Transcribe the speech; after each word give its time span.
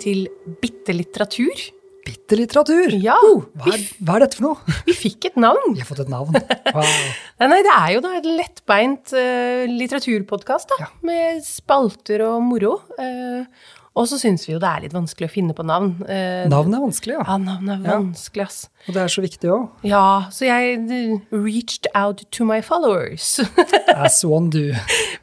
til 0.00 0.28
Bitte 0.62 0.94
litteratur. 0.96 1.68
Bitte 2.08 2.38
litteratur. 2.38 2.94
Ja. 3.02 3.18
Oh, 3.26 3.42
hva, 3.58 3.74
er, 3.74 3.82
hva 4.00 4.16
er 4.16 4.24
dette 4.24 4.38
for 4.38 4.46
noe? 4.48 4.74
Vi 4.88 4.94
fikk 4.96 5.28
et 5.28 5.40
navn. 5.40 5.74
Vi 5.74 5.82
har 5.82 5.88
fått 5.88 6.04
et 6.06 6.12
navn. 6.12 6.36
Wow. 6.72 6.86
Nei, 7.38 7.48
nei, 7.52 7.58
det 7.62 7.74
er 7.74 7.90
jo 7.94 8.00
da 8.02 8.14
et 8.18 8.24
lettbeint 8.26 9.12
uh, 9.14 9.64
litteraturpodkast. 9.70 10.72
Ja. 10.80 10.88
Med 11.06 11.44
spalter 11.46 12.24
og 12.26 12.40
moro. 12.42 12.72
Eh, 12.98 13.68
og 13.98 14.06
så 14.10 14.18
syns 14.20 14.46
vi 14.46 14.54
jo 14.54 14.60
det 14.62 14.68
er 14.70 14.84
litt 14.86 14.94
vanskelig 14.94 15.26
å 15.28 15.32
finne 15.32 15.54
på 15.56 15.64
navn. 15.66 15.96
Eh, 16.06 16.46
Navn 16.50 16.74
er 16.76 16.82
vanskelig, 16.84 17.16
ja. 17.16 17.24
Ja, 17.26 17.36
navn 17.42 17.72
er 17.74 17.80
vanskelig, 17.82 18.44
ass. 18.46 18.58
Og 18.86 18.94
det 18.94 19.02
er 19.02 19.10
så 19.12 19.22
viktig 19.24 19.50
òg. 19.50 19.64
Ja, 19.88 20.02
så 20.32 20.46
jeg 20.46 20.76
eh, 20.94 21.34
reached 21.34 21.88
out 21.98 22.22
to 22.34 22.46
my 22.46 22.60
followers. 22.64 23.40
As 23.96 24.20
one 24.24 24.52
do. 24.54 24.68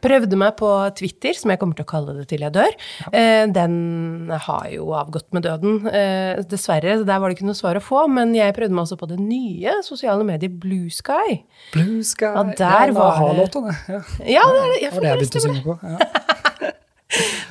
Prøvde 0.03 0.37
meg 0.39 0.57
på 0.59 0.69
Twitter, 0.99 1.37
som 1.39 1.53
jeg 1.53 1.61
kommer 1.61 1.79
til 1.79 1.87
å 1.87 1.89
kalle 1.89 2.17
det 2.19 2.27
til 2.33 2.43
jeg 2.45 2.53
dør. 2.55 2.75
Eh, 3.15 3.45
den 3.55 4.29
har 4.45 4.67
jo 4.73 4.91
avgått 4.97 5.31
med 5.35 5.47
døden, 5.47 5.79
eh, 5.89 6.43
dessverre. 6.51 6.99
Der 7.07 7.23
var 7.23 7.31
det 7.31 7.39
ikke 7.39 7.47
noe 7.49 7.57
svar 7.57 7.79
å 7.79 7.83
få. 7.83 8.05
Men 8.11 8.35
jeg 8.37 8.53
prøvde 8.57 8.75
meg 8.75 8.85
også 8.85 8.99
på 9.01 9.09
det 9.09 9.21
nye 9.23 9.79
sosiale 9.87 10.27
mediet 10.27 10.59
Blue 10.61 10.91
Sky. 10.93 11.39
Blue 11.73 12.03
Sky. 12.05 12.33
Ja, 12.35 12.43
der 12.59 12.91
ja, 12.91 12.97
var 12.99 13.23
det-. 13.39 13.51
Ja. 13.89 14.01
Ja, 14.39 14.47
det 14.51 14.61
er 14.61 14.73
det. 14.73 14.81
Jeg 14.83 14.91
det 14.99 15.09
jeg 15.09 15.21
begynte 15.23 15.41
å 15.41 15.47
synge 15.47 15.65
på. 15.65 15.79
Ja. 15.81 16.71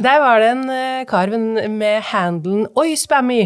Der 0.05 0.23
var 0.23 0.43
det 0.43 0.53
en 0.55 0.65
uh, 0.69 1.03
kar 1.09 1.33
med 1.35 2.01
handelen 2.11 2.67
Oi, 2.81 2.95
Spammy! 2.99 3.43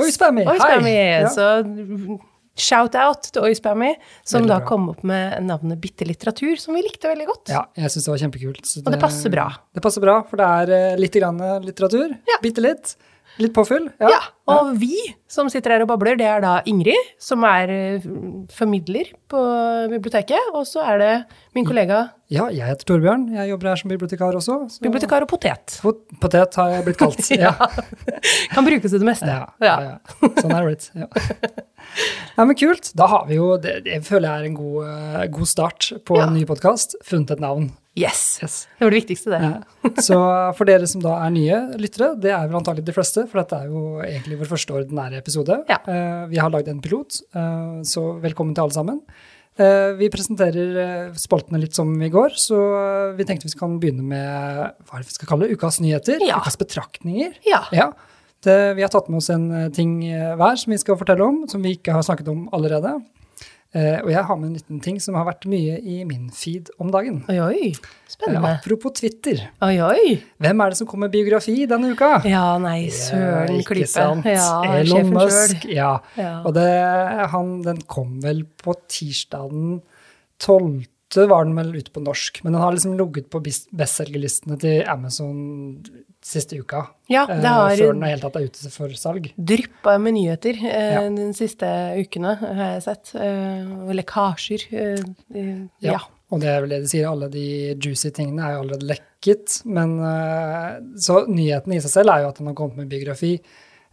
Oi, 0.00 0.10
Spammy! 0.14 0.46
Oi, 0.48 0.58
Spammy! 0.60 0.94
Ja. 0.96 1.30
Så 1.32 1.48
shout-out 2.58 3.30
til 3.32 3.46
Oi, 3.46 3.52
Spammy, 3.56 3.92
som 4.28 4.46
da 4.48 4.60
kom 4.68 4.90
opp 4.92 5.04
med 5.08 5.38
navnet 5.46 5.80
Bitte 5.82 6.06
litteratur, 6.08 6.56
som 6.60 6.76
vi 6.76 6.84
likte 6.84 7.08
veldig 7.10 7.28
godt. 7.28 7.52
Ja, 7.52 7.64
jeg 7.78 7.94
syns 7.94 8.08
det 8.08 8.12
var 8.12 8.20
kjempekult. 8.26 8.66
så 8.68 8.82
Og 8.84 8.92
det 8.92 9.00
passer 9.00 9.32
bra. 9.32 9.46
Det 9.72 9.84
passer 9.84 10.04
bra, 10.04 10.18
for 10.28 10.40
det 10.40 10.50
er 10.60 10.74
eh, 10.76 11.00
litt 11.00 11.16
grann 11.16 11.40
litteratur. 11.64 12.12
Ja. 12.28 12.38
Bitte 12.44 12.64
litt. 12.64 12.94
Litt 13.40 13.54
påfyll. 13.56 13.86
Ja, 14.02 14.18
og 14.52 14.74
vi 14.76 14.98
som 15.30 15.48
sitter 15.48 15.72
her 15.72 15.84
og 15.86 15.88
babler, 15.88 16.18
det 16.20 16.26
er 16.28 16.42
da 16.44 16.58
Ingrid, 16.68 17.12
som 17.22 17.46
er 17.48 17.70
eh, 17.72 18.04
formidler 18.52 19.14
på 19.32 19.40
biblioteket. 19.92 20.52
Og 20.52 20.66
så 20.68 20.84
er 20.92 21.00
det 21.00 21.12
min 21.56 21.66
kollega 21.68 22.04
Ja, 22.32 22.46
jeg 22.48 22.64
heter 22.64 22.86
Torbjørn. 22.88 23.26
Jeg 23.36 23.50
jobber 23.50 23.68
her 23.72 23.76
som 23.80 23.90
bibliotekar 23.92 24.36
også. 24.38 24.54
så- 24.72 24.80
bibliotekar 24.84 25.26
og 25.26 25.28
potet. 25.28 25.74
Pot- 25.84 26.06
Potet 26.22 26.54
har 26.56 26.70
jeg 26.72 26.84
blitt 26.86 26.96
kalt. 27.02 27.20
ja. 27.44 27.52
Kan 28.54 28.64
brukes 28.64 28.88
til 28.90 29.02
det 29.02 29.08
meste. 29.08 29.28
Ja, 29.28 29.44
ja. 29.60 29.74
ja. 29.84 30.30
Sånn 30.40 30.54
er 30.56 30.64
det 30.64 30.70
blitt. 30.70 30.88
Ja. 30.96 31.08
men 32.48 32.56
kult. 32.56 32.92
Da 32.96 33.06
har 33.10 33.26
vi 33.28 33.36
jo 33.36 33.56
Det, 33.60 33.82
det 33.84 34.00
føler 34.06 34.28
jeg 34.30 34.40
er 34.40 34.48
en 34.48 34.56
god, 34.56 34.78
eh, 34.88 35.26
god 35.34 35.50
start 35.50 35.90
på 36.08 36.18
en 36.22 36.32
ny 36.38 36.44
podkast. 36.48 36.96
Funnet 37.04 37.34
et 37.36 37.42
navn. 37.44 37.68
Yes. 37.98 38.38
Yes. 38.40 38.54
Det 38.78 38.86
var 38.86 38.94
det 38.94 39.02
viktigste, 39.02 39.28
det. 39.36 39.98
Så 40.00 40.16
for 40.56 40.64
dere 40.64 40.86
som 40.88 41.02
da 41.04 41.18
er 41.26 41.34
nye 41.34 41.58
lyttere, 41.76 42.14
det 42.16 42.30
er 42.32 42.46
vel 42.48 42.56
antagelig 42.62 42.86
de 42.88 42.94
fleste, 42.96 43.26
for 43.28 43.42
dette 43.42 43.58
er 43.58 43.66
jo 43.68 43.98
egentlig 44.00 44.38
vår 44.40 44.48
første 44.54 44.72
ordinære 44.78 45.20
episode. 45.20 45.58
Eh, 45.68 46.22
Vi 46.32 46.40
har 46.40 46.48
lagd 46.54 46.70
en 46.72 46.80
pilot, 46.80 47.20
uh, 47.36 47.82
så 47.84 48.06
velkommen 48.24 48.54
til 48.56 48.64
alle 48.64 48.72
sammen. 48.78 49.02
Eh, 49.60 49.92
Vi 49.98 50.08
presenterer 50.12 50.76
eh, 50.80 51.18
spaltene 51.20 51.60
litt 51.60 51.76
som 51.76 51.90
i 52.02 52.08
går, 52.12 52.32
så 52.40 52.58
eh, 52.78 53.10
vi 53.18 53.26
tenkte 53.28 53.50
vi 53.50 53.58
kan 53.58 53.76
begynne 53.82 54.04
med 54.06 54.78
hva 54.88 54.96
er 54.96 55.02
det 55.02 55.10
vi 55.10 55.16
skal 55.18 55.28
kalle 55.28 55.48
det? 55.48 55.58
ukas 55.58 55.80
nyheter. 55.84 56.22
Ja. 56.24 56.40
Ukas 56.40 56.56
betraktninger. 56.60 57.36
Ja. 57.48 57.64
Ja. 57.76 57.90
Det, 58.42 58.56
vi 58.78 58.82
har 58.82 58.90
tatt 58.90 59.10
med 59.12 59.20
oss 59.20 59.28
en 59.30 59.44
ting 59.70 60.00
hver 60.02 60.56
som 60.58 60.72
vi 60.72 60.78
skal 60.80 60.96
fortelle 60.98 61.22
om, 61.22 61.44
som 61.46 61.62
vi 61.62 61.76
ikke 61.76 61.94
har 61.94 62.02
snakket 62.02 62.26
om 62.32 62.48
allerede. 62.56 62.96
Eh, 63.72 64.02
og 64.04 64.10
jeg 64.12 64.20
har 64.28 64.36
med 64.36 64.50
en 64.50 64.56
liten 64.58 64.80
ting 64.84 64.98
som 65.00 65.16
har 65.16 65.24
vært 65.24 65.46
mye 65.48 65.78
i 65.80 66.02
min 66.04 66.26
feed 66.36 66.68
om 66.82 66.90
dagen. 66.92 67.22
Oi, 67.32 67.38
oi. 67.40 67.70
Eh, 67.72 67.92
Spennende. 68.12 68.50
apropos 68.58 68.92
Twitter. 68.98 69.40
Oi, 69.64 69.78
oi. 69.80 70.18
Hvem 70.44 70.60
er 70.60 70.74
det 70.74 70.76
som 70.82 70.88
kommer 70.90 71.08
med 71.08 71.14
biografi 71.16 71.54
denne 71.70 71.94
uka? 71.94 72.10
Ja, 72.28 72.58
nei, 72.60 72.90
søren 72.92 73.56
ikke 73.62 73.72
klype. 73.78 73.88
sant? 73.88 74.28
Ja, 74.28 74.60
Elon 74.76 75.08
Musk. 75.14 75.64
Ja. 75.72 75.94
Ja. 76.20 76.34
Og 76.44 76.52
det, 76.58 76.68
han, 77.32 77.62
den 77.64 77.80
kom 77.88 78.18
vel 78.20 78.44
på 78.60 78.76
tirsdagen 78.92 79.80
12. 80.42 80.84
var 81.30 81.48
den 81.48 81.56
vel 81.56 81.72
ute 81.78 81.92
på 81.94 82.04
norsk, 82.04 82.42
men 82.44 82.52
den 82.52 82.60
har 82.60 82.76
liksom 82.76 82.98
ligget 83.00 83.30
på 83.32 83.40
bestselgerlistene 83.40 84.60
til 84.60 84.84
Amazon 84.84 85.80
siste 86.22 86.56
uka. 86.60 86.84
Ja, 87.10 87.24
det 87.26 87.40
eh, 87.42 87.52
har 87.52 87.76
før 87.76 87.92
den 87.92 88.04
i 88.06 88.10
hele 88.12 88.22
tatt 88.22 88.36
er 88.38 88.46
ute 88.46 88.70
for 88.70 88.92
salg. 88.98 89.28
dryppa 89.36 89.96
med 90.00 90.14
nyheter 90.14 90.58
eh, 90.64 90.92
Ja. 90.94 91.02
de 91.10 91.28
siste 91.34 91.66
ukene, 91.98 92.36
har 92.40 92.74
jeg 92.76 92.82
sett. 92.86 93.14
Eh, 93.18 93.72
og 93.86 93.90
lekkasjer. 93.98 94.66
Eh, 94.72 95.66
ja. 95.82 95.98
Og 96.32 96.40
det 96.40 96.48
er 96.48 96.60
vel 96.64 96.70
det 96.72 96.80
de 96.84 96.88
sier, 96.88 97.08
alle 97.10 97.28
de 97.28 97.74
juicy 97.76 98.08
tingene 98.16 98.40
er 98.46 98.54
jo 98.54 98.62
allerede 98.62 98.86
lekket. 98.94 99.58
Men 99.66 99.98
Så 100.96 101.26
nyheten 101.28 101.74
i 101.76 101.80
seg 101.84 101.90
selv 101.92 102.08
er 102.14 102.22
jo 102.22 102.30
at 102.30 102.38
han 102.38 102.46
har 102.48 102.54
kommet 102.56 102.76
med 102.80 102.88
biografi. 102.88 103.34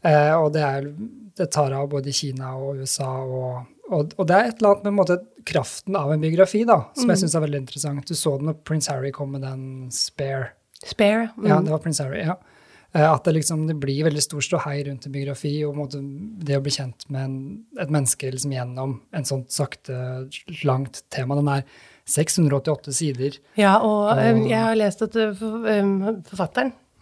og 0.05 0.53
det, 0.53 0.61
er, 0.63 0.87
det 1.35 1.49
tar 1.51 1.73
av 1.75 1.89
både 1.91 2.07
i 2.07 2.15
Kina 2.15 2.53
og 2.55 2.79
USA. 2.79 3.09
Og, 3.25 3.65
og, 3.91 4.13
og 4.17 4.27
det 4.29 4.37
er 4.37 4.47
et 4.53 4.61
eller 4.61 4.71
annet 4.77 4.87
med 4.87 4.93
måte, 5.01 5.19
kraften 5.49 5.95
av 5.99 6.13
en 6.13 6.21
biografi 6.21 6.63
da, 6.63 6.77
som 6.95 7.09
Mm. 7.09 7.11
jeg 7.15 7.21
syns 7.25 7.35
er 7.35 7.43
veldig 7.43 7.59
interessant. 7.65 8.05
Du 8.07 8.13
så 8.15 8.37
det 8.37 8.45
når 8.47 8.57
prins 8.63 8.87
Harry 8.87 9.11
kom 9.11 9.31
med 9.35 9.41
den 9.41 9.89
Spare. 9.91 10.51
Spare. 10.85 11.29
Mm. 11.37 11.47
Ja, 11.49 11.59
det 11.61 11.71
var 11.71 11.77
Prince 11.83 12.03
Harry, 12.03 12.21
ja. 12.25 12.37
Eh, 12.93 13.11
At 13.11 13.23
det 13.23 13.33
liksom 13.35 13.67
det 13.67 13.75
blir 13.77 14.03
veldig 14.07 14.21
stor 14.23 14.41
ståhei 14.41 14.83
rundt 14.87 15.05
en 15.05 15.11
biografi, 15.13 15.63
og 15.65 15.91
det 15.91 16.57
å 16.57 16.61
bli 16.65 16.71
kjent 16.71 17.05
med 17.09 17.23
en, 17.23 17.35
et 17.79 17.89
menneske 17.93 18.31
liksom 18.31 18.51
gjennom 18.55 18.99
en 19.13 19.25
sånt 19.25 19.51
sakte, 19.51 19.93
langt 20.63 21.03
tema. 21.13 21.35
Den 21.35 21.47
er 21.47 21.63
688 22.09 22.93
sider. 22.95 23.37
Ja, 23.59 23.75
og 23.85 24.17
eh, 24.17 24.33
Og- 24.33 24.49
jeg 24.49 24.59
har 24.59 24.75
lest 24.75 25.01
at 25.05 25.15
eh, 25.15 25.33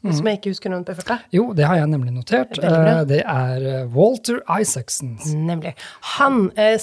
eh, 0.04 0.12
som 0.14 0.28
jeg 0.30 0.38
ikke 0.40 0.52
husker 0.54 0.70
noen 0.74 0.84
på 0.88 0.96
farta, 1.00 1.20
Jo, 1.34 1.54
det 1.58 1.66
har 1.66 1.76
jeg 1.80 1.88
nemlig 1.92 2.14
notert. 2.16 2.58
Eh, 2.62 3.04
Det 3.10 3.22
er 3.24 3.66
eh, 3.72 3.86
Walter 3.96 4.42
Isaacson. 4.60 5.18
nemlig 5.48 5.74
Han 6.18 6.52
eh, 6.56 6.78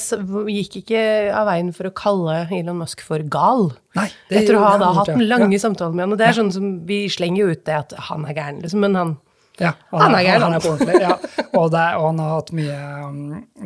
gikk 0.52 0.80
ikke 0.82 1.04
av 1.34 1.46
veien 1.50 1.72
for 1.76 1.86
å 1.90 1.94
kalle 1.94 2.46
Elon 2.50 2.78
Musk 2.82 3.00
for 3.06 3.18
gal. 3.22 3.72
Nei, 3.94 4.08
Etter 4.30 4.56
å 4.58 4.64
ha 4.64 4.76
da 4.78 4.92
hatt 4.92 5.08
en 5.14 5.20
ja. 5.22 5.36
lange 5.36 5.58
samtale 5.62 5.94
med 5.94 6.04
han. 6.08 6.12
Og 6.12 6.18
det 6.18 6.26
er 6.28 6.38
sånn 6.40 6.50
som 6.52 6.72
vi 6.88 7.04
slenger 7.08 7.44
jo 7.44 7.52
ut 7.54 7.64
det 7.64 7.76
at 7.78 7.94
han 8.10 8.24
er 8.26 8.34
gæren, 8.34 8.60
liksom. 8.64 8.80
Men 8.80 8.94
han 8.98 9.14
Ja, 9.60 9.70
Han 9.92 10.00
han, 10.00 10.14
er 10.18 10.24
gæren, 10.26 10.42
han 10.42 10.54
er 10.56 10.62
på 10.64 10.70
ordentlig. 10.74 11.00
Ja. 11.00 11.12
Og, 11.54 11.68
det 11.70 11.82
og 11.94 12.04
han 12.08 12.18
har 12.18 12.30
hatt 12.40 12.48
mye 12.58 12.78
um, 13.06 13.18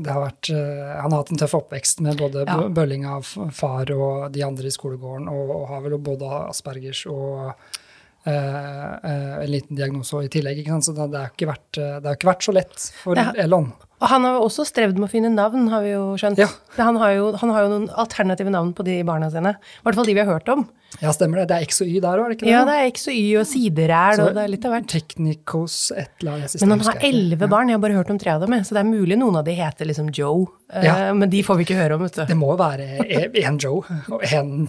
det 0.05 0.13
har 0.13 0.21
vært, 0.27 0.51
eh, 0.53 1.01
Han 1.01 1.15
har 1.15 1.23
hatt 1.23 1.31
en 1.33 1.39
tøff 1.41 1.55
oppvekst 1.57 2.03
med 2.05 2.19
både 2.21 2.43
Ja. 2.45 2.59
bølling 2.69 3.07
av 3.09 3.25
far 3.57 3.89
og 3.97 4.31
de 4.35 4.43
andre 4.45 4.69
i 4.69 4.75
skolegården, 4.75 5.31
og, 5.33 5.49
og 5.57 5.69
har 5.71 5.81
vel 5.87 5.97
både 5.97 6.29
Aspergers 6.51 7.07
og 7.09 7.47
eh, 7.49 7.55
eh, 7.55 7.88
en 8.27 9.51
liten 9.51 9.77
diagnose 9.77 10.25
i 10.25 10.29
tillegg. 10.33 10.65
Så 10.83 10.93
det, 10.93 11.07
har 11.15 11.31
ikke 11.33 11.51
vært, 11.51 11.79
eh, 11.79 11.99
det 12.01 12.11
har 12.11 12.19
ikke 12.19 12.33
vært 12.33 12.49
så 12.49 12.55
lett 12.57 12.89
for 13.03 13.19
ja. 13.19 13.31
Elon. 13.39 13.71
Og 13.99 14.07
han 14.13 14.23
har 14.23 14.37
jo 14.37 14.45
også 14.47 14.63
strevd 14.69 14.99
med 15.01 15.09
å 15.09 15.11
finne 15.11 15.31
navn, 15.35 15.67
har 15.73 15.83
vi 15.83 15.91
jo 15.91 16.03
skjønt. 16.21 16.39
Ja. 16.39 16.47
Han, 16.79 17.01
har 17.03 17.17
jo, 17.17 17.31
han 17.41 17.51
har 17.51 17.65
jo 17.65 17.71
noen 17.73 17.89
alternative 17.99 18.53
navn 18.55 18.71
på 18.77 18.85
de 18.87 19.01
barna 19.07 19.31
sine. 19.33 19.57
I 19.59 19.87
hvert 19.87 19.99
fall 19.99 20.07
de 20.07 20.15
vi 20.15 20.23
har 20.23 20.31
hørt 20.31 20.51
om. 20.55 20.69
Ja, 21.03 21.11
stemmer 21.13 21.43
det. 21.43 21.49
Det 21.51 21.57
er 21.57 21.67
X 21.67 21.83
og 21.83 21.91
Y 21.91 21.99
der 22.01 22.21
òg, 22.21 22.29
er 22.29 22.31
det 22.31 22.37
ikke 22.39 22.47
det? 22.47 22.53
Ja, 22.53 22.61
det 22.69 22.77
er 22.79 22.93
X 22.93 23.09
og 23.11 23.17
Y 23.19 23.25
og 23.41 23.49
sideræl, 23.51 24.23
og 24.23 24.31
det 24.39 24.45
er 24.45 24.53
litt 24.55 24.69
av 24.69 24.77
hvert. 24.77 24.87
Technicos 24.93 25.77
et 25.93 26.23
eller 26.23 26.39
annet. 26.39 26.55
Men 26.63 26.75
han 26.77 26.85
har 26.87 27.03
elleve 27.11 27.51
barn, 27.51 27.73
jeg 27.73 27.77
har 27.77 27.83
bare 27.83 27.99
hørt 27.99 28.15
om 28.15 28.23
tre 28.23 28.37
av 28.37 28.47
dem. 28.47 28.55
Så 28.63 28.77
det 28.77 28.85
er 28.85 28.89
mulig 28.89 29.19
noen 29.21 29.41
av 29.43 29.45
de 29.49 29.57
heter 29.59 29.91
liksom 29.91 30.13
Joe, 30.15 30.47
eh, 30.73 30.87
Ja. 30.87 30.97
men 31.13 31.29
de 31.35 31.43
får 31.43 31.59
vi 31.59 31.67
ikke 31.67 31.81
høre 31.83 31.99
om, 31.99 32.07
vet 32.07 32.23
Det 32.31 32.39
må 32.39 32.55
jo 32.55 32.61
være 32.63 33.43
en 33.45 33.59
Joe 33.59 33.83
og 34.15 34.25
en 34.31 34.69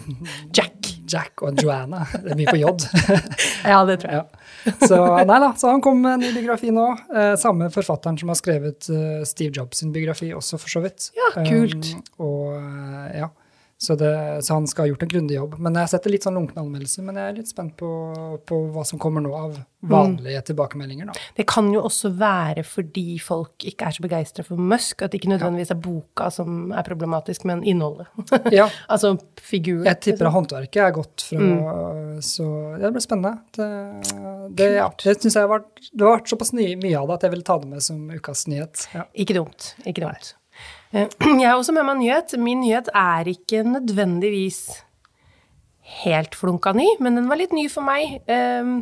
Jack. 0.52 0.79
Jack 1.10 1.42
og 1.44 1.58
Joanna. 1.62 2.04
Det 2.14 2.34
er 2.34 2.38
mye 2.38 2.52
på 2.52 2.60
J. 2.60 2.70
Ja, 3.72 3.82
det 3.88 4.00
tror 4.02 4.14
jeg. 4.14 4.22
Ja. 4.22 4.76
Så, 4.86 4.98
nei 5.26 5.38
da, 5.42 5.50
så 5.58 5.72
han 5.72 5.82
kom 5.84 6.00
med 6.04 6.18
en 6.18 6.24
ny 6.24 6.30
biografi 6.36 6.72
nå. 6.74 6.86
Eh, 7.16 7.34
samme 7.40 7.70
forfatteren 7.72 8.18
som 8.20 8.32
har 8.32 8.38
skrevet 8.38 8.88
uh, 8.92 9.22
Steve 9.28 9.52
Jobs 9.56 9.80
sin 9.82 9.92
biografi 9.94 10.30
også, 10.36 10.60
for 10.60 10.72
så 10.72 10.82
vidt. 10.84 11.10
Ja, 11.16 11.30
kult. 11.46 11.92
Um, 11.96 12.26
og 12.26 12.56
eh, 12.58 13.20
ja, 13.22 13.30
så, 13.80 13.94
det, 13.96 14.44
så 14.44 14.54
han 14.58 14.66
skal 14.68 14.84
ha 14.84 14.90
gjort 14.90 15.02
en 15.06 15.08
grundig 15.08 15.36
jobb. 15.38 15.54
Men 15.64 15.78
jeg 15.80 15.88
setter 15.94 16.12
litt 16.12 16.24
sånn 16.26 16.36
lunkne 16.36 16.60
anmeldelser, 16.60 17.04
men 17.06 17.16
jeg 17.16 17.30
er 17.30 17.36
litt 17.38 17.48
spent 17.48 17.78
på, 17.80 17.88
på 18.44 18.58
hva 18.74 18.82
som 18.84 19.00
kommer 19.00 19.24
nå 19.24 19.30
av 19.32 19.54
vanlige 19.88 20.42
tilbakemeldinger. 20.50 21.08
da. 21.08 21.14
Det 21.38 21.46
kan 21.48 21.70
jo 21.72 21.80
også 21.88 22.10
være 22.20 22.60
fordi 22.68 23.16
folk 23.24 23.64
ikke 23.70 23.88
er 23.88 23.96
så 23.96 24.04
begeistra 24.04 24.44
for 24.44 24.60
Musk, 24.60 25.00
at 25.00 25.14
det 25.14 25.22
ikke 25.22 25.32
nødvendigvis 25.32 25.72
er 25.72 25.80
boka 25.80 26.28
som 26.34 26.74
er 26.76 26.84
problematisk, 26.84 27.46
men 27.48 27.64
innholdet. 27.64 28.10
Ja, 28.60 28.66
altså 28.90 29.14
figuren. 29.40 29.86
jeg 29.86 30.00
tipper 30.04 30.28
at 30.28 30.34
håndverket 30.34 30.82
er 30.84 30.96
godt 30.96 31.24
fra 31.30 31.38
Mm. 31.40 32.18
Så 32.24 32.44
det 32.80 32.90
blir 32.92 33.02
spennende. 33.02 33.38
Det, 33.56 33.68
det, 34.58 34.66
ja, 34.76 34.88
det 35.02 35.14
syns 35.22 35.36
jeg 35.38 35.46
har 35.46 35.50
vært, 35.50 35.70
det 35.88 36.04
har 36.04 36.18
vært 36.18 36.32
såpass 36.32 36.52
mye 36.52 36.92
av 36.98 37.08
det 37.08 37.16
at 37.16 37.24
jeg 37.26 37.34
ville 37.34 37.46
ta 37.46 37.56
det 37.62 37.70
med 37.70 37.84
som 37.84 38.02
ukas 38.12 38.44
nyhet. 38.50 38.84
Ja. 38.92 39.06
Ikke 39.14 39.38
dumt. 39.38 39.72
Ikke 39.86 40.04
dumt. 40.04 40.34
Eh, 40.92 41.06
Jeg 41.40 41.46
har 41.48 41.56
også 41.58 41.74
med 41.76 41.86
meg 41.86 41.96
en 41.96 42.02
nyhet. 42.04 42.36
Min 42.42 42.62
nyhet 42.64 42.90
er 42.96 43.30
ikke 43.30 43.62
nødvendigvis 43.66 44.60
helt 46.04 46.36
flunka 46.38 46.72
ny, 46.76 46.86
men 47.02 47.16
den 47.18 47.26
var 47.30 47.40
litt 47.40 47.54
ny 47.56 47.64
for 47.70 47.82
meg. 47.86 48.20
Um, 48.30 48.76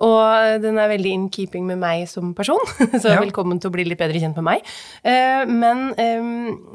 og 0.00 0.62
den 0.64 0.78
er 0.80 0.88
veldig 0.90 1.10
in 1.12 1.26
keeping 1.30 1.66
med 1.68 1.78
meg 1.82 2.06
som 2.10 2.32
person, 2.34 2.62
så 3.02 3.12
Ja. 3.12 3.20
velkommen 3.20 3.60
til 3.60 3.70
å 3.70 3.74
bli 3.74 3.84
litt 3.86 4.00
bedre 4.00 4.18
kjent 4.22 4.38
med 4.40 4.46
meg. 4.48 4.70
Eh, 5.04 5.44
men 5.46 5.90
um, 5.94 6.30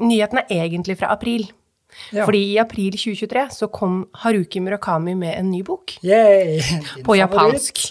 nyheten 0.06 0.40
er 0.44 0.62
egentlig 0.62 0.96
fra 1.00 1.10
april. 1.12 1.48
Ja. 2.12 2.24
Fordi 2.26 2.42
i 2.52 2.56
april 2.60 2.94
2023 2.96 3.42
så 3.56 3.68
kom 3.72 4.04
Haruki 4.22 4.60
Murakami 4.60 5.14
med 5.18 5.34
en 5.38 5.50
ny 5.50 5.62
bok. 5.66 5.96
Yay! 6.06 6.60
På 7.06 7.16
japansk. 7.18 7.88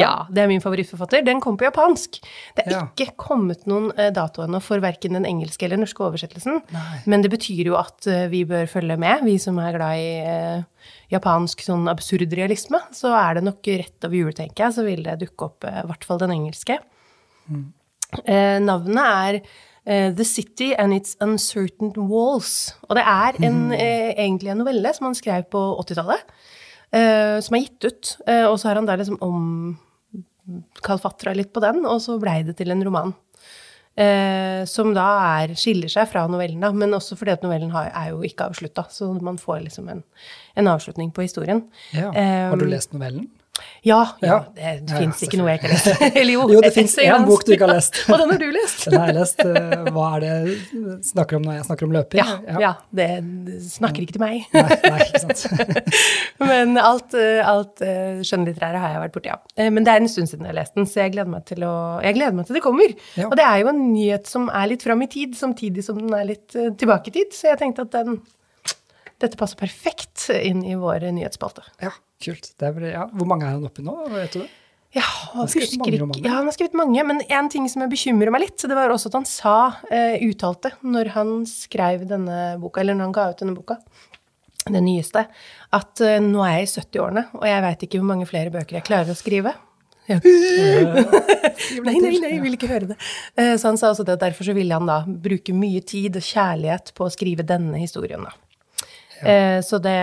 Ja, 0.00 0.26
det 0.30 0.42
er 0.44 0.48
min 0.50 0.60
favorittforfatter. 0.62 1.24
Den 1.26 1.40
kom 1.40 1.56
på 1.58 1.64
japansk. 1.66 2.18
Det 2.56 2.66
er 2.66 2.70
Ja. 2.72 2.80
ikke 2.96 3.14
kommet 3.16 3.66
noen 3.66 3.90
eh, 3.98 4.10
dato 4.10 4.42
ennå 4.42 4.60
for 4.62 4.78
verken 4.80 5.12
den 5.18 5.24
engelske 5.24 5.64
eller 5.66 5.76
norske 5.80 6.04
oversettelsen. 6.06 6.62
Nei. 6.72 7.00
Men 7.06 7.22
det 7.22 7.30
betyr 7.32 7.64
jo 7.70 7.76
at 7.80 8.06
eh, 8.06 8.26
vi 8.32 8.44
bør 8.44 8.66
følge 8.70 8.96
med, 8.98 9.24
vi 9.24 9.36
som 9.42 9.58
er 9.58 9.72
glad 9.76 9.96
i 9.98 10.10
eh, 10.26 10.62
japansk 11.12 11.60
sånn 11.66 11.88
absurd 11.88 12.32
realisme. 12.32 12.80
Så 12.92 13.12
er 13.14 13.34
det 13.40 13.44
nok 13.44 13.62
rett 13.66 14.04
over 14.08 14.14
jul, 14.16 14.32
tenker 14.32 14.66
jeg, 14.68 14.76
så 14.78 14.84
vil 14.86 15.02
det 15.06 15.18
dukke 15.24 15.48
opp 15.50 15.64
eh, 15.64 15.82
i 15.82 15.86
hvert 15.86 16.04
fall 16.04 16.18
den 16.22 16.30
engelske. 16.36 16.78
Eh, 18.26 18.58
navnet 18.62 19.02
er 19.02 19.40
eh, 19.86 20.12
The 20.14 20.24
City 20.26 20.72
and 20.78 20.94
Its 20.96 21.16
Uncertain 21.22 21.92
Walls. 22.10 22.74
Og 22.88 22.96
det 22.98 23.04
er 23.06 23.38
en, 23.46 23.72
eh, 23.72 24.12
egentlig 24.16 24.50
en 24.52 24.58
novelle 24.62 24.92
som 24.96 25.08
han 25.10 25.14
skrev 25.18 25.48
på 25.52 25.62
80-tallet, 25.82 26.22
eh, 26.92 27.40
som 27.44 27.54
er 27.58 27.64
gitt 27.66 27.84
ut. 27.90 28.12
Eh, 28.26 28.44
og 28.46 28.58
så 28.58 28.68
har 28.70 28.80
han 28.80 28.86
der 28.88 29.02
liksom 29.02 29.18
omkalfatra 30.46 31.34
litt 31.36 31.52
på 31.54 31.62
den, 31.64 31.84
og 31.88 32.00
så 32.04 32.18
blei 32.22 32.42
det 32.46 32.56
til 32.60 32.72
en 32.74 32.84
roman. 32.86 33.14
Eh, 33.96 34.66
som 34.68 34.90
da 34.92 35.06
er, 35.40 35.54
skiller 35.56 35.88
seg 35.88 36.08
fra 36.10 36.26
novellen, 36.28 36.60
da, 36.60 36.68
men 36.76 36.92
også 36.92 37.16
fordi 37.16 37.32
at 37.32 37.44
novellen 37.46 37.70
har, 37.72 37.88
er 37.96 38.10
jo 38.12 38.20
ikke 38.28 38.50
avslutta. 38.50 38.84
Så 38.92 39.08
man 39.24 39.40
får 39.40 39.62
liksom 39.64 39.88
en, 39.92 40.02
en 40.60 40.68
avslutning 40.68 41.14
på 41.16 41.24
historien. 41.24 41.64
Ja. 41.96 42.10
Eh, 42.12 42.50
Har 42.50 42.60
du 42.60 42.66
lest 42.68 42.92
novellen? 42.92 43.30
Ja, 43.86 44.00
ja, 44.20 44.36
det 44.56 44.62
Ja, 44.88 44.98
fins 44.98 45.20
ikke 45.22 45.38
noe 45.38 45.52
jeg 45.52 45.60
ikke 45.60 45.68
har 45.68 45.74
lest. 45.76 46.00
Eller 46.20 46.32
jo, 46.34 46.46
Jo, 46.50 46.60
det 46.64 46.70
et 46.72 46.74
fins 46.74 46.96
én 47.02 47.26
bok 47.28 47.44
du 47.46 47.52
ikke 47.54 47.68
har 47.68 47.76
lest. 47.76 48.00
Og 48.10 48.18
den 48.18 48.32
har 48.32 48.40
du 48.42 48.46
lest. 48.54 48.80
Den 48.84 48.96
har 48.98 49.10
jeg 49.12 49.16
lest. 49.16 49.42
Eh, 49.44 49.84
Hva 49.94 50.06
er 50.16 50.24
det 50.24 50.32
du 50.72 50.88
snakker 51.06 51.38
om 51.38 51.46
når 51.46 51.58
jeg 51.58 51.66
snakker 51.68 51.86
om 51.86 51.94
løping? 51.94 52.20
Ja, 52.20 52.58
ja 52.64 52.72
det, 52.98 53.08
snakker 53.70 54.02
ikke 54.02 54.16
til 54.16 54.24
meg. 54.24 54.46
Nei, 54.56 54.78
nei, 54.82 55.06
ikke 55.06 55.22
sant. 55.22 55.44
Men 56.50 56.74
alt, 56.82 57.14
eh, 57.18 57.40
alt 57.46 57.84
eh, 57.86 58.22
skjønnlitterære 58.26 58.82
har 58.82 58.96
jeg 58.96 59.04
vært 59.04 59.16
borti, 59.18 59.32
ja. 59.32 59.68
Men 59.70 59.86
det 59.86 59.94
er 59.94 60.02
en 60.02 60.10
stund 60.10 60.32
siden 60.32 60.48
jeg 60.48 60.52
har 60.54 60.58
lest 60.60 60.78
den, 60.78 60.88
så 60.90 61.04
jeg 61.04 61.14
gleder 61.14 61.30
meg 61.32 61.46
til, 61.48 61.62
å, 61.66 61.74
jeg 62.04 62.18
gleder 62.18 62.38
meg 62.40 62.48
til 62.50 62.58
det 62.58 62.64
kommer. 62.66 62.96
Og 63.28 63.36
det 63.38 63.46
er 63.46 63.60
jo 63.62 63.70
en 63.72 63.84
nyhet 63.92 64.30
som 64.30 64.50
er 64.50 64.72
litt 64.72 64.86
fram 64.86 65.06
i 65.06 65.10
tid, 65.12 65.36
samtidig 65.38 65.86
som 65.86 66.00
den 66.02 66.16
er 66.16 66.26
litt 66.32 66.48
tilbake 66.54 67.12
i 67.12 67.16
tid. 67.20 67.30
Så 67.36 67.52
jeg 67.52 67.62
tenkte 67.62 67.86
at 67.86 67.94
den, 67.94 68.18
dette 69.22 69.38
passer 69.38 69.58
perfekt 69.60 70.26
inn 70.36 70.64
i 70.66 70.74
vår 70.78 71.06
nyhetsspalte. 71.14 71.64
Ja, 71.84 71.94
kult. 72.22 72.52
Det 72.58 72.70
vel- 72.76 72.92
ja. 72.92 73.06
Hvor 73.12 73.26
mange 73.28 73.44
er 73.48 73.56
han 73.58 73.66
oppi 73.68 73.82
nå? 73.86 73.96
Vet 74.14 74.32
du 74.32 74.40
det? 74.44 74.48
Ja, 74.96 75.02
han, 75.34 75.42
husker 75.44 75.76
mange. 75.82 76.22
Ja, 76.24 76.36
han 76.38 76.46
har 76.48 76.54
skrevet 76.54 76.76
mange, 76.78 77.02
men 77.04 77.18
en 77.28 77.48
ting 77.52 77.66
som 77.68 77.82
bekymrer 77.90 78.30
meg 78.32 78.46
litt, 78.46 78.56
det 78.64 78.76
var 78.78 78.88
også 78.94 79.10
at 79.10 79.16
han 79.18 79.26
sa, 79.28 79.56
eh, 79.92 80.16
uttalte, 80.24 80.70
når 80.86 81.10
han 81.12 81.32
skrev 81.50 82.06
denne 82.08 82.56
boka, 82.62 82.80
eller 82.80 82.94
når 82.96 83.04
han 83.10 83.12
ga 83.12 83.26
ut 83.34 83.42
denne 83.42 83.56
boka, 83.58 83.76
den 84.64 84.86
nyeste, 84.86 85.26
at 85.76 86.00
eh, 86.00 86.16
nå 86.24 86.40
er 86.46 86.62
jeg 86.62 86.68
i 86.70 86.72
70-årene, 86.80 87.26
og 87.36 87.44
jeg 87.50 87.64
veit 87.66 87.84
ikke 87.84 88.00
hvor 88.00 88.08
mange 88.14 88.26
flere 88.30 88.54
bøker 88.54 88.78
jeg 88.78 88.86
klarer 88.88 89.12
å 89.12 89.18
skrive. 89.18 89.52
Ja. 90.08 90.16
nei, 90.86 91.96
nei, 91.98 92.12
nei, 92.14 92.30
jeg 92.30 92.40
vil 92.44 92.56
ikke 92.56 92.70
høre 92.70 92.88
det. 92.94 92.96
Eh, 93.36 93.54
Så 93.58 93.68
han 93.72 93.78
sa 93.80 93.90
også 93.92 94.06
det 94.06 94.16
at 94.16 94.24
derfor 94.28 94.48
så 94.48 94.54
ville 94.56 94.74
han 94.78 94.86
da 94.88 95.00
bruke 95.06 95.52
mye 95.56 95.82
tid 95.84 96.16
og 96.16 96.24
kjærlighet 96.24 96.92
på 96.96 97.04
å 97.08 97.12
skrive 97.12 97.44
denne 97.46 97.80
historien, 97.82 98.24
da. 98.24 98.32
Eh, 99.22 99.60
Så 99.64 99.78
det 99.82 99.96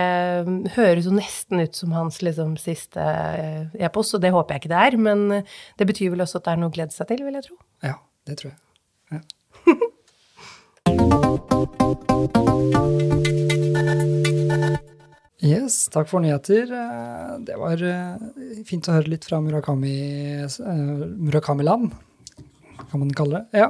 mm, 0.46 0.60
høres 0.74 1.06
jo 1.06 1.14
nesten 1.14 1.62
ut 1.62 1.76
som 1.78 1.92
hans 1.94 2.20
liksom 2.24 2.56
siste 2.60 3.00
eh, 3.00 3.66
epos, 3.86 4.14
og 4.16 4.22
det 4.24 4.32
håper 4.34 4.56
jeg 4.56 4.64
ikke 4.64 4.72
det 4.74 4.82
er. 4.88 4.98
Men 5.08 5.24
eh, 5.40 5.56
det 5.78 5.88
betyr 5.90 6.14
vel 6.14 6.24
også 6.26 6.40
at 6.40 6.48
det 6.48 6.54
er 6.54 6.62
noe 6.62 6.72
å 6.72 6.74
glede 6.74 6.96
seg 6.96 7.10
til, 7.12 7.24
vil 7.26 7.38
jeg 7.38 7.46
tro. 7.48 7.58
Ja, 7.86 7.96
det 8.28 8.40
tror 8.42 8.54
jeg. 8.54 8.60
Ja. 9.14 9.20
Yes, 15.44 15.74
takk 15.92 16.08
for 16.08 16.24
nyheter. 16.24 16.70
Det 17.44 17.56
var 17.60 17.82
fint 18.64 18.88
å 18.88 18.94
høre 18.96 19.10
litt 19.12 19.26
fra 19.28 19.42
Murakami-land, 19.44 21.18
Murakami-land, 21.20 21.92
kan 22.88 23.02
man 23.02 23.12
kalle 23.16 23.42
det. 23.42 23.60
Ja. 23.60 23.68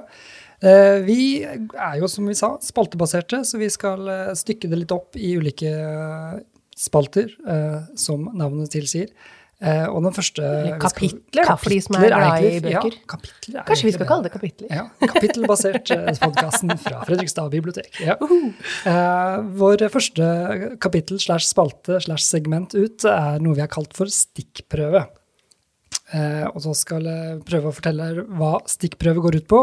Eh, 0.65 0.99
Vi 1.05 1.21
er 1.45 2.01
jo, 2.01 2.09
som 2.11 2.27
vi 2.31 2.35
sa, 2.39 2.55
spaltebaserte, 2.65 3.43
så 3.45 3.61
vi 3.61 3.69
skal 3.73 4.09
eh, 4.09 4.35
stykke 4.39 4.71
det 4.73 4.81
litt 4.85 4.95
opp 4.95 5.17
i 5.21 5.35
ulike 5.39 5.71
eh, 5.71 6.43
spalter, 6.75 7.29
som 7.95 8.25
navnet 8.35 8.73
tilsier. 8.75 9.13
Og 9.63 10.01
den 10.03 10.13
første 10.13 10.43
Kapitler, 10.83 11.21
skal- 11.31 11.47
da, 11.47 11.55
for 11.57 11.71
de 11.71 11.77
som 11.81 11.95
er 11.97 12.09
glad 12.11 12.43
i 12.45 12.59
bøker. 12.65 12.97
Ja, 12.99 13.05
kapitler 13.09 13.61
er 13.61 13.67
Kanskje 13.69 13.87
vi 13.87 13.93
skal 13.95 14.09
kalle 14.11 14.27
det 14.27 14.33
kapitler. 14.35 14.73
Ja, 14.75 14.83
kapittelbasert 15.07 15.93
podkasten 16.21 16.75
fra 16.83 17.05
Fredrikstad 17.07 17.49
bibliotek. 17.55 17.95
Ja. 18.03 18.17
Uh, 18.85 19.39
vår 19.57 19.87
første 19.95 20.27
kapittel 20.83 21.23
slash 21.23 21.47
spalte 21.49 21.97
slash 22.03 22.27
segment 22.27 22.75
ut 22.77 23.07
er 23.09 23.39
noe 23.41 23.55
vi 23.57 23.63
har 23.63 23.71
kalt 23.73 23.95
for 23.97 24.11
stikkprøve. 24.13 25.07
Eh, 26.15 26.45
og 26.47 26.61
så 26.63 26.75
skal 26.79 27.07
jeg 27.09 27.39
prøve 27.49 27.71
å 27.71 27.75
fortelle 27.75 28.25
hva 28.39 28.57
stikkprøve 28.71 29.23
går 29.25 29.39
ut 29.41 29.49
på. 29.51 29.61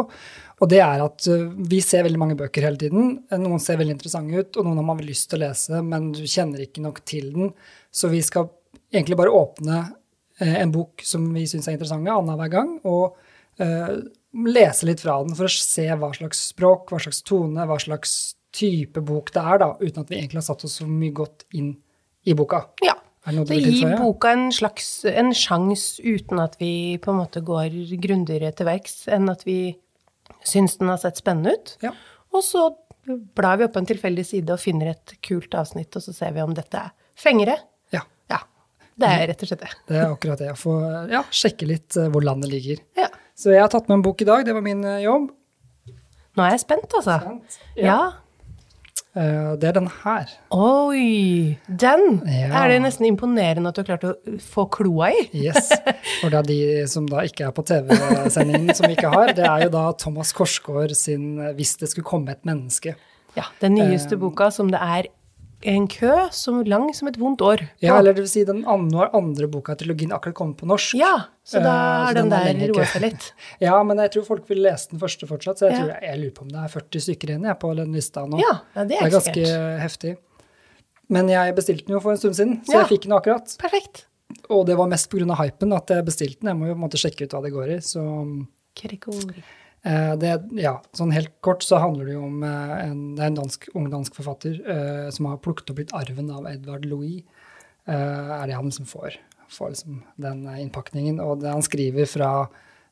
Og 0.62 0.70
det 0.70 0.82
er 0.84 1.04
at 1.04 1.28
eh, 1.32 1.46
vi 1.72 1.80
ser 1.86 2.04
veldig 2.08 2.20
mange 2.22 2.38
bøker 2.40 2.68
hele 2.68 2.80
tiden. 2.82 3.14
Eh, 3.32 3.40
Noen 3.40 3.62
ser 3.64 3.80
veldig 3.80 3.96
interessante 3.96 4.42
ut, 4.42 4.60
og 4.60 4.68
noen 4.68 4.82
har 4.82 4.88
man 4.90 5.04
lyst 5.06 5.30
til 5.32 5.40
å 5.40 5.46
lese, 5.46 5.82
men 5.86 6.12
du 6.18 6.24
kjenner 6.26 6.66
ikke 6.66 6.84
nok 6.84 7.04
til 7.08 7.32
den. 7.36 7.54
Så 7.94 8.12
vi 8.12 8.20
skal 8.26 8.50
egentlig 8.92 9.20
bare 9.20 9.36
åpne 9.36 9.84
en 10.42 10.72
bok 10.74 11.04
som 11.06 11.28
vi 11.36 11.44
syns 11.46 11.68
er 11.70 11.76
interessant 11.76 12.08
annenhver 12.10 12.50
gang, 12.50 12.70
og 12.90 13.20
lese 14.42 14.88
litt 14.88 15.04
fra 15.04 15.20
den 15.22 15.36
for 15.38 15.46
å 15.46 15.54
se 15.54 15.86
hva 15.86 16.10
slags 16.18 16.40
språk, 16.50 16.90
hva 16.90 16.98
slags 17.04 17.22
tone, 17.28 17.68
hva 17.70 17.78
slags 17.84 18.16
type 18.56 19.04
bok 19.06 19.30
det 19.36 19.44
er, 19.44 19.62
da, 19.62 19.70
uten 19.78 20.02
at 20.02 20.10
vi 20.10 20.18
egentlig 20.18 20.42
har 20.42 20.48
satt 20.48 20.66
oss 20.66 20.80
så 20.82 20.88
mye 20.90 21.14
godt 21.16 21.46
inn 21.60 21.76
i 22.26 22.34
boka. 22.38 22.64
Ja. 22.82 22.96
Så 23.22 23.54
gi 23.54 23.84
boka 24.00 24.32
en 24.34 24.48
slags 24.56 24.88
en 25.06 25.30
sjanse 25.38 26.02
uten 26.02 26.40
at 26.42 26.56
vi 26.62 26.98
på 27.02 27.12
en 27.14 27.20
måte 27.22 27.44
går 27.46 27.76
grundigere 28.02 28.50
til 28.58 28.66
verks 28.66 29.04
enn 29.14 29.30
at 29.30 29.44
vi 29.46 29.76
syns 30.48 30.80
den 30.80 30.90
har 30.90 30.98
sett 31.04 31.20
spennende 31.22 31.54
ut. 31.54 31.76
Ja. 31.86 31.92
Og 32.34 32.42
så 32.46 32.64
blar 33.38 33.60
vi 33.60 33.68
opp 33.68 33.78
en 33.78 33.86
tilfeldig 33.90 34.26
side 34.26 34.54
og 34.56 34.62
finner 34.62 34.94
et 34.96 35.14
kult 35.26 35.54
avsnitt, 35.58 35.94
og 35.98 36.02
så 36.06 36.14
ser 36.16 36.34
vi 36.34 36.42
om 36.42 36.56
dette 36.58 36.82
er 36.82 36.90
fengere. 37.18 37.58
ja, 37.94 38.02
Ja. 38.32 38.40
Det 38.98 39.08
er 39.10 39.28
rett 39.32 39.44
og 39.44 39.50
slett 39.50 39.62
det. 39.64 39.72
det 39.88 39.98
er 40.02 40.10
akkurat 40.12 40.42
det. 40.42 40.50
Å 40.54 40.58
få 40.60 40.74
ja, 41.10 41.22
sjekke 41.34 41.66
litt 41.70 41.96
eh, 41.98 42.10
hvor 42.12 42.26
landet 42.26 42.52
ligger. 42.52 42.82
Ja. 42.98 43.08
Så 43.38 43.54
jeg 43.54 43.62
har 43.64 43.70
tatt 43.74 43.88
med 43.90 44.00
en 44.00 44.04
bok 44.06 44.22
i 44.22 44.28
dag. 44.28 44.44
Det 44.46 44.54
var 44.54 44.62
min 44.66 44.84
eh, 44.86 45.00
jobb. 45.06 45.30
Nå 46.38 46.44
er 46.46 46.54
jeg 46.56 46.64
spent, 46.66 46.94
altså. 47.00 47.18
Spent. 47.24 47.58
Ja. 47.80 47.96
Eh, 48.12 48.21
Det 49.14 49.68
er 49.68 49.76
den 49.76 49.90
her. 50.04 50.30
Oi! 50.56 51.58
Den 51.68 52.22
Ja. 52.26 52.64
er 52.64 52.68
det 52.72 52.78
nesten 52.86 53.06
imponerende 53.10 53.68
at 53.68 53.76
du 53.76 53.82
har 53.82 53.98
klart 53.98 54.06
å 54.08 54.40
få 54.40 54.70
kloa 54.72 55.10
i. 55.12 55.26
Yes. 55.36 55.72
For 56.22 56.30
det 56.32 56.40
er 56.40 56.48
de 56.48 56.88
som 56.88 57.06
da 57.12 57.26
ikke 57.28 57.50
er 57.50 57.52
på 57.52 57.66
TV-sendingen, 57.68 58.72
som 58.78 58.88
vi 58.88 58.96
ikke 58.96 59.12
har, 59.12 59.34
det 59.36 59.44
er 59.46 59.66
jo 59.66 59.70
da 59.74 59.92
Thomas 60.00 60.32
Korsgaard 60.32 60.96
sin 60.96 61.40
eh, 61.40 61.52
'Hvis 61.54 61.76
det 61.80 61.90
skulle 61.92 62.06
komme 62.08 62.32
et 62.32 62.46
menneske'. 62.48 62.96
Ja, 63.36 63.44
Den 63.62 63.76
nyeste 63.76 64.16
um, 64.16 64.22
boka 64.22 64.50
som 64.52 64.72
det 64.72 64.80
er 64.82 65.08
en 65.64 65.88
kø 65.88 66.30
som 66.32 66.64
lang 66.64 66.94
som 66.96 67.08
et 67.08 67.18
vondt 67.20 67.42
år. 67.42 67.58
på. 67.58 67.68
Ja, 67.86 67.98
eller 68.00 68.14
det 68.14 68.24
vil 68.24 68.30
si 68.32 68.44
den 68.48 68.64
andre, 68.66 69.10
andre 69.14 69.48
boka 69.48 69.74
i 69.74 69.76
trilogien 69.76 70.12
akkurat 70.12 70.34
kommet 70.36 70.58
på 70.58 70.66
norsk. 70.70 70.96
Ja, 71.00 71.26
så 71.46 71.62
da 71.62 71.72
Eh, 71.72 72.06
uh, 72.06 72.10
er 72.10 72.14
den 72.14 72.30
den 72.30 72.40
er 72.40 72.54
der 72.68 72.74
roa 72.74 72.86
seg 72.86 73.02
litt. 73.02 73.34
Ja, 73.62 73.82
men 73.84 73.98
jeg 73.98 74.12
tror 74.12 74.26
folk 74.26 74.48
vil 74.50 74.62
lese 74.64 74.90
den 74.92 75.00
første 75.00 75.28
fortsatt, 75.28 75.58
så 75.60 75.70
jeg, 75.70 75.74
Ja. 75.74 75.80
tror 75.80 75.94
jeg, 75.94 76.04
jeg 76.10 76.20
lurer 76.22 76.34
på 76.38 76.42
om 76.42 76.50
det 76.50 76.60
er 76.64 76.68
40 76.80 77.00
stykker 77.08 77.28
igjen 77.30 77.44
jeg, 77.50 77.60
på 77.60 77.76
den 77.76 77.92
lista 77.94 78.26
nå. 78.26 78.40
Ja, 78.40 78.54
ja, 78.76 78.84
det 78.86 78.98
er 78.98 79.02
det 79.06 79.08
er 79.08 79.16
ganske 79.20 79.34
sikkert. 79.34 79.82
heftig. 79.82 80.18
Men 81.10 81.28
jeg 81.28 81.56
bestilte 81.56 81.86
den 81.88 81.94
jo 81.96 82.00
for 82.00 82.12
en 82.12 82.18
stund 82.18 82.36
siden, 82.36 82.62
så 82.66 82.74
Ja. 82.74 82.80
jeg 82.86 82.90
fikk 82.98 83.04
den 83.04 83.12
akkurat. 83.18 83.58
Perfekt. 83.60 84.06
Og 84.50 84.66
det 84.66 84.78
var 84.78 84.88
mest 84.88 85.10
pga. 85.12 85.36
hypen 85.36 85.74
at 85.76 85.88
jeg 85.88 86.06
bestilte 86.06 86.40
den. 86.40 86.48
Jeg 86.48 86.58
må 86.58 86.68
jo 86.68 86.74
på 86.76 86.80
en 86.84 86.90
måte 86.90 87.02
sjekke 87.02 87.24
ut 87.28 87.30
hva 87.36 87.42
det 87.44 87.52
går 87.52 87.70
i. 87.76 87.78
Så 87.84 88.00
Krikori. 88.76 89.44
Eh, 89.88 90.14
det, 90.22 90.32
ja, 90.62 90.76
sånn 90.98 91.14
helt 91.16 91.34
kort 91.46 91.66
så 91.66 91.82
handler 91.82 92.10
det 92.10 92.16
jo 92.16 92.26
om 92.28 92.44
eh, 92.48 92.74
en, 92.86 93.04
det 93.18 93.26
er 93.26 93.32
en 93.32 93.40
dansk, 93.44 93.70
ung 93.78 93.90
dansk 93.92 94.18
forfatter 94.20 94.58
eh, 94.62 95.08
som 95.14 95.30
har 95.32 95.42
plukket 95.44 95.74
opp 95.74 95.84
litt 95.84 95.96
arven 95.98 96.32
av 96.34 96.50
Edvard 96.52 96.88
Louis. 96.90 97.22
Eh, 97.90 98.34
er 98.38 98.50
det 98.50 98.58
han 98.58 98.74
som 98.74 98.90
får, 98.90 99.18
får 99.52 99.74
liksom 99.76 100.02
den 100.22 100.44
innpakningen. 100.58 101.22
Og 101.24 101.42
det 101.44 101.54
han 101.54 101.66
skriver 101.66 102.10
fra 102.10 102.32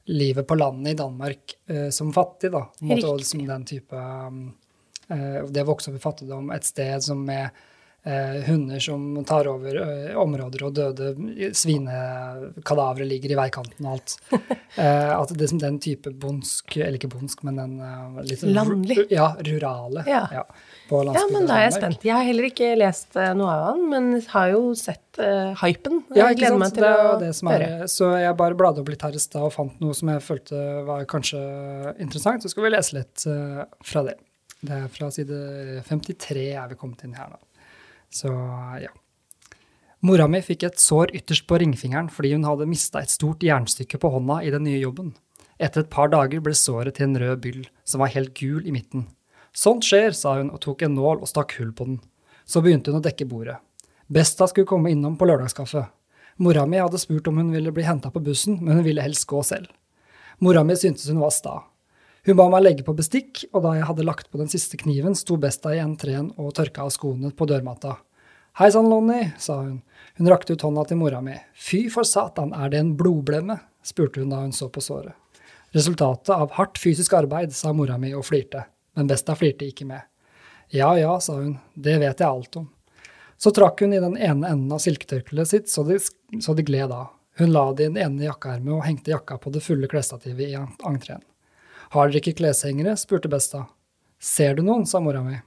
livet 0.09 0.47
på 0.47 0.55
landet 0.55 0.93
i 0.93 0.97
Danmark 0.97 1.55
eh, 1.69 1.89
som 1.89 2.13
fattig, 2.13 2.51
da. 2.51 2.65
Måte, 2.81 3.07
og 3.07 3.19
liksom 3.21 3.45
den 3.47 3.65
type 3.69 3.95
um, 3.95 4.47
eh, 5.07 5.43
Det 5.45 5.63
å 5.65 5.69
vokse 5.69 5.91
opp 5.91 5.99
i 5.99 6.03
fattigdom, 6.03 6.49
et 6.55 6.65
sted 6.65 7.03
som 7.05 7.21
med 7.25 7.53
eh, 8.03 8.39
hunder 8.47 8.79
som 8.83 9.23
tar 9.27 9.47
over 9.51 9.75
eh, 9.81 10.15
områder, 10.19 10.63
og 10.67 10.75
døde 10.77 11.13
svinekadavre 11.55 13.05
ligger 13.07 13.33
i 13.33 13.39
veikanten 13.39 13.87
og 13.89 13.97
alt. 13.97 14.17
Eh, 14.79 15.09
at 15.11 15.31
det 15.35 15.47
er 15.47 15.57
den 15.59 15.79
type 15.81 16.11
bondsk, 16.21 16.75
eller 16.77 16.95
ikke 16.99 17.09
bondsk, 17.11 17.41
men 17.43 17.57
den 17.57 17.71
eh, 17.83 18.19
litt 18.29 18.43
Landlig. 18.45 18.99
Ja, 19.11 19.31
rurale. 19.43 20.03
Ja. 20.07 20.21
Ja, 20.31 20.43
Ja, 20.93 21.23
men 21.33 21.49
da 21.49 21.57
er 21.57 21.65
jeg 21.65 21.73
spent. 21.75 22.05
Jeg 22.05 22.13
har 22.15 22.23
heller 22.23 22.47
ikke 22.47 22.69
lest 22.77 23.17
eh, 23.19 23.31
noe 23.35 23.49
av 23.49 23.65
han, 23.71 23.81
men 23.91 24.07
har 24.29 24.53
jo 24.53 24.61
sett 24.79 25.19
eh, 25.19 25.51
hypen. 25.59 26.03
Ja, 26.13 26.29
Jeg 26.29 26.37
ikke 26.37 26.43
gleder 26.45 26.61
meg 26.61 26.77
til 26.77 26.85
det 26.85 26.93
å 27.01 27.17
det 27.19 27.31
som 27.35 27.51
er, 27.51 27.65
høre. 27.65 27.89
Så 27.91 28.11
jeg 28.21 28.37
bare 28.39 28.59
bladde 28.61 28.83
opp 28.85 28.93
litt 28.93 29.03
her 29.09 29.17
i 29.17 29.23
stad 29.25 29.49
og 29.49 29.53
fant 29.57 29.81
noe 29.83 29.97
som 29.97 30.13
jeg 30.13 30.23
følte 30.29 30.63
var 30.87 31.03
kanskje 31.09 31.41
interessant. 31.97 32.45
Så 32.45 32.53
skal 32.53 32.69
vi 32.69 32.73
lese 32.77 32.99
litt 33.01 33.25
eh, 33.27 33.61
fra 33.89 34.05
det. 34.07 34.15
Det 34.61 34.75
er 34.75 34.89
fra 34.93 35.09
side 35.11 35.43
53 35.89 36.47
er 36.53 36.71
vi 36.71 36.79
kommet 36.79 37.03
inn 37.09 37.17
her 37.17 37.33
nå. 37.33 37.41
Så 38.09 38.31
ja. 38.81 38.91
Mora 40.01 40.29
mi 40.31 40.39
fikk 40.41 40.63
et 40.63 40.79
sår 40.79 41.11
ytterst 41.17 41.45
på 41.47 41.59
ringfingeren 41.59 42.07
fordi 42.13 42.31
hun 42.35 42.45
hadde 42.47 42.69
mista 42.69 43.01
et 43.03 43.11
stort 43.11 43.43
jernstykke 43.43 43.99
på 43.99 44.11
hånda 44.13 44.39
i 44.47 44.53
den 44.53 44.63
nye 44.67 44.79
jobben. 44.79 45.13
Etter 45.59 45.83
et 45.83 45.91
par 45.91 46.07
dager 46.11 46.39
ble 46.43 46.55
såret 46.55 46.95
til 46.95 47.09
en 47.09 47.19
rød 47.19 47.41
byll 47.43 47.63
som 47.83 48.03
var 48.03 48.13
helt 48.13 48.31
gul 48.37 48.63
i 48.63 48.71
midten. 48.71 49.09
Sånt 49.51 49.83
skjer, 49.83 50.13
sa 50.15 50.37
hun 50.37 50.53
og 50.53 50.61
tok 50.63 50.85
en 50.85 50.95
nål 50.95 51.19
og 51.19 51.27
stakk 51.27 51.57
hull 51.59 51.73
på 51.75 51.89
den. 51.89 51.99
Så 52.47 52.63
begynte 52.63 52.93
hun 52.93 53.01
å 53.01 53.05
dekke 53.05 53.27
bordet. 53.27 53.57
Besta 54.07 54.47
skulle 54.47 54.69
komme 54.69 54.93
innom 54.93 55.17
på 55.19 55.27
lørdagskaffe. 55.27 55.83
Mora 56.39 56.63
mi 56.65 56.79
hadde 56.79 57.01
spurt 57.01 57.27
om 57.27 57.41
hun 57.41 57.51
ville 57.51 57.73
bli 57.75 57.83
henta 57.83 58.09
på 58.13 58.21
bussen, 58.23 58.61
men 58.63 58.79
hun 58.79 58.85
ville 58.87 59.03
helst 59.03 59.27
gå 59.27 59.41
selv. 59.43 59.67
Mora 60.39 60.63
mi 60.63 60.77
syntes 60.79 61.09
hun 61.11 61.19
var 61.19 61.33
sta. 61.35 61.57
Hun 62.27 62.35
ba 62.35 62.49
meg 62.51 62.65
legge 62.65 62.83
på 62.83 62.95
bestikk, 62.97 63.45
og 63.53 63.63
da 63.63 63.77
jeg 63.77 63.87
hadde 63.87 64.05
lagt 64.07 64.27
på 64.31 64.39
den 64.41 64.51
siste 64.51 64.77
kniven, 64.79 65.15
sto 65.15 65.37
Besta 65.39 65.71
i 65.75 65.79
entreen 65.79 66.33
og 66.35 66.51
tørka 66.57 66.83
av 66.83 66.91
skoene 66.91 67.31
på 67.31 67.47
dørmatta. 67.47 67.95
Hei 68.59 68.67
sann, 68.73 68.89
Lonnie, 68.91 69.31
sa 69.39 69.61
hun. 69.61 69.79
Hun 70.19 70.27
rakte 70.27 70.53
ut 70.53 70.65
hånda 70.65 70.83
til 70.89 70.99
mora 70.99 71.21
mi. 71.23 71.37
Fy 71.55 71.85
for 71.93 72.07
satan, 72.07 72.51
er 72.51 72.73
det 72.73 72.81
en 72.83 72.95
blodblemme? 72.99 73.55
spurte 73.87 74.19
hun 74.19 74.33
da 74.33 74.41
hun 74.43 74.51
så 74.51 74.67
på 74.67 74.83
såret. 74.83 75.15
Resultatet 75.71 76.33
av 76.35 76.51
hardt 76.57 76.81
fysisk 76.81 77.13
arbeid, 77.15 77.53
sa 77.55 77.71
mora 77.73 77.95
mi 78.01 78.11
og 78.17 78.25
flirte, 78.27 78.65
men 78.97 79.07
Besta 79.07 79.37
flirte 79.37 79.69
ikke 79.69 79.87
med. 79.87 80.03
Ja 80.75 80.91
ja, 80.99 81.15
sa 81.23 81.37
hun, 81.39 81.55
det 81.73 81.95
vet 82.01 82.19
jeg 82.19 82.27
alt 82.27 82.59
om. 82.59 82.67
Så 83.39 83.53
trakk 83.55 83.79
hun 83.85 83.95
i 83.95 84.03
den 84.03 84.17
ene 84.17 84.49
enden 84.49 84.75
av 84.75 84.83
silketørkleet 84.83 85.47
sitt 85.47 85.71
så 85.71 85.85
de, 85.87 86.01
så 86.43 86.53
det 86.57 86.67
gled 86.67 86.91
av. 86.91 87.13
Hun 87.39 87.53
la 87.55 87.69
det 87.71 87.85
i 87.85 87.93
den 87.93 88.01
ene 88.03 88.27
jakkeermet 88.27 88.75
og 88.75 88.83
hengte 88.83 89.13
jakka 89.13 89.37
på 89.39 89.53
det 89.55 89.63
fulle 89.63 89.87
klesstativet 89.87 90.51
i 90.51 90.57
entreen. 90.59 91.23
Har 91.89 92.09
dere 92.09 92.21
ikke 92.21 92.37
kleshengere? 92.37 92.93
spurte 93.01 93.29
Besta. 93.31 93.63
Ser 94.21 94.53
du 94.55 94.61
noen? 94.61 94.85
sa 94.85 94.99
mora 95.01 95.23
mi. 95.25 95.39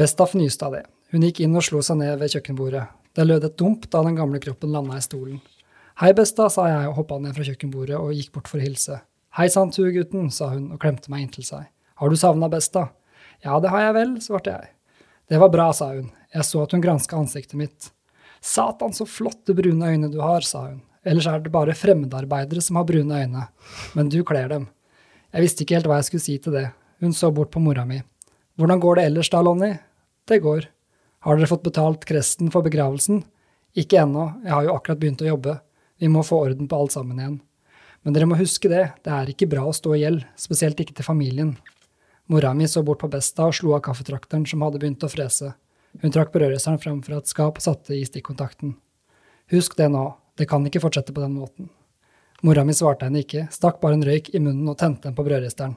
Besta 0.00 0.24
fnyste 0.24 0.64
av 0.64 0.76
det. 0.78 0.86
Hun 1.12 1.26
gikk 1.26 1.42
inn 1.44 1.56
og 1.58 1.66
slo 1.66 1.82
seg 1.84 1.98
ned 2.00 2.14
ved 2.22 2.32
kjøkkenbordet. 2.32 2.86
Det 3.12 3.26
lød 3.26 3.44
et 3.44 3.58
dump 3.60 3.84
da 3.92 4.00
den 4.06 4.16
gamle 4.16 4.40
kroppen 4.40 4.72
landa 4.72 4.96
i 4.96 5.04
stolen. 5.04 5.42
Hei, 6.00 6.14
Besta, 6.16 6.48
sa 6.48 6.64
jeg 6.70 6.88
og 6.88 6.96
hoppa 7.02 7.18
ned 7.20 7.36
fra 7.36 7.44
kjøkkenbordet 7.44 7.98
og 7.98 8.14
gikk 8.16 8.32
bort 8.32 8.48
for 8.48 8.62
å 8.62 8.64
hilse. 8.64 9.02
Hei 9.36 9.50
sann, 9.52 9.74
tuegutten, 9.76 10.32
sa 10.32 10.54
hun 10.54 10.70
og 10.72 10.80
klemte 10.80 11.12
meg 11.12 11.26
inntil 11.26 11.44
seg. 11.44 11.68
Har 12.00 12.08
du 12.08 12.16
savna 12.16 12.48
Besta? 12.48 12.88
Ja, 13.44 13.60
det 13.60 13.76
har 13.76 13.90
jeg 13.90 13.98
vel, 14.00 14.16
svarte 14.24 14.56
jeg. 14.56 14.72
Det 15.28 15.36
var 15.42 15.52
bra, 15.52 15.68
sa 15.76 15.92
hun. 15.92 16.08
Jeg 16.32 16.48
så 16.48 16.64
at 16.64 16.72
hun 16.72 16.80
granska 16.80 17.20
ansiktet 17.20 17.60
mitt. 17.60 17.92
Satan, 18.40 18.96
så 18.96 19.04
flotte 19.04 19.52
brune 19.52 19.92
øyne 19.92 20.08
du 20.08 20.22
har, 20.24 20.40
sa 20.48 20.70
hun. 20.70 20.80
Ellers 21.04 21.28
er 21.28 21.44
det 21.44 21.52
bare 21.52 21.76
fremmedarbeidere 21.76 22.64
som 22.64 22.80
har 22.80 22.88
brune 22.88 23.20
øyne. 23.20 23.50
Men 23.92 24.08
du 24.08 24.22
kler 24.24 24.48
dem. 24.48 24.70
Jeg 25.32 25.46
visste 25.46 25.64
ikke 25.64 25.78
helt 25.78 25.88
hva 25.88 25.98
jeg 26.00 26.10
skulle 26.10 26.24
si 26.26 26.38
til 26.44 26.56
det. 26.56 26.66
Hun 27.00 27.14
så 27.16 27.30
bort 27.32 27.50
på 27.54 27.60
mora 27.62 27.86
mi. 27.88 28.02
Hvordan 28.60 28.80
går 28.82 28.98
det 28.98 29.04
ellers 29.08 29.30
da, 29.32 29.40
Lonnie? 29.40 29.78
Det 30.28 30.42
går. 30.44 30.66
Har 31.24 31.38
dere 31.38 31.48
fått 31.48 31.64
betalt 31.64 32.04
kresten 32.04 32.50
for 32.52 32.66
begravelsen? 32.66 33.22
Ikke 33.78 34.02
ennå, 34.02 34.26
jeg 34.44 34.52
har 34.52 34.66
jo 34.66 34.74
akkurat 34.76 35.00
begynt 35.00 35.24
å 35.24 35.30
jobbe. 35.30 35.56
Vi 36.02 36.10
må 36.12 36.20
få 36.26 36.42
orden 36.44 36.68
på 36.68 36.76
alt 36.76 36.92
sammen 36.92 37.18
igjen. 37.18 37.40
Men 38.02 38.16
dere 38.16 38.28
må 38.28 38.36
huske 38.36 38.68
det, 38.68 38.84
det 39.06 39.12
er 39.14 39.32
ikke 39.32 39.48
bra 39.48 39.64
å 39.64 39.74
stå 39.76 39.94
i 39.96 40.02
gjeld, 40.02 40.24
spesielt 40.36 40.80
ikke 40.82 40.98
til 40.98 41.06
familien. 41.06 41.56
Mora 42.28 42.52
mi 42.54 42.68
så 42.68 42.82
bort 42.84 43.00
på 43.00 43.10
Besta 43.10 43.48
og 43.48 43.56
slo 43.56 43.76
av 43.76 43.84
kaffetrakteren 43.86 44.44
som 44.48 44.64
hadde 44.66 44.82
begynt 44.82 45.04
å 45.06 45.10
frese. 45.10 45.54
Hun 46.02 46.12
trakk 46.12 46.32
brødristeren 46.34 46.80
frem 46.82 47.00
fra 47.04 47.20
et 47.20 47.30
skap 47.30 47.60
og 47.60 47.64
satte 47.64 47.96
i 47.96 48.04
stikkontakten. 48.08 48.76
Husk 49.52 49.76
det 49.80 49.88
nå, 49.92 50.10
det 50.36 50.48
kan 50.50 50.64
ikke 50.66 50.82
fortsette 50.84 51.14
på 51.14 51.24
den 51.24 51.38
måten. 51.38 51.72
Mora 52.42 52.64
mi 52.66 52.74
svarte 52.74 53.06
henne 53.06 53.22
ikke, 53.22 53.46
stakk 53.54 53.78
bare 53.82 53.94
en 53.94 54.04
røyk 54.06 54.32
i 54.34 54.40
munnen 54.42 54.66
og 54.70 54.78
tente 54.80 55.06
den 55.06 55.14
på 55.14 55.24
brødristeren. 55.26 55.76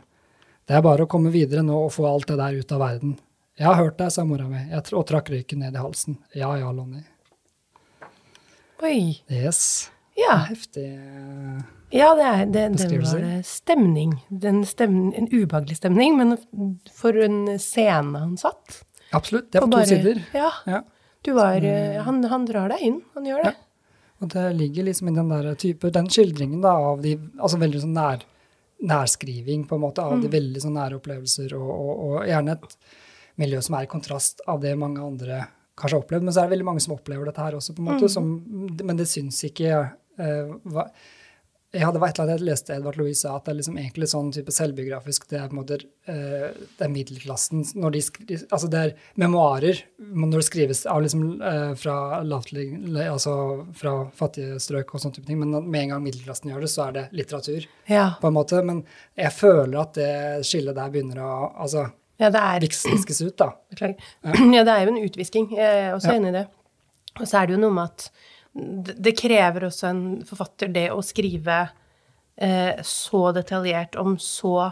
Det 0.66 0.74
er 0.74 0.82
bare 0.82 1.06
å 1.06 1.10
komme 1.10 1.30
videre 1.30 1.62
nå 1.62 1.78
og 1.86 1.92
få 1.94 2.08
alt 2.10 2.32
det 2.32 2.40
der 2.40 2.58
ut 2.58 2.72
av 2.74 2.82
verden. 2.82 3.18
Jeg 3.56 3.68
har 3.70 3.78
hørt 3.78 4.00
deg, 4.00 4.10
sa 4.12 4.26
mora 4.26 4.48
mi 4.50 4.64
og 4.74 5.06
trakk 5.08 5.30
røyken 5.32 5.62
ned 5.62 5.78
i 5.78 5.84
halsen. 5.84 6.18
Ja 6.34 6.50
ja, 6.58 6.72
Lonnie. 6.74 7.06
Oi. 8.84 9.22
Yes. 9.30 9.92
Ja. 10.18 10.40
Heftig. 10.50 10.88
Ja, 11.94 12.10
det, 12.18 12.26
er, 12.26 12.42
det, 12.50 12.64
det 12.82 13.00
var 13.04 13.22
det 13.22 13.46
stemning. 13.48 14.18
stemning. 14.66 15.14
En 15.16 15.30
ubehagelig 15.30 15.78
stemning, 15.78 16.18
men 16.18 16.36
for 16.92 17.16
en 17.24 17.60
scene 17.62 18.20
han 18.20 18.36
satt. 18.42 18.82
Absolutt. 19.16 19.52
Det 19.54 19.62
er 19.62 19.68
på 19.68 19.72
bare, 19.72 19.86
to 19.86 19.94
sider. 19.94 20.24
Ja. 20.34 20.50
ja. 20.66 20.82
Var, 21.26 21.64
eh, 21.66 22.02
han, 22.04 22.24
han, 22.30 22.50
drar 22.50 22.74
deg 22.74 22.84
inn. 22.90 23.00
Han 23.16 23.30
gjør 23.30 23.46
det. 23.46 23.54
Ja. 23.54 23.65
Og 24.26 24.32
det 24.34 24.46
ligger 24.58 24.88
liksom 24.88 25.12
i 25.12 25.16
den 25.16 25.30
der 25.30 25.52
type, 25.62 25.92
den 25.94 26.08
skildringen 26.10 26.64
da, 26.64 26.74
av 26.92 27.04
de 27.04 27.14
altså 27.38 27.60
veldig 27.62 27.84
sånn 27.84 27.94
nær, 27.96 28.24
nærskriving 28.86 29.68
på 29.70 29.78
en 29.78 29.84
måte, 29.86 30.04
av 30.04 30.18
mm. 30.18 30.24
de 30.24 30.32
veldig 30.34 30.64
sånn 30.64 30.80
nære 30.80 30.98
opplevelser, 31.00 31.54
og, 31.58 31.68
og, 31.76 31.92
og, 32.08 32.16
gjerne 32.28 32.56
et 32.58 32.80
miljø 33.42 33.62
som 33.64 33.78
er 33.78 33.86
i 33.86 33.92
kontrast 33.92 34.42
av 34.50 34.64
det 34.64 34.74
mange 34.80 35.04
andre 35.04 35.44
kanskje 35.76 35.98
har 35.98 36.06
opplevd. 36.06 36.26
Men 36.26 36.34
så 36.34 36.42
er 36.42 36.48
det 36.48 36.56
veldig 36.56 36.68
mange 36.72 36.84
som 36.84 36.96
opplever 36.96 37.30
dette 37.30 37.46
her 37.46 37.60
også, 37.60 37.76
på 37.76 37.84
en 37.84 37.90
måte, 37.92 38.10
mm. 38.10 38.14
som, 38.16 38.34
men 38.82 39.00
det 39.00 39.08
syns 39.12 39.44
ikke 39.46 39.84
uh, 39.84 40.56
hva, 40.74 40.88
jeg 41.76 42.00
var 42.00 42.10
et 42.10 42.20
eller 42.20 42.24
annet 42.26 42.42
jeg 42.42 42.48
leste 42.50 42.76
Edvard 42.76 42.98
Louis 43.00 43.22
sa 43.22 43.36
at 43.36 43.46
det 43.46 43.54
er 43.54 43.58
liksom 43.60 43.80
egentlig 43.82 44.08
sånn 44.12 44.32
type 44.36 44.54
selvbiografisk 44.56 45.28
Det 45.30 45.40
er 45.40 45.50
på 45.52 45.56
en 45.56 45.60
måte 45.60 45.80
uh, 45.82 46.48
det 46.56 46.86
er 46.86 46.94
middelklassen 46.94 47.66
når 47.76 47.96
de 47.96 48.04
skriver, 48.06 48.46
Altså 48.50 48.70
det 48.72 48.82
er 48.82 48.94
memoarer 49.22 49.82
når 50.00 50.38
det 50.38 50.46
skrives 50.48 50.86
av 50.92 51.04
liksom 51.06 51.26
uh, 51.42 51.74
fra 51.80 52.22
lavtlig, 52.26 52.68
altså 53.06 53.36
fra 53.78 53.96
fattige 54.16 54.60
strøk 54.64 54.96
og 54.96 55.04
sånne 55.04 55.20
type 55.20 55.30
ting, 55.30 55.42
men 55.42 55.56
med 55.64 55.86
en 55.86 55.96
gang 55.96 56.06
middelklassen 56.06 56.52
gjør 56.52 56.66
det, 56.66 56.72
så 56.72 56.88
er 56.88 56.98
det 56.98 57.06
litteratur. 57.16 57.68
Ja. 57.90 58.08
på 58.22 58.30
en 58.30 58.38
måte, 58.38 58.62
Men 58.66 58.84
jeg 59.18 59.34
føler 59.36 59.80
at 59.82 59.96
det 59.98 60.48
skillet 60.48 60.78
der 60.78 60.92
begynner 60.94 61.22
å 61.24 61.32
altså, 61.66 61.88
ja, 62.22 62.30
det 62.32 62.42
er, 62.42 62.64
viskes 62.64 63.22
ut, 63.22 63.36
da. 63.38 63.52
Beklager. 63.72 64.14
Ja. 64.24 64.36
ja. 64.60 64.64
det 64.64 64.76
er 64.76 64.86
jo 64.86 64.94
en 64.94 65.02
utvisking. 65.04 65.50
Jeg 65.58 65.82
er 65.82 65.96
også 65.96 66.14
ja. 66.14 66.20
enig 66.20 66.32
i 66.32 66.38
det. 66.38 66.46
Og 67.16 67.28
så 67.28 67.40
er 67.40 67.48
det 67.48 67.56
jo 67.56 67.62
noe 67.62 67.76
med 67.76 67.92
at 67.92 68.08
det 68.56 69.16
krever 69.20 69.68
også 69.68 69.90
en 69.90 70.06
forfatter 70.28 70.72
det 70.72 70.88
å 70.94 71.02
skrive 71.04 71.60
eh, 72.40 72.80
så 72.88 73.28
detaljert 73.36 73.98
om 74.00 74.16
så 74.22 74.72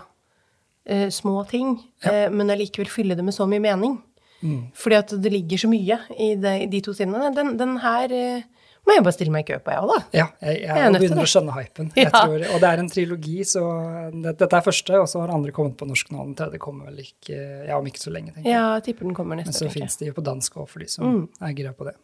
eh, 0.86 1.10
små 1.12 1.44
ting, 1.50 1.76
ja. 2.06 2.14
eh, 2.14 2.32
men 2.32 2.54
allikevel 2.54 2.92
fylle 2.92 3.18
det 3.20 3.26
med 3.28 3.36
så 3.36 3.48
mye 3.50 3.64
mening. 3.64 4.00
Mm. 4.44 4.72
Fordi 4.76 5.00
at 5.00 5.14
det 5.24 5.32
ligger 5.32 5.62
så 5.62 5.70
mye 5.72 6.00
i, 6.20 6.34
det, 6.36 6.58
i 6.66 6.68
de 6.72 6.82
to 6.84 6.96
sidene. 6.96 7.32
Den, 7.36 7.56
den 7.60 7.78
her 7.84 8.12
eh, 8.16 8.48
må 8.84 8.98
jeg 8.98 9.04
bare 9.06 9.16
stille 9.16 9.32
meg 9.32 9.46
i 9.46 9.54
kø 9.54 9.60
på, 9.64 9.72
jeg 9.72 9.84
òg, 9.84 9.92
da. 9.94 10.00
Ja, 10.12 10.26
jeg, 10.44 10.58
jeg, 10.66 10.80
jeg 10.80 10.96
begynner 10.98 11.24
å 11.24 11.32
skjønne 11.34 11.56
hypen. 11.56 11.92
Ja. 12.04 12.10
Tror, 12.12 12.48
og 12.50 12.64
det 12.64 12.72
er 12.72 12.82
en 12.82 12.90
trilogi, 12.92 13.38
så 13.48 13.64
det, 14.12 14.34
dette 14.42 14.60
er 14.60 14.66
første, 14.66 14.98
og 15.00 15.08
så 15.12 15.22
har 15.24 15.32
andre 15.32 15.54
kommet 15.56 15.78
på 15.80 15.88
norsk 15.88 16.12
nå. 16.12 16.24
Den 16.32 16.36
tredje 16.40 16.60
kommer 16.64 16.92
vel 16.92 17.06
ikke 17.06 17.38
ja, 17.38 17.78
om 17.78 17.88
ikke 17.88 18.04
så 18.04 18.12
lenge, 18.12 18.34
tenker 18.36 18.50
jeg. 18.52 18.58
Ja, 18.58 18.80
tipper 18.84 19.08
den 19.08 19.16
kommer 19.16 19.40
neste 19.40 19.54
Men 19.54 19.60
så 19.60 19.72
fins 19.72 19.96
de 20.02 20.12
jo 20.12 20.18
på 20.18 20.24
dansk 20.24 20.60
òg, 20.60 20.68
for 20.72 20.84
de 20.84 20.92
som 20.92 21.08
mm. 21.08 21.24
er 21.48 21.56
gira 21.56 21.72
på 21.76 21.88
det. 21.88 21.96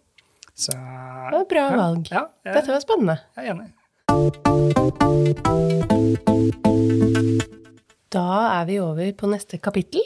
Så 0.60 0.74
Det 0.76 1.32
var 1.32 1.40
et 1.40 1.52
bra 1.54 1.66
valg. 1.72 2.10
Ja, 2.12 2.26
jeg, 2.44 2.52
Dette 2.58 2.74
var 2.74 2.82
spennende. 2.84 3.16
Jeg 3.38 3.48
er 3.48 3.52
enig. 3.54 3.70
Da 8.12 8.26
er 8.58 8.66
vi 8.68 8.80
over 8.84 9.14
på 9.16 9.30
neste 9.32 9.62
kapittel. 9.64 10.04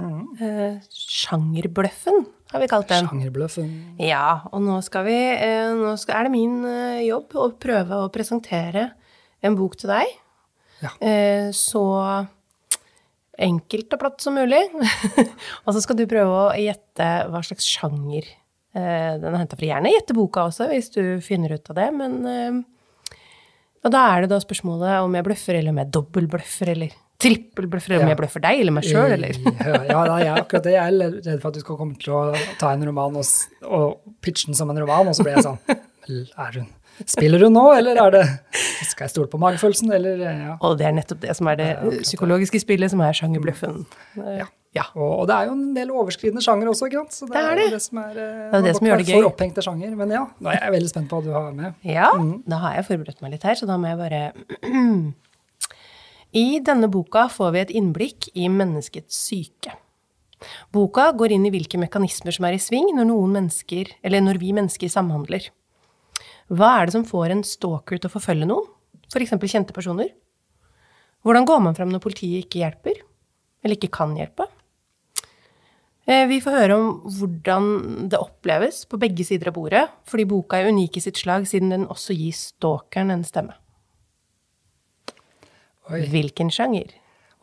Mm. 0.00 0.34
Eh, 0.42 0.82
sjangerbløffen, 0.90 2.26
har 2.50 2.64
vi 2.64 2.70
kalt 2.72 2.90
den. 2.90 3.06
Sjangerbløffen. 3.06 3.70
Ja, 4.02 4.42
og 4.50 4.66
nå, 4.66 4.80
skal 4.82 5.06
vi, 5.06 5.14
eh, 5.14 5.70
nå 5.78 5.94
skal, 6.00 6.18
er 6.18 6.22
det 6.26 6.34
min 6.34 6.64
eh, 6.66 7.06
jobb 7.06 7.38
å 7.38 7.52
prøve 7.54 7.94
å 8.02 8.10
presentere 8.10 8.88
en 9.46 9.54
bok 9.54 9.78
til 9.78 9.94
deg. 9.94 10.06
Ja. 10.82 10.90
Eh, 10.98 11.54
så 11.54 11.86
enkelt 13.38 13.94
og 13.94 14.02
platt 14.02 14.18
som 14.26 14.34
mulig. 14.34 14.64
og 15.64 15.70
så 15.70 15.78
skal 15.84 16.02
du 16.02 16.08
prøve 16.10 16.48
å 16.48 16.54
gjette 16.58 17.30
hva 17.30 17.46
slags 17.46 17.70
sjanger 17.78 18.26
den 18.74 19.30
er 19.30 19.38
henta 19.38 19.58
fra 19.58 19.68
gjerne 19.68 19.92
gjetteboka 19.92 20.48
også, 20.50 20.68
hvis 20.72 20.90
du 20.94 21.02
finner 21.22 21.54
ut 21.54 21.70
av 21.70 21.78
det. 21.78 21.88
Men 21.94 22.16
eh, 22.26 23.16
Og 23.84 23.94
da 23.94 24.04
er 24.12 24.24
det 24.24 24.32
da 24.32 24.40
spørsmålet 24.42 25.04
om 25.04 25.14
jeg 25.14 25.26
bløffer, 25.28 25.60
eller 25.60 25.74
om 25.74 25.80
jeg 25.82 25.92
dobbeltbløffer, 25.94 26.72
eller 26.74 27.00
trippelbløffer, 27.24 27.94
eller 27.94 28.04
om 28.04 28.12
jeg 28.12 28.18
bløffer 28.18 28.42
deg 28.44 28.60
eller 28.60 28.74
meg 28.74 28.86
sjøl, 28.88 29.14
eller? 29.16 29.38
ja, 29.64 29.82
ja 29.88 30.16
jeg, 30.24 30.32
akkurat 30.42 30.66
det. 30.66 30.74
Jeg 30.74 30.84
er 30.84 31.18
redd 31.20 31.42
for 31.42 31.50
at 31.50 31.58
du 31.58 31.62
skal 31.62 31.78
komme 31.80 31.98
til 32.00 32.16
å 32.16 32.22
ta 32.60 32.72
en 32.74 32.86
roman 32.88 33.20
og, 33.20 33.60
og 33.64 34.16
pitche 34.24 34.50
den 34.50 34.58
som 34.58 34.72
en 34.72 34.80
roman, 34.82 35.10
og 35.10 35.16
så 35.16 35.26
blir 35.26 35.38
jeg 35.38 35.46
sånn 35.46 35.60
Er 36.44 36.58
hun 36.58 36.72
Spiller 37.10 37.42
hun 37.42 37.56
nå, 37.56 37.62
eller 37.74 37.98
er 37.98 38.12
det 38.14 38.24
Skal 38.86 39.08
jeg 39.08 39.14
stole 39.14 39.30
på 39.30 39.40
magefølelsen, 39.42 39.90
eller 39.96 40.20
ja. 40.20 40.52
Og 40.60 40.76
det 40.78 40.86
er 40.86 40.94
nettopp 40.94 41.22
det 41.24 41.34
som 41.34 41.48
er 41.50 41.58
det 41.58 41.70
psykologiske 42.04 42.60
spillet, 42.62 42.92
som 42.92 43.02
er 43.02 43.16
sjangerbløffen. 43.16 43.82
Ja. 44.38 44.46
Ja. 44.74 44.84
Og, 44.96 45.10
og, 45.20 45.26
det 45.30 45.34
er 45.36 45.48
jo 45.48 45.54
en 45.54 45.74
del 45.76 45.90
overskridende 45.94 46.42
sjanger 46.42 46.70
også, 46.72 46.88
ikke 46.88 47.04
sant. 47.04 47.14
Så 47.14 47.28
det, 47.28 47.36
det 47.36 47.42
er 47.44 47.60
det. 47.60 47.66
det 47.76 47.82
som 47.84 48.00
er, 48.02 48.16
det 48.16 48.58
er 48.58 48.64
det 48.66 48.72
som 48.78 48.88
gjør 48.88 49.02
det 49.02 49.06
gøy. 49.06 49.14
For 49.14 49.28
opphengte 49.28 49.62
sjanger. 49.64 49.92
Men 50.00 50.14
ja, 50.16 50.24
nå 50.42 50.50
er 50.50 50.58
jeg 50.58 50.74
veldig 50.74 50.90
spent 50.90 51.10
på 51.12 51.20
hva 51.20 51.26
du 51.26 51.36
har 51.36 51.54
med. 51.54 51.78
Ja, 51.86 52.08
mm. 52.18 52.32
da 52.50 52.58
har 52.64 52.74
jeg 52.80 52.88
forberedt 52.88 53.22
meg 53.22 53.36
litt 53.36 53.46
her, 53.46 53.58
så 53.60 53.68
da 53.70 53.78
må 53.78 53.92
jeg 53.92 54.00
bare 54.02 54.22
I 56.44 56.46
denne 56.66 56.90
boka 56.90 57.28
får 57.30 57.54
vi 57.54 57.62
et 57.62 57.74
innblikk 57.78 58.30
i 58.34 58.50
menneskets 58.50 59.20
syke. 59.28 59.76
Boka 60.74 61.06
går 61.16 61.36
inn 61.36 61.46
i 61.46 61.52
hvilke 61.54 61.78
mekanismer 61.80 62.34
som 62.34 62.48
er 62.48 62.56
i 62.56 62.62
sving 62.62 62.90
når, 62.96 63.08
noen 63.12 63.38
mennesker, 63.38 63.94
eller 64.04 64.24
når 64.24 64.42
vi 64.42 64.50
mennesker 64.56 64.90
samhandler. 64.92 65.46
Hva 66.52 66.74
er 66.80 66.88
det 66.88 66.96
som 66.96 67.06
får 67.08 67.32
en 67.32 67.46
stalker 67.46 68.00
til 68.00 68.10
å 68.10 68.12
forfølge 68.12 68.50
noen, 68.50 68.66
f.eks. 69.08 69.38
kjente 69.46 69.76
personer? 69.76 70.10
Hvordan 71.24 71.46
går 71.48 71.62
man 71.64 71.78
fram 71.78 71.92
når 71.94 72.02
politiet 72.04 72.44
ikke 72.44 72.60
hjelper, 72.60 72.98
eller 73.64 73.78
ikke 73.78 73.94
kan 73.94 74.12
hjelpe? 74.18 74.50
Eh, 76.06 76.26
Vi 76.28 76.40
får 76.44 76.56
høre 76.58 76.76
om 76.76 76.88
hvordan 77.08 78.08
det 78.12 78.20
oppleves 78.20 78.82
på 78.88 78.98
begge 79.00 79.24
sider 79.24 79.48
av 79.48 79.56
bordet, 79.56 79.84
fordi 80.04 80.26
boka 80.28 80.60
er 80.60 80.68
unik 80.68 80.98
i 80.98 81.04
sitt 81.04 81.16
slag 81.20 81.46
siden 81.48 81.72
den 81.72 81.86
også 81.88 82.16
gir 82.16 82.34
stalkeren 82.36 83.10
en 83.14 83.24
stemme. 83.24 83.56
Oi. 85.90 86.02
Hvilken 86.08 86.52
sjanger? 86.52 86.92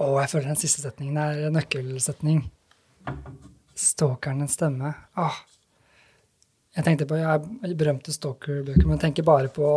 Å, 0.01 0.05
jeg 0.21 0.31
føler 0.31 0.51
den 0.53 0.61
siste 0.61 0.81
setningen 0.81 1.17
er 1.21 1.51
nøkkelsetning. 1.53 2.43
Stalkeren 3.77 4.45
en 4.45 4.49
stemme. 4.49 4.93
Åh. 5.17 5.41
Jeg 6.71 6.85
tenkte 6.85 7.03
på 7.03 7.17
jeg 7.19 7.27
er 7.27 7.71
berømte 7.75 8.13
stalker-bøker, 8.15 8.85
men 8.87 8.99
tenker 8.99 9.25
bare 9.27 9.49
på 9.51 9.67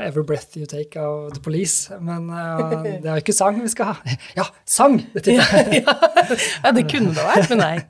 Every 0.00 0.24
Breath 0.26 0.56
You 0.58 0.66
Take 0.66 0.98
av 0.98 1.28
The 1.36 1.38
Police. 1.42 1.94
Men 2.02 2.24
uh, 2.26 2.72
det 2.74 3.04
er 3.06 3.20
jo 3.20 3.22
ikke 3.22 3.34
sang 3.36 3.60
vi 3.62 3.70
skal 3.70 3.92
ha. 3.92 4.14
Ja, 4.34 4.48
sang! 4.66 4.96
Det 5.14 5.30
ja, 5.36 5.44
ja. 5.70 5.94
Ja, 6.64 6.72
det 6.74 6.88
kunne 6.90 7.12
det 7.14 7.22
vært, 7.22 7.52
men 7.52 7.62
nei. 7.62 7.76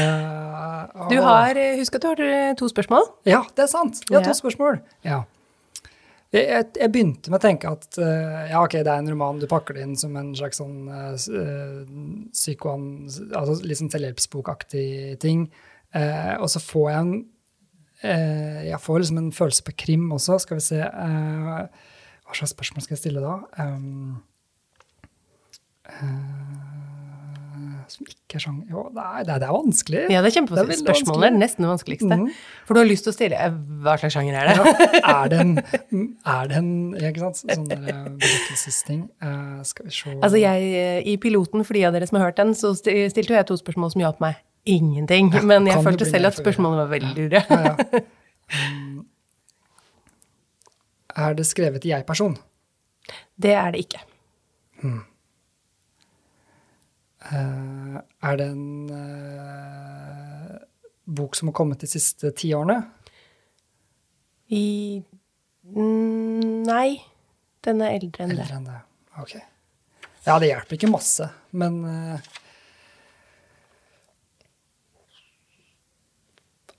Eh, 0.00 1.08
Du 1.10 1.16
har, 1.22 1.56
eh, 1.58 1.76
husk 1.78 1.96
at 1.96 2.04
du 2.04 2.06
har 2.10 2.54
to 2.58 2.68
spørsmål. 2.70 3.04
Ja, 3.28 3.40
det 3.56 3.64
er 3.64 3.68
sant. 3.70 4.00
Vi 4.08 4.14
har 4.14 4.22
to 4.24 4.34
spørsmål. 4.36 4.78
Ja. 5.06 5.22
Jeg, 6.30 6.44
jeg, 6.46 6.66
jeg 6.78 6.92
begynte 6.94 7.32
med 7.32 7.40
å 7.40 7.42
tenke 7.42 7.72
at 7.74 7.98
uh, 7.98 8.46
ja, 8.52 8.60
ok, 8.62 8.76
det 8.86 8.92
er 8.92 9.02
en 9.02 9.10
roman, 9.10 9.40
du 9.42 9.48
pakker 9.50 9.74
det 9.76 9.82
inn 9.86 9.96
som 9.98 10.14
en 10.20 10.30
slags 10.38 10.62
sånn 10.62 10.86
uh, 10.86 11.16
psykoan... 12.30 12.86
Altså 13.34 13.58
litt 13.66 13.82
sånn 13.82 13.90
selvhjelpsbokaktig 13.92 15.18
ting. 15.22 15.48
Eh, 15.94 16.34
og 16.38 16.50
så 16.52 16.62
får 16.62 16.90
jeg 16.90 17.00
en 17.00 17.14
eh, 18.06 18.60
Jeg 18.68 18.78
får 18.80 19.00
liksom 19.00 19.18
en 19.18 19.32
følelse 19.34 19.64
på 19.66 19.76
krim 19.84 20.10
også. 20.14 20.38
Skal 20.44 20.60
vi 20.60 20.66
se 20.68 20.80
eh, 20.80 21.48
Hva 22.24 22.36
slags 22.38 22.54
spørsmål 22.54 22.86
skal 22.86 22.94
jeg 22.94 23.02
stille 23.02 23.24
da? 23.24 23.38
Um, 23.58 24.20
eh, 25.90 26.70
som 27.90 28.06
ikke 28.06 28.38
er 28.38 28.42
sjang 28.44 28.58
Jo, 28.70 28.84
det 28.94 29.02
er, 29.02 29.24
det 29.26 29.32
er, 29.34 29.40
det 29.42 29.48
er 29.48 29.54
vanskelig. 29.54 30.02
Ja, 30.12 30.20
det 30.22 30.30
er 30.30 30.34
kjempevanskelig. 30.38 30.78
Spørsmålet 30.84 31.26
er 31.26 31.36
nesten 31.36 31.66
det 31.66 31.70
vanskeligste. 31.72 32.18
Mm. 32.20 32.28
For 32.68 32.76
du 32.76 32.80
har 32.82 32.88
lyst 32.88 33.06
til 33.06 33.12
å 33.12 33.16
stille 33.16 33.40
eh, 33.40 33.56
hva 33.84 33.96
slags 34.00 34.16
sjanger 34.16 34.38
er 34.38 34.50
det? 34.50 34.74
Ja, 35.00 35.14
er 35.16 35.32
det 35.32 35.40
en, 35.42 35.56
er 36.36 36.50
det 36.50 36.60
en 36.60 36.70
ikke 37.00 37.24
sant, 37.24 37.40
sånn 37.42 37.66
der 37.70 37.88
eh, 37.90 38.04
berettelsesting? 38.20 39.02
Eh, 39.26 39.56
skal 39.66 39.88
vi 39.88 39.96
se 39.96 40.14
Altså 40.20 40.38
jeg, 40.40 40.70
eh, 40.84 41.00
I 41.10 41.16
piloten, 41.22 41.66
for 41.66 41.78
de 41.78 41.84
av 41.88 41.96
dere 41.96 42.08
som 42.10 42.20
har 42.20 42.30
hørt 42.30 42.38
den, 42.38 42.54
så 42.58 42.72
stilte 42.78 43.26
jo 43.26 43.38
jeg 43.38 43.48
to 43.50 43.58
spørsmål 43.58 43.94
som 43.96 44.04
hjalp 44.06 44.22
meg 44.22 44.38
ingenting. 44.64 45.32
Ja, 45.34 45.42
men 45.42 45.66
jeg 45.66 45.82
følte 45.84 46.08
selv 46.08 46.30
at 46.30 46.38
spørsmålet 46.38 46.84
var 46.84 46.90
veldig 46.96 47.14
lure. 47.16 47.44
ja, 47.50 47.60
ja. 47.70 48.00
Um, 48.50 49.06
Er 51.16 51.34
det 51.38 51.44
skrevet 51.46 51.84
i 51.86 51.92
jeg-person? 51.92 52.32
Det 53.38 53.52
er 53.54 53.70
det 53.70 53.84
ikke. 53.84 54.00
Eh, 57.30 57.96
er 58.22 58.36
det 58.40 58.46
en 58.48 58.90
eh, 58.96 60.56
bok 61.04 61.36
som 61.36 61.50
har 61.50 61.56
kommet 61.56 61.82
de 61.82 61.90
siste 61.90 62.32
ti 62.36 62.52
årene? 62.56 62.80
I 64.50 64.64
mm, 65.70 66.64
Nei. 66.66 67.00
Den 67.60 67.82
er 67.84 67.98
eldre 67.98 68.24
enn 68.24 68.32
det. 68.32 68.40
Eldre 68.40 68.56
enn 68.56 68.68
det. 68.70 68.78
Ok. 69.20 69.34
Ja, 70.24 70.38
det 70.40 70.48
hjelper 70.48 70.78
ikke 70.78 70.90
masse, 70.92 71.28
men 71.56 71.82
eh, 71.84 72.30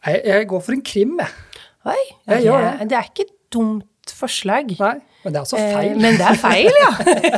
jeg, 0.05 0.22
jeg 0.25 0.48
går 0.48 0.62
for 0.65 0.72
en 0.77 0.81
krim, 0.86 1.17
jeg. 1.20 1.27
Oi, 1.86 2.01
Jeg 2.27 2.38
det, 2.38 2.43
gjør 2.46 2.67
er- 2.67 2.86
det 2.86 2.98
er 2.98 3.08
ikke 3.10 3.25
et 3.27 3.38
dumt 3.53 3.88
forslag. 4.17 4.67
Nei, 4.79 4.98
men 5.24 5.34
det 5.34 5.38
er 5.38 5.43
altså 5.43 5.58
Eh, 5.58 5.74
feil. 5.75 5.96
Men 6.01 6.17
det 6.17 6.25
er 6.25 6.38
feil, 6.41 6.70
ja. 6.81 6.91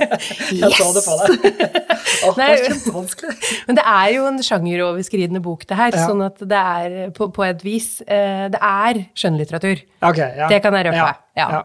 Jeg 0.63 0.72
så 0.77 0.88
det 0.96 1.03
på 1.05 1.15
deg. 1.20 1.32
Åh, 2.27 2.36
det 2.38 2.46
er 2.48 2.62
kjempevanskelig. 2.67 3.34
Men 3.67 3.75
det 3.79 3.84
er 3.91 4.08
jo 4.15 4.25
en 4.29 4.39
sjangeroverskridende 4.48 5.41
bok, 5.43 5.65
det 5.67 5.77
her. 5.79 5.91
Ja. 5.96 6.05
Sånn 6.08 6.24
at 6.25 6.39
det 6.39 6.60
er 6.60 7.12
på, 7.15 7.28
på 7.36 7.43
et 7.47 7.63
vis 7.65 8.02
eh, 8.08 8.45
Det 8.54 8.60
er 8.63 9.02
skjønnlitteratur. 9.19 9.84
Ok, 10.08 10.17
ja. 10.23 10.47
Det 10.52 10.62
kan 10.63 10.73
jeg 10.80 10.88
røpe. 10.89 10.95
Ja, 11.04 11.13
Ja. 11.36 11.47
ja. 11.58 11.62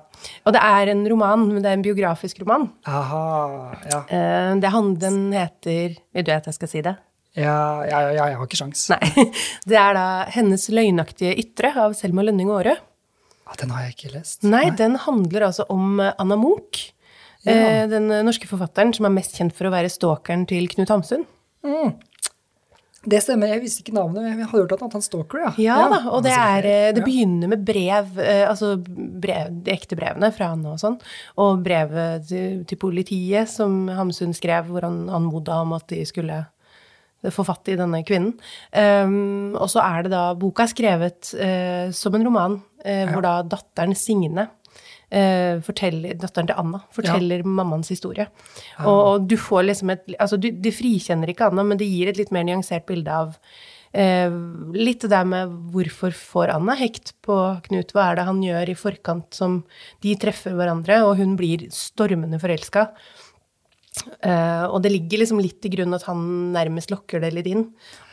Og 0.47 0.55
det 0.57 0.63
er 0.67 0.91
en 0.95 1.05
roman, 1.13 1.47
men 1.53 1.63
det 1.63 1.71
er 1.71 1.79
en 1.79 1.83
biografisk 1.87 2.41
roman. 2.43 2.69
Aha, 2.87 3.75
ja. 3.91 4.01
Eh, 4.11 4.55
det 4.63 4.71
han, 4.75 4.95
den 4.99 5.21
heter 5.37 5.95
Vil 6.15 6.25
du 6.27 6.33
at 6.35 6.47
jeg 6.51 6.55
skal 6.59 6.69
si 6.75 6.83
det? 6.83 6.97
Ja, 7.39 7.87
ja, 7.87 8.03
ja, 8.11 8.27
jeg 8.33 8.39
har 8.41 8.45
ikke 8.49 8.59
sjans. 8.59 8.85
Nei. 8.93 9.29
Det 9.71 9.79
er 9.79 9.97
da 9.97 10.07
'Hennes 10.35 10.69
løgnaktige 10.75 11.37
ytre' 11.39 11.75
av 11.87 11.97
Selma 11.99 12.25
Lønning 12.27 12.51
Aare. 12.51 12.77
Ja, 13.49 13.57
den 13.61 13.73
har 13.73 13.87
jeg 13.87 13.97
ikke 13.97 14.15
lest. 14.19 14.43
Nei, 14.45 14.67
den 14.77 14.99
handler 15.07 15.49
altså 15.49 15.65
om 15.73 16.01
eh, 16.03 16.13
Anna 16.21 16.37
Munch. 16.37 16.91
Ja. 17.47 17.87
Den 17.89 18.11
eh, 18.11 18.25
norske 18.27 18.51
forfatteren 18.51 18.93
som 18.97 19.07
er 19.09 19.15
mest 19.15 19.39
kjent 19.39 19.57
for 19.57 19.71
å 19.71 19.73
være 19.73 19.93
stalkeren 19.93 20.45
til 20.51 20.69
Knut 20.73 20.93
Hamsun. 20.93 21.25
Det 23.09 23.21
stemmer, 23.23 23.53
jeg 23.53 23.63
visste 23.63 23.85
ikke 23.85 23.95
navnet, 23.95 24.25
men 24.25 24.33
jeg 24.33 24.49
hadde 24.51 24.65
hørt 24.67 24.73
at 24.75 24.95
han 24.97 25.05
stalker, 25.05 25.41
ja. 25.45 25.53
Ja, 25.63 25.77
da, 25.93 26.01
og 26.11 26.25
det, 26.27 26.33
er, 26.35 26.67
eh, 26.67 26.91
det 26.97 27.05
begynner 27.07 27.53
med 27.53 27.63
brev, 27.65 28.11
eh, 28.19 28.43
altså 28.49 28.73
brev, 28.83 29.53
de 29.65 29.73
ekte 29.73 29.97
brevene 29.97 30.33
fra 30.35 30.51
han 30.51 30.65
og 30.67 30.81
sånn, 30.83 30.99
og 31.39 31.63
brevet 31.65 32.27
til, 32.29 32.65
til 32.69 32.81
politiet 32.81 33.49
som 33.53 33.87
Hamsun 33.95 34.35
skrev, 34.37 34.73
hvor 34.73 34.89
han 34.89 35.07
anmoda 35.15 35.61
om 35.63 35.77
at 35.79 35.87
de 35.93 36.03
skulle 36.11 36.43
få 37.35 37.45
fatt 37.47 37.69
i 37.73 37.79
denne 37.79 38.03
kvinnen. 38.07 38.35
Um, 38.73 39.57
og 39.59 39.69
så 39.73 39.83
er 39.85 40.07
det 40.07 40.13
da 40.15 40.23
Boka 40.39 40.65
er 40.65 40.73
skrevet 40.73 41.33
uh, 41.39 41.89
som 41.95 42.15
en 42.15 42.27
roman, 42.29 42.59
eh, 42.85 43.09
hvor 43.11 43.25
da 43.25 43.41
datteren 43.43 43.97
Signe 43.99 44.47
uh, 44.47 45.59
datteren 45.59 46.51
til 46.51 46.55
Anna 46.55 46.83
forteller 46.95 47.43
mammaens 47.47 47.91
historie. 47.91 48.29
Og, 48.85 48.99
og 48.99 49.27
du 49.31 49.37
får 49.41 49.67
liksom 49.67 49.97
et 49.97 50.15
Altså, 50.19 50.39
du, 50.39 50.51
du, 50.53 50.71
frikjenner 50.75 51.33
ikke 51.33 51.51
Anna, 51.51 51.67
men 51.67 51.81
det 51.81 51.91
gir 51.91 52.11
et 52.11 52.21
litt 52.21 52.33
mer 52.35 52.47
nyansert 52.49 52.87
bilde 52.89 53.11
av 53.25 53.35
litt 53.89 55.01
det 55.01 55.09
der 55.09 55.25
med 55.25 55.53
hvorfor 55.73 56.13
får 56.13 56.51
Anna 56.53 56.75
hekt 56.77 57.15
på 57.25 57.35
Knut? 57.65 57.95
Hva 57.97 58.11
er 58.11 58.19
det 58.19 58.27
han 58.29 58.43
gjør 58.45 58.69
i 58.69 58.75
forkant 58.77 59.33
som 59.33 59.63
de 60.05 60.13
treffer 60.21 60.53
hverandre, 60.53 60.99
og 61.09 61.17
hun 61.17 61.33
blir 61.41 61.65
stormende 61.73 62.37
forelska? 62.39 62.85
Eh, 64.07 64.65
og 64.67 64.81
det 64.83 64.93
ligger 64.93 65.23
liksom 65.23 65.41
litt 65.43 65.59
til 65.63 65.73
grunn 65.77 65.97
at 65.97 66.05
han 66.09 66.21
nærmest 66.55 66.93
lokker 66.93 67.23
det 67.23 67.31
litt 67.35 67.49
inn. 67.51 67.65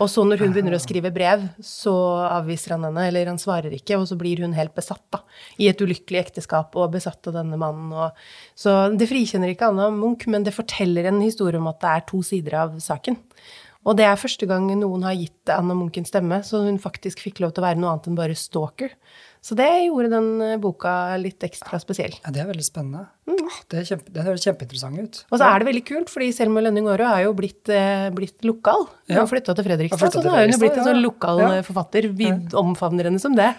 Og 0.01 0.09
så 0.11 0.25
når 0.27 0.43
hun 0.43 0.53
begynner 0.55 0.77
å 0.77 0.81
skrive 0.81 1.11
brev, 1.15 1.47
så 1.63 1.93
avviser 2.27 2.75
han 2.75 2.87
henne, 2.87 3.07
eller 3.09 3.31
han 3.31 3.41
svarer 3.41 3.73
ikke, 3.77 3.99
og 3.99 4.07
så 4.09 4.17
blir 4.19 4.43
hun 4.43 4.55
helt 4.57 4.75
besatt, 4.77 5.03
da. 5.13 5.21
I 5.61 5.69
et 5.71 5.81
ulykkelig 5.81 6.21
ekteskap 6.21 6.75
og 6.79 6.93
besatt 6.95 7.31
av 7.31 7.39
denne 7.39 7.59
mannen. 7.61 7.93
Og, 7.93 8.25
så 8.57 8.77
det 8.95 9.09
frikjenner 9.11 9.53
ikke 9.53 9.71
Anna 9.71 9.89
Munch, 9.93 10.27
men 10.31 10.45
det 10.45 10.55
forteller 10.55 11.09
en 11.09 11.21
historie 11.23 11.61
om 11.61 11.71
at 11.71 11.81
det 11.83 11.93
er 11.93 12.09
to 12.11 12.21
sider 12.25 12.59
av 12.65 12.79
saken. 12.83 13.19
Og 13.85 13.93
det 13.99 14.05
er 14.09 14.17
første 14.17 14.47
gang 14.49 14.65
noen 14.79 15.03
har 15.05 15.13
gitt 15.13 15.51
Anna 15.53 15.75
Munch 15.77 15.99
en 16.01 16.07
stemme, 16.09 16.39
så 16.45 16.63
hun 16.65 16.79
faktisk 16.81 17.21
fikk 17.21 17.43
lov 17.43 17.53
til 17.53 17.61
å 17.61 17.67
være 17.67 17.77
noe 17.81 17.91
annet 17.93 18.07
enn 18.09 18.17
bare 18.17 18.37
stalker. 18.37 18.95
Så 19.45 19.53
det 19.53 19.67
gjorde 19.85 20.09
den 20.09 20.29
eh, 20.41 20.55
boka 20.57 20.91
litt 21.21 21.43
ekstra 21.45 21.77
spesiell. 21.77 22.15
Ja, 22.23 22.31
det 22.33 22.41
er 22.41 22.47
veldig 22.49 22.65
spennende. 22.65 23.03
Mm. 23.29 23.43
Det, 23.69 23.83
kjempe, 23.85 24.09
det 24.15 24.23
høres 24.25 24.41
kjempeinteressant 24.47 24.97
ut. 24.97 25.19
Og 25.29 25.37
så 25.37 25.45
er 25.51 25.61
det 25.61 25.67
veldig 25.69 25.83
kult, 25.85 26.09
fordi 26.09 26.31
Selma 26.33 26.63
Lønning 26.65 26.89
Aare 26.89 27.11
er 27.19 27.27
jo 27.27 27.35
blitt, 27.37 27.69
eh, 27.69 28.07
blitt 28.15 28.41
lokal. 28.47 28.87
Hun 29.05 29.13
Ja. 29.13 29.19
har 29.21 29.29
flytta 29.29 29.53
til 29.53 29.67
Fredrikstad, 29.67 30.01
flyttet 30.01 30.17
så 30.17 30.25
nå 30.25 30.33
har 30.33 30.47
hun 30.47 30.55
jo 30.55 30.61
blitt 30.63 30.79
en 30.81 30.89
sånn 30.89 31.03
lokal 31.05 31.43
Ja. 31.43 31.51
eh, 31.59 31.61
forfatter. 31.61 32.09
Vi 32.09 32.31
omfavner 32.57 33.03
henne 33.05 33.21
som 33.21 33.35
det. 33.37 33.53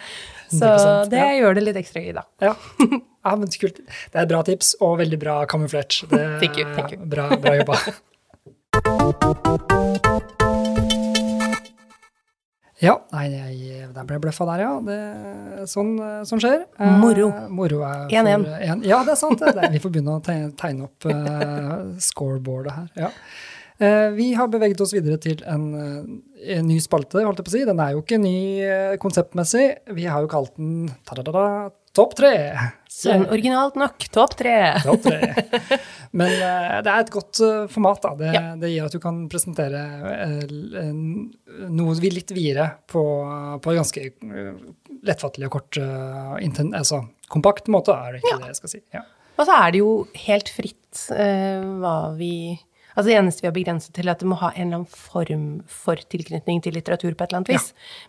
Så 0.51 1.07
det 1.11 1.23
ja. 1.23 1.31
gjør 1.39 1.55
det 1.55 1.63
litt 1.69 1.79
ekstra 1.79 2.03
gøy, 2.03 2.15
da. 2.19 2.27
Ja. 2.43 2.55
ja, 2.83 3.37
men 3.37 3.47
kult. 3.47 3.79
Det 3.79 4.15
er 4.15 4.23
et 4.27 4.29
bra 4.35 4.43
tips, 4.43 4.75
og 4.83 4.99
veldig 4.99 5.19
bra 5.23 5.47
kamuflert. 5.47 6.03
Det 6.11 6.41
Thank 6.43 6.59
you, 6.59 6.67
thank 6.75 6.91
you. 6.91 6.99
Bra, 7.07 7.31
bra 7.39 7.55
jobba. 7.63 7.79
Ja, 12.83 12.99
nei, 13.13 13.25
jeg, 13.33 13.87
der 13.95 14.05
ble 14.05 14.19
jeg 14.19 14.23
bløffa 14.27 14.45
der, 14.51 14.61
ja. 14.67 14.73
Det, 14.85 14.97
sånn, 15.73 15.95
sånn 16.29 16.43
skjer. 16.43 16.67
Eh, 16.77 16.97
Moro. 17.01 17.31
moro 17.49 17.79
er 17.89 18.03
1-1. 18.13 18.45
for 18.45 18.67
en- 18.71 18.83
Ja, 18.85 18.99
det 19.07 19.15
er 19.15 19.21
sant. 19.23 19.41
Det. 19.41 19.71
Vi 19.73 19.81
får 19.81 19.93
begynne 19.95 20.17
å 20.19 20.23
tegne, 20.23 20.85
opp 20.85 21.07
eh, 21.09 22.01
scoreboardet 22.05 22.73
her. 22.77 22.89
Ja. 23.07 23.11
Eh, 23.79 24.11
vi 24.17 24.31
har 24.37 24.49
beveget 24.49 24.81
oss 24.81 24.93
videre 24.93 25.19
til 25.21 25.41
en, 25.47 25.65
eh, 26.45 26.53
en 26.59 26.67
ny 26.69 26.79
spalte, 26.81 27.25
holdt 27.25 27.41
jeg 27.41 27.49
på 27.49 27.53
å 27.53 27.57
si. 27.57 27.65
Den 27.65 27.81
er 27.81 27.93
jo 27.97 28.03
ikke 28.03 28.21
ny 28.21 28.37
eh, 28.61 28.97
konseptmessig. 29.01 29.67
Vi 29.97 30.05
har 30.05 30.21
jo 30.25 30.29
kalt 30.29 30.55
den 30.57 30.91
ta-da-da-da, 31.05 31.71
Topp 31.97 32.13
tre. 32.15 32.31
Sånn 32.97 33.27
originalt 33.29 33.75
nok. 33.77 34.07
Topp 34.15 34.37
tre. 34.41 34.55
Topp 34.85 35.03
tre. 35.05 35.19
Men 36.17 36.31
uh, 36.41 36.77
det 36.81 36.93
er 36.93 37.03
et 37.03 37.11
godt 37.13 37.41
uh, 37.45 37.67
format. 37.69 38.01
Da. 38.07 38.13
Det, 38.17 38.31
Ja. 38.33 38.43
det 38.57 38.71
gir 38.73 38.87
at 38.87 38.95
du 38.97 39.01
kan 39.03 39.19
presentere 39.33 39.83
uh, 40.01 40.87
noe 41.77 41.97
vi 42.01 42.13
litt 42.15 42.33
videre 42.37 42.71
på, 42.89 43.03
på 43.61 43.75
en 43.75 43.83
ganske 43.83 44.07
lettfattelig 45.07 45.51
og 45.51 45.59
kort, 45.59 45.79
inten, 46.43 46.73
altså 46.75 47.03
kompakt 47.31 47.69
måte, 47.73 47.93
er 47.95 48.17
det 48.17 48.23
ikke 48.25 48.33
Ja. 48.33 48.39
det 48.47 48.53
jeg 48.55 48.61
skal 48.63 48.73
si. 48.73 48.81
Ja. 48.97 49.05
Og 49.37 49.45
så 49.45 49.59
er 49.61 49.75
det 49.75 49.83
jo 49.83 49.91
helt 50.25 50.49
fritt 50.49 51.03
hva 51.13 51.95
vi 52.17 52.33
Altså 52.97 53.11
det 53.11 53.17
eneste 53.19 53.45
vi 53.45 53.49
har 53.51 53.55
begrenset 53.55 53.93
til, 53.93 54.09
er 54.09 54.17
at 54.17 54.23
det 54.25 54.29
må 54.31 54.39
ha 54.41 54.49
en 54.55 54.63
eller 54.71 54.79
annen 54.81 54.89
form 54.89 55.43
for 55.69 56.01
tilknytning 56.13 56.63
til 56.65 56.73
litteratur 56.73 57.13
på 57.13 57.27
et 57.27 57.29
eller 57.29 57.43
annet 57.43 57.51
vis. 57.53 57.67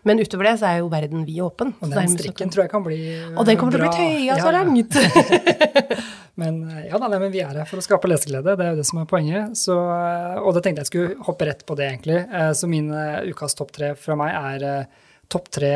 Men 0.08 0.22
utover 0.22 0.48
det 0.48 0.54
så 0.62 0.70
er 0.70 0.78
jo 0.80 0.88
verden 0.92 1.26
vid 1.28 1.42
åpen. 1.44 1.74
Og 1.84 1.92
den 1.92 2.14
strikken 2.14 2.52
tror 2.54 2.64
jeg 2.64 2.72
kan 2.72 2.86
bli 2.86 2.98
Og 3.34 3.44
den 3.44 3.60
kommer 3.60 3.76
til 3.76 3.84
å 3.84 3.90
bli 3.90 3.98
tøya 3.98 4.30
Ja, 4.30 4.38
så 4.40 4.48
ja. 4.48 4.56
langt! 4.56 4.96
Men 6.40 6.60
eh, 6.70 6.84
ja, 6.86 6.98
da, 7.02 7.08
nei, 7.10 7.18
men 7.18 7.32
vi 7.34 7.40
er 7.42 7.56
her 7.58 7.66
for 7.66 7.80
å 7.80 7.82
skape 7.82 8.06
leseglede, 8.06 8.52
det 8.54 8.62
er 8.62 8.76
jo 8.76 8.78
det 8.78 8.86
som 8.86 9.00
er 9.02 9.08
poenget. 9.10 9.56
Så, 9.58 9.74
eh, 9.74 10.36
og 10.38 10.52
da 10.54 10.62
tenkte 10.62 10.84
jeg 10.84 10.90
skulle 10.92 11.16
hoppe 11.26 11.48
rett 11.48 11.64
på 11.66 11.74
det, 11.78 11.88
egentlig. 11.90 12.20
Eh, 12.30 12.52
Så 12.54 12.70
min 12.70 12.92
eh, 12.94 13.26
ukas 13.32 13.58
topp 13.58 13.72
tre 13.74 13.88
fra 13.98 14.14
meg 14.20 14.36
er 14.38 14.66
eh, 14.68 15.08
topp 15.34 15.50
tre 15.58 15.72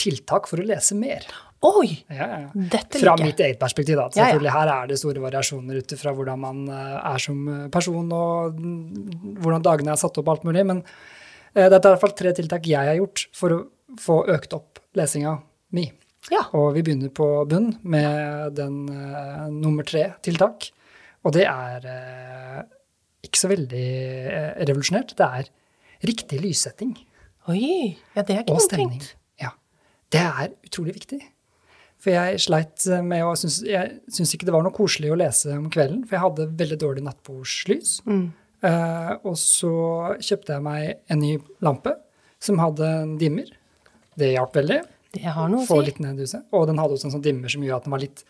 tiltak 0.00 0.50
for 0.50 0.58
å 0.58 0.66
lese 0.66 0.98
mer. 0.98 1.28
Oi! 1.60 1.90
Ja, 2.08 2.24
ja, 2.24 2.36
ja. 2.46 2.50
Dette 2.54 3.00
liker 3.02 3.20
jeg. 3.20 3.28
mitt 3.28 3.40
eget 3.44 3.58
perspektiv, 3.60 3.98
da. 4.00 4.06
Selvfølgelig 4.14 4.52
her 4.54 4.70
er 4.72 4.86
det 4.88 4.96
store 5.00 5.20
variasjoner 5.20 5.80
ut 5.82 5.92
ifra 5.96 6.14
hvordan 6.16 6.40
man 6.40 6.62
eh, 6.72 6.98
er 7.12 7.20
som 7.20 7.40
eh, 7.52 7.66
person, 7.72 8.12
og 8.16 8.60
hvordan 9.44 9.66
dagene 9.66 9.92
er 9.92 10.00
satt 10.00 10.16
opp, 10.16 10.28
og 10.30 10.38
alt 10.38 10.46
mulig. 10.48 10.64
Men 10.70 10.80
eh, 10.80 11.66
dette 11.66 11.82
er 11.82 11.90
i 11.90 11.92
hvert 11.92 12.04
fall 12.06 12.16
tre 12.16 12.32
tiltak 12.38 12.68
jeg 12.70 12.90
har 12.92 12.96
gjort 12.96 13.26
for 13.36 13.56
å 13.56 13.60
få 14.00 14.22
økt 14.32 14.56
opp 14.56 14.80
lesinga 14.96 15.36
mi. 15.76 15.84
Ja. 16.32 16.46
Og 16.56 16.74
vi 16.76 16.84
begynner 16.86 17.12
på 17.12 17.28
bunn 17.48 17.74
med 17.82 18.56
den 18.56 18.82
eh, 18.92 19.46
nummer 19.52 19.84
tre 19.88 20.06
tiltak. 20.24 20.70
Og 21.24 21.34
det 21.36 21.44
er 21.44 21.84
eh, 21.92 22.62
ikke 23.28 23.42
så 23.42 23.50
veldig 23.52 23.86
eh, 24.32 24.50
revolusjonert. 24.64 25.12
Det 25.18 25.28
er 25.28 25.52
riktig 26.08 26.40
lyssetting 26.40 26.94
Oi! 27.48 27.96
Ja, 28.14 28.22
det 28.22 28.34
er 28.34 28.42
ikke 28.44 28.56
og 28.56 28.62
stemning. 28.64 29.00
Ja. 29.40 29.54
Det 30.12 30.20
er 30.20 30.50
utrolig 30.66 30.94
viktig. 30.98 31.20
For 32.00 32.14
jeg 32.14 32.40
sleit 32.40 32.86
med 33.04 33.24
å 33.26 33.34
synes, 33.36 33.60
Jeg 33.66 33.98
syns 34.08 34.34
ikke 34.34 34.46
det 34.48 34.54
var 34.54 34.64
noe 34.64 34.72
koselig 34.72 35.10
å 35.12 35.18
lese 35.20 35.52
om 35.56 35.66
kvelden, 35.72 36.06
for 36.06 36.16
jeg 36.16 36.24
hadde 36.24 36.46
veldig 36.62 36.78
dårlig 36.80 37.04
nattbordslys. 37.04 37.98
Mm. 38.08 38.30
Uh, 38.60 39.12
og 39.24 39.36
så 39.40 39.72
kjøpte 40.20 40.56
jeg 40.56 40.64
meg 40.64 41.12
en 41.12 41.20
ny 41.20 41.34
lampe 41.64 41.94
som 42.40 42.60
hadde 42.60 42.88
en 43.02 43.14
dimmer. 43.20 43.48
Det 44.20 44.32
hjalp 44.34 44.56
veldig. 44.56 44.80
Det 45.16 45.32
har 45.34 45.48
noe 45.52 45.66
Få 45.68 45.80
å 45.80 45.84
si. 45.84 45.90
litt 45.90 46.00
ned 46.02 46.20
huset. 46.20 46.44
Og 46.56 46.66
den 46.70 46.80
hadde 46.80 46.96
også 46.96 47.08
en 47.08 47.16
sånn 47.16 47.24
dimmer 47.24 47.52
som 47.52 47.64
gjorde 47.64 47.80
at 47.82 47.88
den 47.88 47.94
var 47.94 48.02
litt, 48.04 48.24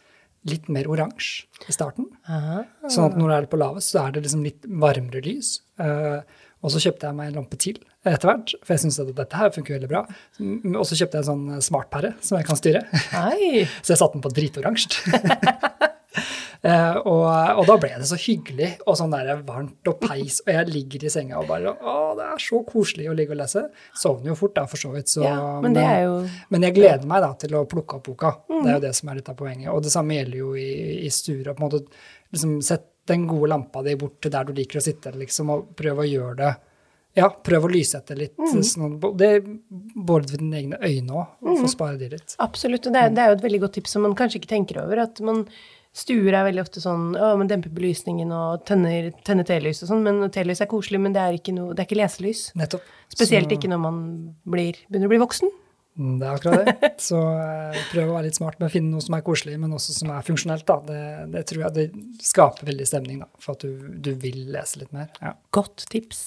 litt 0.50 0.70
mer 0.72 0.88
oransje 0.90 1.46
i 1.68 1.74
starten. 1.74 2.06
Aha. 2.30 2.62
Sånn 2.88 3.10
at 3.10 3.18
når 3.18 3.32
det 3.32 3.38
er 3.38 3.48
på 3.52 3.60
lavest, 3.60 3.92
så 3.92 4.06
er 4.06 4.14
det 4.14 4.24
liksom 4.24 4.46
litt 4.46 4.66
varmere 4.82 5.22
lys. 5.26 5.58
Eh, 5.82 6.38
og 6.62 6.70
så 6.74 6.80
kjøpte 6.82 7.06
jeg 7.08 7.16
meg 7.16 7.30
en 7.30 7.38
lampe 7.40 7.56
til 7.60 7.78
etter 8.04 8.28
hvert, 8.30 8.54
for 8.64 8.74
jeg 8.74 8.80
syns 8.84 8.98
at 9.02 9.14
dette 9.16 9.36
her 9.36 9.50
funker 9.54 9.76
veldig 9.78 9.88
bra. 9.90 10.02
Mm, 10.40 10.76
Og 10.76 10.84
så 10.88 10.96
kjøpte 10.96 11.18
jeg 11.20 11.24
en 11.26 11.30
sånn 11.30 11.62
smartpære 11.68 12.14
som 12.24 12.38
jeg 12.38 12.46
kan 12.48 12.56
styre. 12.60 12.82
Så 13.84 13.92
jeg 13.94 14.00
satte 14.00 14.14
den 14.16 14.24
på 14.24 14.32
dritoransje. 14.32 15.14
Uh, 16.60 16.96
og, 17.08 17.24
og 17.60 17.62
da 17.68 17.76
ble 17.80 17.90
det 18.02 18.08
så 18.10 18.16
hyggelig 18.20 18.72
og 18.84 18.96
sånn 18.98 19.12
der 19.14 19.30
varmt 19.46 19.86
og 19.88 20.00
peis, 20.02 20.40
og 20.44 20.50
jeg 20.52 20.68
ligger 20.74 21.06
i 21.06 21.12
senga 21.12 21.38
og 21.40 21.46
bare 21.48 21.72
Å, 21.72 21.94
det 22.18 22.26
er 22.34 22.42
så 22.42 22.60
koselig 22.68 23.06
å 23.08 23.14
ligge 23.16 23.32
og 23.36 23.40
lese. 23.40 23.62
Sovner 23.96 24.32
jo 24.32 24.36
fort, 24.42 24.56
da, 24.58 24.66
for 24.68 24.80
så 24.82 24.90
vidt. 24.92 25.08
Så, 25.12 25.22
Ja, 25.24 25.38
men 25.64 25.76
det 25.76 25.84
er 25.86 26.02
jo 26.08 26.16
men 26.52 26.66
jeg 26.66 26.76
gleder 26.76 27.06
meg 27.08 27.22
da 27.24 27.30
til 27.40 27.54
å 27.56 27.64
plukke 27.70 28.00
opp 28.00 28.08
boka. 28.10 28.34
Det 28.48 28.60
Mm. 28.60 28.66
er 28.68 28.74
jo 28.74 28.80
det 28.84 28.94
som 28.98 29.08
er 29.08 29.14
litt 29.20 29.28
av 29.32 29.36
poenget. 29.38 29.70
Og 29.72 29.82
det 29.86 29.92
samme 29.94 30.18
gjelder 30.18 30.36
jo 30.42 30.50
i, 30.58 30.70
i 31.06 31.08
stuer. 31.14 31.54
på 31.54 31.62
en 31.62 31.68
måte 31.70 31.84
liksom 32.32 32.60
Sett 32.62 32.86
den 33.10 33.26
gode 33.26 33.48
lampa 33.50 33.82
di 33.82 33.94
bort 33.98 34.20
til 34.22 34.30
der 34.30 34.44
du 34.44 34.52
liker 34.54 34.78
å 34.78 34.84
sitte, 34.84 35.10
liksom, 35.16 35.48
og 35.50 35.70
prøv 35.78 36.02
å 36.02 36.06
gjøre 36.06 36.36
det 36.36 36.50
Ja, 37.18 37.26
prøv 37.28 37.64
å 37.66 37.70
lyse 37.72 37.98
etter 37.98 38.14
litt. 38.14 38.36
Mm. 38.38 38.62
Sånn, 38.62 38.92
det 39.18 39.30
både 39.96 40.30
ved 40.30 40.38
dine 40.44 40.60
egne 40.60 40.78
øyne 40.78 41.10
òg, 41.10 41.32
og 41.42 41.56
for 41.56 41.66
å 41.66 41.70
spare 41.72 41.98
de 41.98 42.08
litt. 42.12 42.36
Absolutt. 42.38 42.86
Og 42.86 42.94
det 42.94 43.00
er, 43.02 43.10
det 43.10 43.22
er 43.24 43.32
jo 43.32 43.38
et 43.40 43.42
veldig 43.48 43.60
godt 43.64 43.74
tips 43.80 43.96
som 43.96 44.04
man 44.06 44.14
kanskje 44.14 44.38
ikke 44.38 44.52
tenker 44.52 44.78
over. 44.84 45.02
At 45.08 45.18
man 45.26 45.42
Stuer 45.90 46.30
er 46.38 46.44
veldig 46.46 46.62
ofte 46.62 46.78
sånn 46.78 47.16
å, 47.18 47.32
man 47.34 47.48
demper 47.50 47.72
belysningen 47.74 48.30
og 48.30 48.60
tenner, 48.68 49.08
tenner 49.26 49.42
telys 49.48 49.82
og 49.82 49.88
sånn. 49.90 50.04
Men 50.06 50.30
telys 50.30 50.60
er 50.62 50.68
koselig, 50.70 51.00
men 51.02 51.16
det 51.16 51.24
er 51.24 51.34
ikke, 51.34 51.50
noe, 51.56 51.74
det 51.74 51.82
er 51.82 51.88
ikke 51.88 51.98
leselys. 51.98 52.44
Nettopp. 52.54 52.84
Spesielt 53.10 53.50
Så- 53.50 53.56
ikke 53.58 53.72
når 53.72 53.80
man 53.82 53.98
blir, 54.46 54.78
begynner 54.86 55.10
å 55.10 55.14
bli 55.16 55.18
voksen. 55.18 55.50
Det 56.00 56.26
er 56.26 56.32
akkurat 56.38 56.68
det. 56.80 56.90
Så 57.08 57.18
eh, 57.20 57.80
prøv 57.90 58.08
å 58.08 58.14
være 58.16 58.28
litt 58.28 58.38
smart 58.38 58.56
med 58.60 58.70
å 58.70 58.72
finne 58.72 58.94
noe 58.94 59.04
som 59.04 59.16
er 59.16 59.24
koselig, 59.26 59.58
men 59.60 59.74
også 59.76 59.96
som 59.98 60.12
er 60.14 60.24
funksjonelt. 60.24 60.64
Da. 60.68 60.78
Det, 60.86 61.02
det 61.34 61.44
tror 61.50 61.66
jeg 61.66 61.76
det 61.76 62.24
skaper 62.24 62.70
veldig 62.70 62.86
stemning 62.88 63.20
da, 63.24 63.28
for 63.42 63.58
at 63.58 63.66
du, 63.66 63.90
du 64.00 64.12
vil 64.22 64.42
lese 64.54 64.80
litt 64.82 64.94
mer. 64.96 65.10
Ja. 65.20 65.34
Godt 65.56 65.84
tips. 65.92 66.24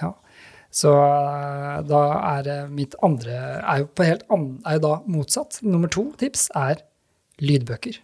ja. 0.00 0.14
Så 0.72 0.92
eh, 0.96 1.78
da 1.84 2.02
er 2.32 2.52
mitt 2.72 2.96
andre 3.04 3.36
er 3.60 3.82
jo, 3.84 3.90
på 3.92 4.08
helt 4.08 4.24
an, 4.32 4.48
er 4.66 4.78
jo 4.80 4.86
da 4.88 4.94
motsatt. 5.18 5.60
Nummer 5.66 5.92
to 5.92 6.08
tips 6.20 6.48
er 6.58 6.82
lydbøker. 7.42 8.00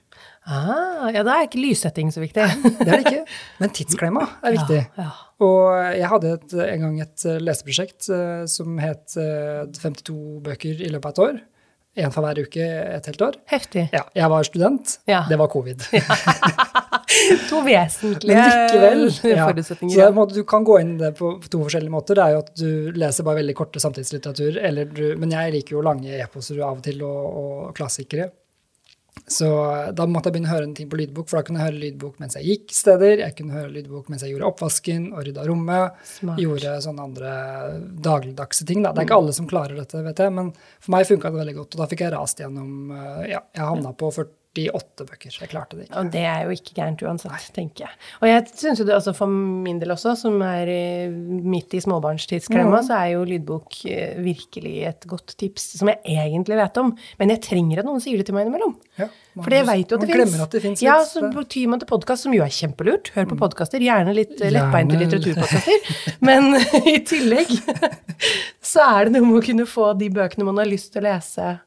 Ah, 0.49 1.11
ja, 1.13 1.23
da 1.27 1.35
er 1.37 1.49
ikke 1.49 1.61
lyssetting 1.61 2.09
så 2.15 2.23
viktig. 2.23 2.45
Det 2.65 2.87
er 2.87 2.95
det 2.95 3.03
ikke, 3.03 3.25
men 3.61 3.73
tidsklemma 3.77 4.25
er 4.41 4.57
viktig. 4.57 4.81
Ja, 4.97 5.05
ja. 5.05 5.11
Og 5.45 5.67
jeg 5.95 6.09
hadde 6.11 6.33
et, 6.39 6.57
en 6.65 6.87
gang 6.87 6.97
et 7.05 7.27
eh, 7.29 7.37
leseprosjekt 7.45 8.09
uh, 8.11 8.43
som 8.51 8.81
het 8.83 9.15
uh, 9.21 9.69
52 9.77 10.17
bøker 10.49 10.81
i 10.83 10.91
løpet 10.91 11.07
av 11.07 11.13
et 11.13 11.23
år. 11.27 11.39
Én 11.99 12.15
for 12.15 12.23
hver 12.23 12.39
uke 12.47 12.65
et 12.65 13.07
helt 13.11 13.23
år. 13.27 13.37
Heftig. 13.51 13.89
Ja, 13.95 14.05
jeg 14.15 14.31
var 14.31 14.47
student. 14.47 14.99
Ja. 15.11 15.25
Det 15.29 15.39
var 15.41 15.51
covid. 15.53 15.83
To 17.49 17.63
vesentlige 17.65 18.37
likevel. 18.37 19.07
Ja. 19.33 19.47
forutsetninger. 19.49 19.95
Så 19.97 20.09
måte, 20.15 20.37
du 20.37 20.45
kan 20.49 20.65
gå 20.67 20.77
inn 20.83 20.93
det 21.01 21.15
på 21.19 21.33
to 21.49 21.63
forskjellige 21.65 21.93
måter. 21.93 22.19
Det 22.19 22.25
er 22.25 22.35
jo 22.37 22.43
at 22.45 22.53
du 22.61 22.99
leser 22.99 23.27
bare 23.27 23.41
veldig 23.41 23.57
korte 23.59 23.83
samtidslitteratur, 23.83 24.61
eller 24.69 24.91
du, 24.93 25.03
men 25.19 25.33
jeg 25.35 25.55
liker 25.57 25.79
jo 25.79 25.85
lange 25.87 26.21
eposer 26.21 26.61
av 26.61 26.79
og 26.79 26.85
til, 26.85 27.01
og, 27.09 27.41
og 27.41 27.73
klassikere. 27.79 28.29
Så 29.33 29.49
da 29.95 30.07
måtte 30.09 30.31
jeg 30.31 30.38
begynne 30.38 30.51
å 30.51 30.55
høre 30.57 30.69
en 30.69 30.75
ting 30.77 30.88
på 30.91 30.99
lydbok, 31.01 31.29
for 31.29 31.38
da 31.38 31.47
kunne 31.47 31.62
jeg 31.62 31.71
høre 31.71 31.83
lydbok 31.83 32.23
mens 32.23 32.38
jeg 32.38 32.49
gikk 32.49 32.75
steder. 32.77 33.23
Jeg 33.25 33.37
kunne 33.38 33.57
høre 33.57 33.73
lydbok 33.75 34.09
mens 34.12 34.25
jeg 34.25 34.35
gjorde 34.35 34.49
oppvasken 34.49 35.11
og 35.12 35.25
rydda 35.29 35.47
rommet. 35.49 36.03
Smart. 36.14 36.43
Gjorde 36.43 36.75
sånne 36.85 37.07
andre 37.11 37.37
dagligdagse 38.09 38.69
ting. 38.69 38.83
Da. 38.85 38.95
Det 38.95 39.05
er 39.05 39.11
ikke 39.11 39.21
alle 39.21 39.37
som 39.37 39.49
klarer 39.51 39.79
dette, 39.79 40.03
vet 40.05 40.25
jeg, 40.25 40.35
men 40.41 40.53
for 40.57 40.97
meg 40.97 41.09
funka 41.09 41.33
det 41.33 41.43
veldig 41.43 41.57
godt. 41.61 41.77
Og 41.77 41.83
da 41.83 41.88
fikk 41.93 42.05
jeg 42.07 42.14
rast 42.17 42.43
gjennom 42.43 42.93
eh, 42.95 43.25
Ja, 43.35 43.43
jeg 43.55 43.64
havna 43.64 43.95
på 43.99 44.12
48 44.66 45.07
bøker. 45.09 45.31
Jeg 45.40 45.49
klarte 45.53 45.77
det 45.79 45.87
ikke. 45.87 46.01
Og 46.03 46.11
det 46.12 46.25
er 46.27 46.42
jo 46.49 46.55
ikke 46.57 46.75
gærent 46.81 47.03
uansett, 47.07 47.47
tenker 47.55 47.87
jeg. 47.87 47.94
Og 48.21 48.27
jeg 48.29 48.47
syns 48.59 48.83
jo 48.83 48.87
det 48.88 48.97
også 48.97 49.14
for 49.16 49.31
min 49.31 49.79
del 49.79 49.94
også, 49.94 50.16
som 50.18 50.40
er 50.42 50.66
midt 51.14 51.75
i 51.79 51.81
småbarnstidsklemma, 51.85 52.83
så 52.87 52.99
er 52.99 53.12
jo 53.14 53.23
lydbok 53.29 53.79
eh, 53.92 54.18
virkelig 54.25 54.75
et 54.90 55.07
godt 55.11 55.37
tips, 55.40 55.71
som 55.79 55.88
jeg 55.92 56.01
egentlig 56.18 56.59
vet 56.59 56.83
om. 56.83 56.92
Men 57.21 57.31
jeg 57.37 57.42
trenger 57.47 57.79
at 57.85 57.88
noen 57.88 58.03
sier 58.03 58.18
det 58.18 58.27
til 58.27 58.35
meg 58.37 58.47
innimellom. 58.49 58.75
Ja, 58.99 59.07
man- 59.38 59.44
For 59.47 59.55
jeg 59.55 59.66
veit 59.68 59.90
jo 59.94 59.97
at 60.01 60.07
det 60.09 60.62
fins. 60.62 60.81
det 60.81 60.83
Ja, 60.83 60.99
så 61.05 61.23
det- 61.31 61.49
tyr 61.55 61.68
man 61.68 61.79
til 61.81 61.87
podkast, 61.88 62.23
som 62.27 62.35
jo 62.35 62.42
er 62.42 62.49
kjempelurt. 62.51 63.12
Hør 63.14 63.27
på 63.31 63.38
podkaster. 63.38 63.79
Gjerne 63.81 64.14
litt 64.16 64.35
eh, 64.40 64.51
Gjerne. 64.51 64.59
lettbeinte 64.59 64.99
litteraturpodkaster. 64.99 66.18
Men 66.21 66.55
i 66.94 66.99
tillegg 67.07 67.49
så 68.62 68.83
er 68.99 69.05
det 69.09 69.12
noe 69.14 69.27
med 69.29 69.40
å 69.42 69.47
kunne 69.47 69.66
få 69.68 69.92
de 69.99 70.09
bøkene 70.11 70.44
man 70.49 70.59
har 70.61 70.66
lyst 70.68 70.92
til 70.92 71.05
å 71.05 71.09
lese 71.12 71.59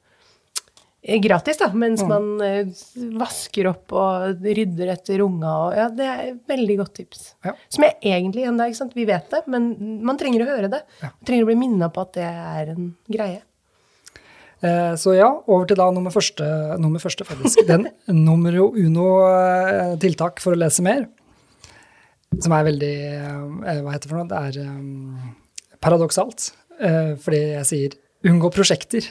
gratis, 1.01 1.57
da, 1.57 1.71
mens 1.73 2.03
man 2.05 2.25
eh, 2.45 2.67
vasker 3.17 3.67
opp 3.71 3.93
og 3.97 4.43
rydder 4.45 4.91
etter 4.93 5.23
unga 5.25 5.51
og 5.65 5.71
Ja, 5.77 5.87
det 5.89 6.05
er 6.07 6.19
et 6.31 6.41
veldig 6.51 6.75
godt 6.83 6.93
tips. 6.99 7.23
Ja. 7.45 7.55
Som 7.73 7.85
jeg 7.87 7.95
egentlig 8.05 8.43
ennå 8.45 8.67
ikke 8.69 8.77
sant, 8.83 8.93
vi 8.97 9.07
vet 9.09 9.31
det, 9.33 9.39
men 9.49 9.71
man 10.05 10.19
trenger 10.21 10.43
å 10.45 10.49
høre 10.51 10.69
det. 10.69 10.83
Ja. 11.01 11.09
Man 11.09 11.25
trenger 11.25 11.47
å 11.47 11.49
bli 11.49 11.57
minna 11.63 11.89
på 11.89 12.03
at 12.05 12.13
det 12.19 12.27
er 12.29 12.73
en 12.75 12.91
greie. 13.09 13.41
Eh, 14.61 14.93
Så 15.01 15.15
ja, 15.17 15.25
over 15.49 15.65
til 15.65 15.79
da 15.79 15.87
nummer 15.89 16.13
første, 16.13 16.45
nummer 16.77 17.01
første 17.01 17.25
faktisk. 17.25 17.63
Den 17.71 17.87
nummer 18.13 18.53
uno-tiltak 18.69 20.37
for 20.43 20.53
å 20.53 20.59
lese 20.61 20.85
mer, 20.85 21.07
som 22.39 22.53
er 22.55 22.67
veldig 22.69 22.93
eh, 23.09 23.81
Hva 23.81 23.91
heter 23.95 24.05
det 24.05 24.11
for 24.13 24.21
noe? 24.21 24.29
Det 24.29 24.37
er 24.61 24.69
um, 24.69 25.33
paradoksalt. 25.83 26.51
eh, 26.79 27.15
Fordi 27.19 27.41
jeg 27.57 27.65
sier 27.73 27.97
unngå 28.29 28.51
prosjekter 28.53 29.07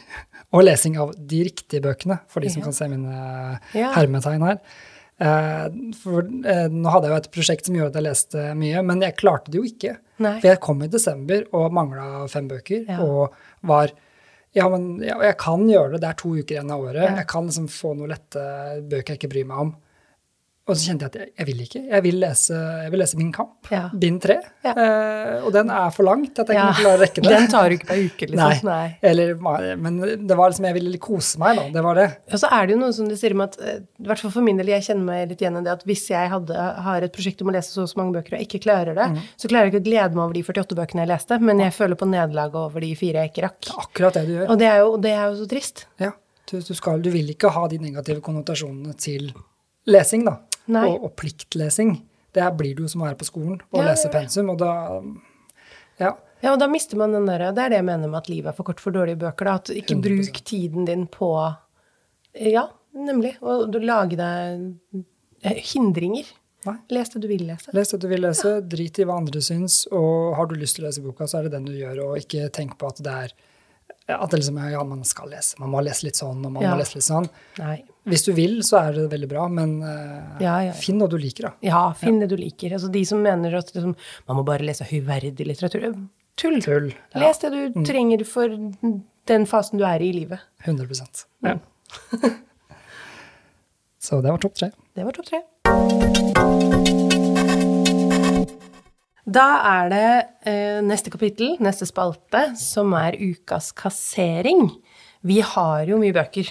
og 0.53 0.65
lesing 0.67 0.97
av 0.99 1.13
de 1.17 1.45
riktige 1.47 1.81
bøkene, 1.85 2.21
for 2.29 2.41
de 2.43 2.51
som 2.51 2.63
kan 2.63 2.73
se 2.75 2.89
mine 2.91 3.61
Ja. 3.75 3.93
hermetegn 3.95 4.43
her. 4.43 4.59
Eh, 5.21 5.69
For 6.01 6.21
eh, 6.23 6.67
nå 6.73 6.91
hadde 6.91 7.07
jeg 7.09 7.13
jo 7.13 7.17
et 7.21 7.31
prosjekt 7.35 7.67
som 7.67 7.75
gjorde 7.77 7.93
at 7.93 7.99
jeg 8.01 8.07
leste 8.09 8.45
mye, 8.57 8.83
men 8.83 9.01
jeg 9.05 9.17
klarte 9.21 9.51
det 9.53 9.61
jo 9.61 9.67
ikke. 9.69 9.97
Nei. 10.19 10.41
For 10.41 10.49
jeg 10.49 10.61
kom 10.61 10.83
i 10.83 10.89
desember 10.89 11.45
og 11.53 11.73
mangla 11.73 12.27
fem 12.29 12.49
bøker, 12.49 12.87
Ja. 12.89 12.99
og 13.05 13.35
var 13.63 13.93
ja, 14.53 14.69
men 14.69 14.99
ja, 15.01 15.15
jeg 15.23 15.37
kan 15.39 15.61
gjøre 15.69 15.93
det. 15.93 16.01
Det 16.01 16.09
er 16.09 16.15
to 16.19 16.31
uker 16.35 16.57
igjen 16.57 16.71
av 16.73 16.81
året. 16.83 17.05
Ja. 17.05 17.17
Jeg 17.21 17.27
kan 17.29 17.47
liksom 17.47 17.69
få 17.71 17.93
noen 17.97 18.09
lette 18.11 18.41
bøker 18.91 19.15
jeg 19.15 19.19
ikke 19.21 19.31
bryr 19.31 19.47
meg 19.47 19.59
om. 19.59 19.75
Og 20.71 20.77
så 20.79 20.87
kjente 20.91 21.07
jeg 21.07 21.11
at 21.11 21.17
jeg, 21.21 21.31
jeg 21.41 21.47
vil 21.51 21.63
ikke. 21.65 21.81
Jeg 21.91 22.03
vil 22.07 22.19
lese, 22.23 22.55
jeg 22.85 22.91
vil 22.95 23.01
lese 23.03 23.19
Min 23.19 23.33
kamp, 23.35 23.69
Ja. 23.73 23.83
bind 23.93 24.21
tre. 24.23 24.37
Ja. 24.65 24.73
Eh, 24.73 25.45
og 25.45 25.51
den 25.57 25.71
er 25.75 25.91
for 25.91 26.07
langt 26.07 26.39
at 26.39 26.47
jeg 26.53 26.57
Ja, 26.57 26.69
kunne 26.71 26.85
klare 26.85 26.99
å 26.99 27.03
rekke 27.03 27.23
det. 27.25 27.33
Den 27.35 27.49
tar 27.51 27.69
du 27.69 27.75
ikke 27.77 27.89
på 27.91 27.97
ei 27.97 28.05
uke, 28.07 28.29
liksom. 28.31 28.69
Nei. 28.71 28.99
Eller, 29.11 29.35
men 29.77 29.99
det 30.29 30.37
var 30.39 30.53
liksom, 30.55 30.69
jeg 30.71 30.79
ville 30.79 31.01
kose 31.03 31.41
meg, 31.43 31.59
da. 31.59 31.67
Det 31.75 31.83
var 31.89 31.99
det. 31.99 32.07
Og 32.33 32.39
så 32.45 32.51
er 32.55 32.67
det 32.71 32.77
jo 32.77 32.81
noe 32.85 32.95
som 32.97 33.09
du 33.11 33.17
sier 33.19 33.35
om 33.35 33.45
at, 33.45 33.59
eh, 33.61 33.81
i 34.01 34.07
hvert 34.09 34.23
fall 34.23 34.31
for 34.39 34.47
min 34.47 34.57
del, 34.63 34.71
jeg 34.73 34.87
kjenner 34.89 35.05
meg 35.11 35.29
litt 35.35 35.43
igjen 35.45 35.59
i 35.61 35.65
det, 35.67 35.75
at 35.81 35.85
hvis 35.91 36.07
jeg 36.15 36.31
hadde, 36.31 36.55
har 36.87 37.03
et 37.03 37.13
prosjekt 37.13 37.43
om 37.43 37.51
å 37.51 37.57
lese 37.59 37.75
så 37.75 37.83
og 37.85 37.91
så 37.91 37.99
mange 38.01 38.15
bøker 38.21 38.39
og 38.39 38.47
ikke 38.47 38.63
klarer 38.69 38.95
det, 38.95 39.09
Mm. 39.11 39.19
så 39.37 39.49
klarer 39.51 39.67
jeg 39.67 39.75
ikke 39.75 39.83
å 39.83 39.89
glede 39.91 40.15
meg 40.15 40.25
over 40.25 40.35
de 40.39 40.43
48 40.47 40.77
bøkene 40.79 41.03
jeg 41.05 41.09
leste, 41.11 41.41
men 41.41 41.59
jeg 41.59 41.73
føler 41.75 41.97
på 41.99 42.07
nederlaget 42.07 42.55
over 42.61 42.81
de 42.81 42.95
fire 42.95 43.25
jeg 43.25 43.33
ikke 43.33 43.43
rakk. 43.49 43.71
Akkurat 43.83 44.15
det 44.15 44.27
du 44.29 44.35
gjør. 44.39 44.51
Og 44.55 44.59
det 44.61 44.69
er 44.71 44.79
jo, 44.85 44.97
det 45.03 45.11
er 45.17 45.25
jo 45.31 45.39
så 45.43 45.49
trist. 45.51 45.87
Ja, 45.99 46.13
du, 46.51 46.61
du, 46.61 46.75
skal, 46.75 47.01
du 47.03 47.11
vil 47.11 47.29
ikke 47.35 47.51
ha 47.55 47.67
de 47.71 47.79
negative 47.79 48.21
konnotasjonene 48.21 48.95
til 48.99 49.33
lesing, 49.87 50.25
da. 50.25 50.38
Og, 50.69 51.05
og 51.05 51.16
pliktlesing. 51.16 52.03
Det 52.33 52.43
her 52.43 52.53
blir 52.55 52.75
det 52.77 52.83
jo 52.85 52.88
som 52.88 53.03
å 53.03 53.07
være 53.09 53.19
på 53.19 53.27
skolen 53.27 53.57
og 53.73 53.81
Ja, 53.81 53.88
lese 53.88 54.07
ja, 54.07 54.11
ja. 54.12 54.19
pensum, 54.21 54.51
og 54.51 54.59
da 54.59 55.03
Ja. 56.01 56.12
Ja, 56.43 56.53
og 56.55 56.59
da 56.61 56.66
mister 56.69 56.97
man 56.97 57.12
den 57.12 57.27
der, 57.27 57.51
Det 57.53 57.59
er 57.64 57.69
det 57.69 57.77
jeg 57.77 57.85
mener 57.85 58.09
med 58.09 58.16
at 58.23 58.29
livet 58.31 58.47
er 58.49 58.53
for 58.57 58.64
kort 58.64 58.81
for 58.81 58.90
dårlige 58.93 59.19
bøker. 59.19 59.45
da, 59.45 59.55
at 59.55 59.64
Ikke 59.69 59.95
100%. 59.97 60.03
bruk 60.03 60.45
tiden 60.45 60.85
din 60.87 61.07
på 61.07 61.57
Ja, 62.35 62.69
nemlig. 62.95 63.37
Og 63.43 63.71
du 63.73 63.79
lage 63.81 64.16
deg 64.16 64.75
hindringer. 65.43 66.25
Nei. 66.66 66.77
Les 66.93 67.09
det 67.09 67.21
du 67.23 67.27
vil 67.29 67.47
lese. 67.49 67.73
Les 67.73 67.88
det 67.90 68.01
du 68.01 68.09
vil 68.09 68.21
lese, 68.21 68.61
drit 68.69 68.99
i 69.01 69.05
hva 69.09 69.16
andre 69.16 69.40
syns, 69.40 69.87
og 69.90 70.35
har 70.37 70.47
du 70.47 70.55
lyst 70.61 70.77
til 70.77 70.85
å 70.85 70.88
lese 70.90 71.03
boka, 71.03 71.25
så 71.25 71.38
er 71.40 71.43
det 71.49 71.53
den 71.53 71.64
du 71.64 71.73
gjør, 71.73 72.03
og 72.11 72.19
ikke 72.21 72.51
tenk 72.53 72.77
på 72.79 72.88
at 72.90 72.97
det 73.03 73.07
er 73.12 73.33
at 74.11 74.31
det 74.33 74.40
liksom, 74.40 74.57
ja, 74.71 74.83
man 74.85 75.05
skal 75.05 75.29
lese. 75.31 75.55
Man 75.61 75.71
må 75.71 75.81
lese 75.85 76.03
litt 76.05 76.16
sånn, 76.19 76.45
og 76.45 76.53
man 76.53 76.62
Ja. 76.62 76.73
må 76.75 76.79
lese 76.81 76.95
litt 76.97 77.05
sånn. 77.07 77.29
Nei. 77.59 77.85
Hvis 78.09 78.25
du 78.25 78.31
vil, 78.33 78.61
så 78.65 78.79
er 78.81 78.95
det 78.97 79.11
veldig 79.13 79.29
bra, 79.29 79.45
men 79.53 79.75
uh, 79.85 80.41
Ja, 80.41 80.55
ja. 80.65 80.73
finn 80.77 80.97
noe 81.01 81.11
du 81.13 81.19
liker, 81.21 81.51
da. 81.51 81.53
Ja, 81.65 81.83
finn 81.97 82.21
det 82.23 82.31
du 82.33 82.37
liker. 82.41 82.73
Altså 82.79 82.89
De 82.93 83.03
som 83.07 83.21
mener 83.21 83.59
at 83.59 83.73
liksom, 83.75 83.93
man 84.29 84.39
må 84.39 84.45
bare 84.47 84.65
lese 84.65 84.87
høyverdig 84.89 85.45
litteratur. 85.45 85.93
Tull. 86.41 86.61
Tull. 86.65 86.89
Les 87.21 87.43
det 87.43 87.51
du 87.53 87.83
trenger 87.85 88.25
for 88.25 88.49
den 89.29 89.45
fasen 89.49 89.81
du 89.81 89.85
er 89.85 90.01
i 90.01 90.09
i 90.09 90.17
livet. 90.23 90.41
100 90.65 90.89
ja. 91.45 91.59
Så 94.01 94.23
det 94.25 94.33
var 94.33 94.41
topp 94.41 94.57
tre. 94.57 94.71
Det 94.97 95.05
var 95.05 95.13
topp 95.13 95.29
tre. 95.29 95.43
Da 99.31 99.47
er 99.77 99.91
det 99.93 100.07
eh, 100.49 100.81
neste 100.83 101.13
kapittel, 101.13 101.53
neste 101.63 101.87
spalte, 101.87 102.57
som 102.59 102.95
er 102.97 103.19
ukas 103.21 103.71
kassering. 103.77 104.71
Vi 105.21 105.43
har 105.45 105.85
jo 105.93 106.01
mye 106.01 106.17
bøker. 106.17 106.49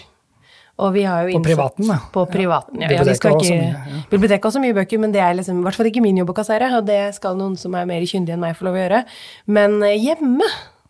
Og 0.79 0.93
vi 0.95 1.03
har 1.03 1.27
jo 1.27 1.37
På 1.37 1.43
privaten, 1.43 1.87
da. 1.91 1.99
På 2.13 2.25
privaten, 2.29 2.81
ja. 2.81 2.89
ja 2.95 3.03
vi 3.03 3.15
skal 3.17 3.35
ikke, 3.35 3.59
mye. 3.59 4.01
Biblioteket 4.11 4.45
har 4.45 4.51
også 4.53 4.63
mye 4.63 4.77
bøker, 4.77 5.01
men 5.03 5.11
det 5.15 5.21
er 5.25 5.35
liksom, 5.35 5.59
i 5.59 5.67
hvert 5.67 5.75
fall 5.75 5.89
ikke 5.91 6.03
min 6.05 6.19
jobb 6.21 6.31
å 6.31 6.37
kassere. 6.37 6.71
Og 6.79 6.87
det 6.87 7.01
skal 7.19 7.35
noen 7.39 7.57
som 7.59 7.75
er 7.75 7.87
mer 7.89 8.05
kyndige 8.07 8.37
enn 8.37 8.43
meg, 8.43 8.55
få 8.55 8.69
lov 8.69 8.79
å 8.79 8.83
gjøre. 8.83 9.05
Men 9.51 9.79
eh, 9.83 9.97
hjemme 9.99 10.47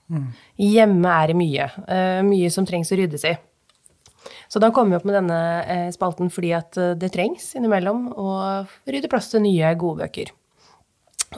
Mm. 0.09 0.25
Hjemme 0.57 1.13
er 1.21 1.31
det 1.31 1.37
mye. 1.37 1.69
Uh, 1.85 2.19
mye 2.25 2.49
som 2.53 2.65
trengs 2.67 2.91
å 2.91 2.97
ryddes 2.99 3.25
i. 3.29 3.35
Så 4.49 4.61
da 4.61 4.71
kommer 4.73 4.95
vi 4.95 4.99
opp 4.99 5.07
med 5.07 5.19
denne 5.19 5.39
uh, 5.61 5.89
spalten 5.93 6.31
fordi 6.33 6.51
at 6.57 6.79
uh, 6.81 6.95
det 6.97 7.11
trengs 7.13 7.51
innimellom 7.57 8.09
å 8.17 8.29
rydde 8.89 9.11
plass 9.11 9.29
til 9.33 9.45
nye, 9.45 9.75
gode 9.79 10.07
bøker. 10.07 10.33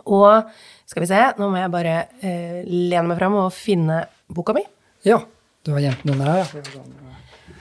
Og 0.05 0.47
skal 0.87 1.03
vi 1.03 1.09
se, 1.09 1.19
nå 1.35 1.49
må 1.51 1.59
jeg 1.59 1.71
bare 1.71 1.95
lene 2.23 3.09
meg 3.09 3.17
fram 3.19 3.35
og 3.41 3.49
finne 3.51 4.05
boka 4.31 4.55
mi. 4.55 4.63
Ja, 5.03 5.19
du 5.67 5.73
har 5.75 5.83
gjemt 5.83 6.07
den 6.07 6.23
her, 6.23 6.45
ja. 6.45 7.10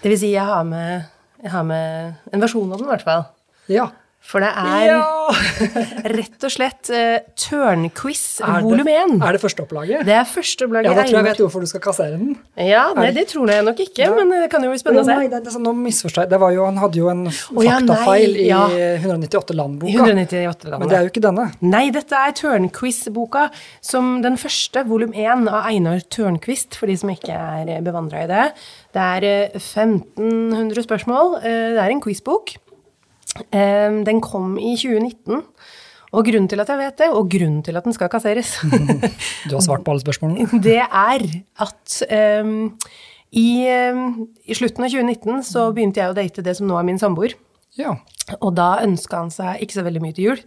Det 0.01 0.09
vil 0.09 0.21
si, 0.21 0.31
jeg 0.33 0.45
har 0.49 0.65
med, 0.65 1.09
jeg 1.43 1.53
har 1.53 1.65
med 1.69 2.31
en 2.33 2.43
versjon 2.43 2.71
av 2.73 2.79
den, 2.79 2.87
i 2.89 2.93
hvert 2.95 3.05
fall. 3.05 3.27
Ja. 3.71 3.91
For 4.21 4.45
det 4.45 4.51
er 4.53 4.83
ja! 4.85 4.99
rett 6.19 6.45
og 6.45 6.53
slett 6.53 6.91
uh, 6.93 7.23
Tørnquiz 7.41 8.23
volum 8.63 8.89
1. 8.91 9.15
Er 9.25 9.35
det 9.35 9.41
førsteopplaget? 9.43 10.05
Det 10.07 10.13
er 10.15 10.27
første 10.29 10.67
opplag 10.69 10.87
Ja, 10.87 10.93
da 10.93 11.07
tror 11.07 11.17
jeg 11.17 11.17
jeg 11.17 11.27
vet 11.27 11.41
hvorfor 11.41 11.65
du 11.65 11.71
skal 11.71 11.83
kassere 11.83 12.19
den. 12.21 12.37
Ja, 12.61 12.85
nei, 12.95 13.09
det 13.17 13.25
tror 13.33 13.51
jeg 13.51 13.65
nok 13.67 13.81
ikke, 13.81 14.11
men 14.19 14.31
det 14.37 14.51
kan 14.53 14.67
jo 14.67 14.71
bli 14.71 14.83
spennende 14.83 15.07
å 15.07 15.09
Nei, 15.09 15.25
se. 15.25 15.33
det, 15.33 15.41
det, 15.41 15.51
er 15.51 15.57
sånn, 15.57 15.67
nå 15.67 15.75
misforstår 15.81 16.27
jeg. 16.27 16.33
Det 16.35 16.41
var 16.45 16.55
jo, 16.55 16.67
han 16.69 16.79
hadde 16.83 17.01
jo 17.01 17.11
en 17.11 17.25
ja, 17.27 17.35
faktafeil 17.81 18.37
nei, 18.37 18.47
ja. 18.51 18.63
i 18.69 18.87
198 19.01 19.59
land-boka. 19.59 20.07
198 20.13 20.71
land. 20.71 20.85
Men 20.85 20.93
det 20.93 21.01
er 21.01 21.09
jo 21.09 21.13
ikke 21.15 21.25
denne. 21.27 21.49
Nei, 21.65 21.85
dette 21.97 22.23
er 22.29 22.39
Tørnquiz-boka, 22.45 23.49
som 23.91 24.19
den 24.25 24.39
første, 24.41 24.85
volum 24.91 25.17
1 25.17 25.49
av 25.51 25.71
Einar 25.73 26.05
Tørnquist, 26.13 26.79
for 26.79 26.93
de 26.93 27.01
som 27.01 27.11
ikke 27.17 27.35
er 27.35 27.77
bevandra 27.87 28.27
i 28.29 28.31
det. 28.31 28.49
Det 28.95 29.13
er 29.19 29.31
eh, 29.33 29.61
1500 29.61 30.87
spørsmål. 30.87 31.41
Eh, 31.41 31.71
Det 31.75 31.81
er 31.83 31.95
en 31.95 32.05
quizbok. 32.05 32.59
Eh, 33.51 34.01
Den 34.07 34.21
kom 34.25 34.57
i 34.59 34.75
2019. 34.77 35.45
Og 36.11 36.27
grunnen 36.27 36.49
til 36.51 36.59
at 36.59 36.71
jeg 36.73 36.81
vet 36.81 36.97
det, 36.99 37.09
og 37.15 37.29
grunnen 37.31 37.63
til 37.63 37.77
at 37.79 37.85
den 37.87 37.95
skal 37.95 38.11
kasseres, 38.11 38.57
Du 39.49 39.55
har 39.55 39.63
svart 39.63 39.85
på 39.87 39.93
alle 39.93 40.03
spørsmålene. 40.03 40.49
det 40.67 40.81
er 40.83 41.23
at 41.63 42.01
um, 42.43 42.73
i, 43.31 43.51
um, 43.95 44.27
i 44.43 44.57
slutten 44.59 44.85
av 44.85 44.91
2019 44.91 45.45
så 45.47 45.69
begynte 45.71 46.03
jeg 46.03 46.11
å 46.11 46.17
date 46.19 46.43
det 46.43 46.57
som 46.59 46.67
nå 46.67 46.75
er 46.81 46.89
min 46.89 46.99
samboer. 46.99 47.37
Ja. 47.79 47.95
Og 48.41 48.57
da 48.59 48.81
ønska 48.83 49.23
han 49.23 49.31
seg 49.31 49.63
ikke 49.63 49.79
så 49.79 49.87
veldig 49.87 50.03
mye 50.03 50.17
til 50.17 50.33
jul, 50.33 50.43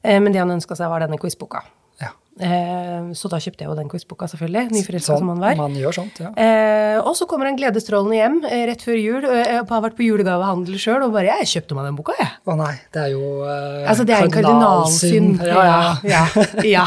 eh, 0.00 0.16
men 0.16 0.32
det 0.32 0.40
han 0.40 0.54
ønska 0.56 0.78
seg, 0.78 0.88
var 0.88 1.04
denne 1.04 1.20
quizboka. 1.20 1.60
Ja. 2.38 2.46
Eh, 2.46 3.10
så 3.16 3.30
da 3.32 3.38
kjøpte 3.40 3.64
jeg 3.64 3.70
jo 3.70 3.76
den 3.78 3.88
quizboka, 3.92 4.28
selvfølgelig. 4.32 4.64
Nyforelska 4.74 5.12
Sånn, 5.12 5.22
som 5.24 5.30
han 5.32 5.40
var. 5.40 5.54
Man 5.56 5.76
gjør 5.78 5.94
sånt, 5.96 6.18
ja. 6.20 6.30
Eh, 6.36 6.98
og 7.00 7.14
så 7.16 7.26
kommer 7.30 7.48
han 7.50 7.56
gledestrålende 7.56 8.16
hjem 8.18 8.36
eh, 8.50 8.64
rett 8.70 8.82
før 8.84 8.98
jul. 9.00 9.22
Jeg 9.30 9.62
har 9.68 9.84
vært 9.86 9.96
på 9.96 10.04
julegavehandel 10.06 10.76
sjøl 10.80 11.06
og 11.06 11.14
bare 11.16 11.32
'Jeg 11.38 11.48
kjøpte 11.54 11.74
meg 11.78 11.88
den 11.88 11.96
boka, 11.96 12.12
jeg'. 12.20 12.34
Å 12.46 12.56
nei, 12.60 12.74
det 12.92 13.02
er 13.06 13.10
jo 13.14 13.24
eh, 13.46 13.88
Altså, 13.88 14.04
det 14.04 14.14
er 14.16 14.24
en 14.28 14.34
kardinalsynd. 14.36 15.40
Ja, 15.46 15.64
ja. 15.64 15.80
ja, 16.04 16.26
ja, 16.34 16.64
ja. 16.76 16.86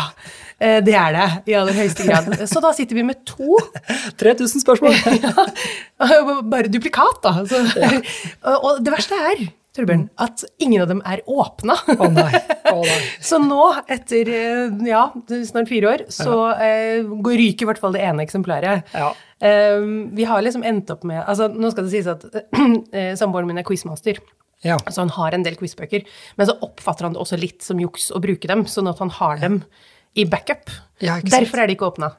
Eh, 0.60 0.82
Det 0.84 0.94
er 0.94 1.14
det, 1.16 1.28
i 1.48 1.54
aller 1.56 1.74
høyeste 1.74 2.04
grad. 2.04 2.26
Så 2.52 2.60
da 2.62 2.74
sitter 2.76 2.96
vi 2.96 3.04
med 3.08 3.22
to 3.26 3.56
3000 4.20 4.60
spørsmål! 4.62 4.94
Bare 6.52 6.68
duplikat, 6.68 7.22
da. 7.24 7.34
Så, 7.48 7.62
og 8.66 8.84
det 8.84 8.92
verste 8.92 9.16
er, 9.16 9.46
Torbjørn, 9.80 10.04
at 10.22 10.44
ingen 10.62 10.84
av 10.84 10.90
dem 10.92 11.00
er 11.08 11.24
åpna. 11.26 11.78
Å 11.96 12.10
nei. 12.14 12.42
Oh, 12.74 12.84
nei. 12.86 12.98
Så 13.30 13.40
nå, 13.42 13.62
etter 13.90 14.30
eh, 14.36 14.76
ja, 14.90 15.06
snart 15.48 15.72
fire 15.72 15.90
år, 15.96 16.04
så 16.14 16.36
eh, 16.60 17.02
går- 17.08 17.40
ryker 17.42 17.66
i 17.66 17.70
hvert 17.72 17.82
fall 17.82 17.96
det 17.96 18.04
ene 18.06 18.24
eksemplaret. 18.28 18.92
Ja. 18.94 19.10
Eh, 19.42 19.80
vi 20.20 20.28
har 20.30 20.44
liksom 20.46 20.66
endt 20.68 20.92
opp 20.92 21.06
med 21.08 21.22
altså 21.24 21.48
Nå 21.48 21.70
skal 21.72 21.86
det 21.88 21.94
sies 21.94 22.10
at 22.12 22.26
eh, 22.94 23.14
samboeren 23.20 23.48
min 23.50 23.62
er 23.62 23.66
quizmaster. 23.68 24.20
Ja. 24.66 24.76
Så 24.92 25.00
han 25.06 25.14
har 25.16 25.32
en 25.38 25.46
del 25.46 25.56
quizbøker. 25.56 26.04
Men 26.36 26.50
så 26.50 26.58
oppfatter 26.66 27.08
han 27.08 27.14
det 27.16 27.22
også 27.24 27.38
litt 27.40 27.64
som 27.64 27.80
juks 27.80 28.10
å 28.12 28.20
bruke 28.20 28.50
dem, 28.52 28.66
sånn 28.68 28.90
at 28.92 29.00
han 29.00 29.14
har 29.22 29.40
dem 29.40 29.62
i 30.18 30.26
backup. 30.26 30.72
Ja. 31.00 31.16
Derfor 31.24 31.62
er 31.62 31.70
de 31.70 31.76
ikke 31.78 31.88
åpna. 31.88 32.10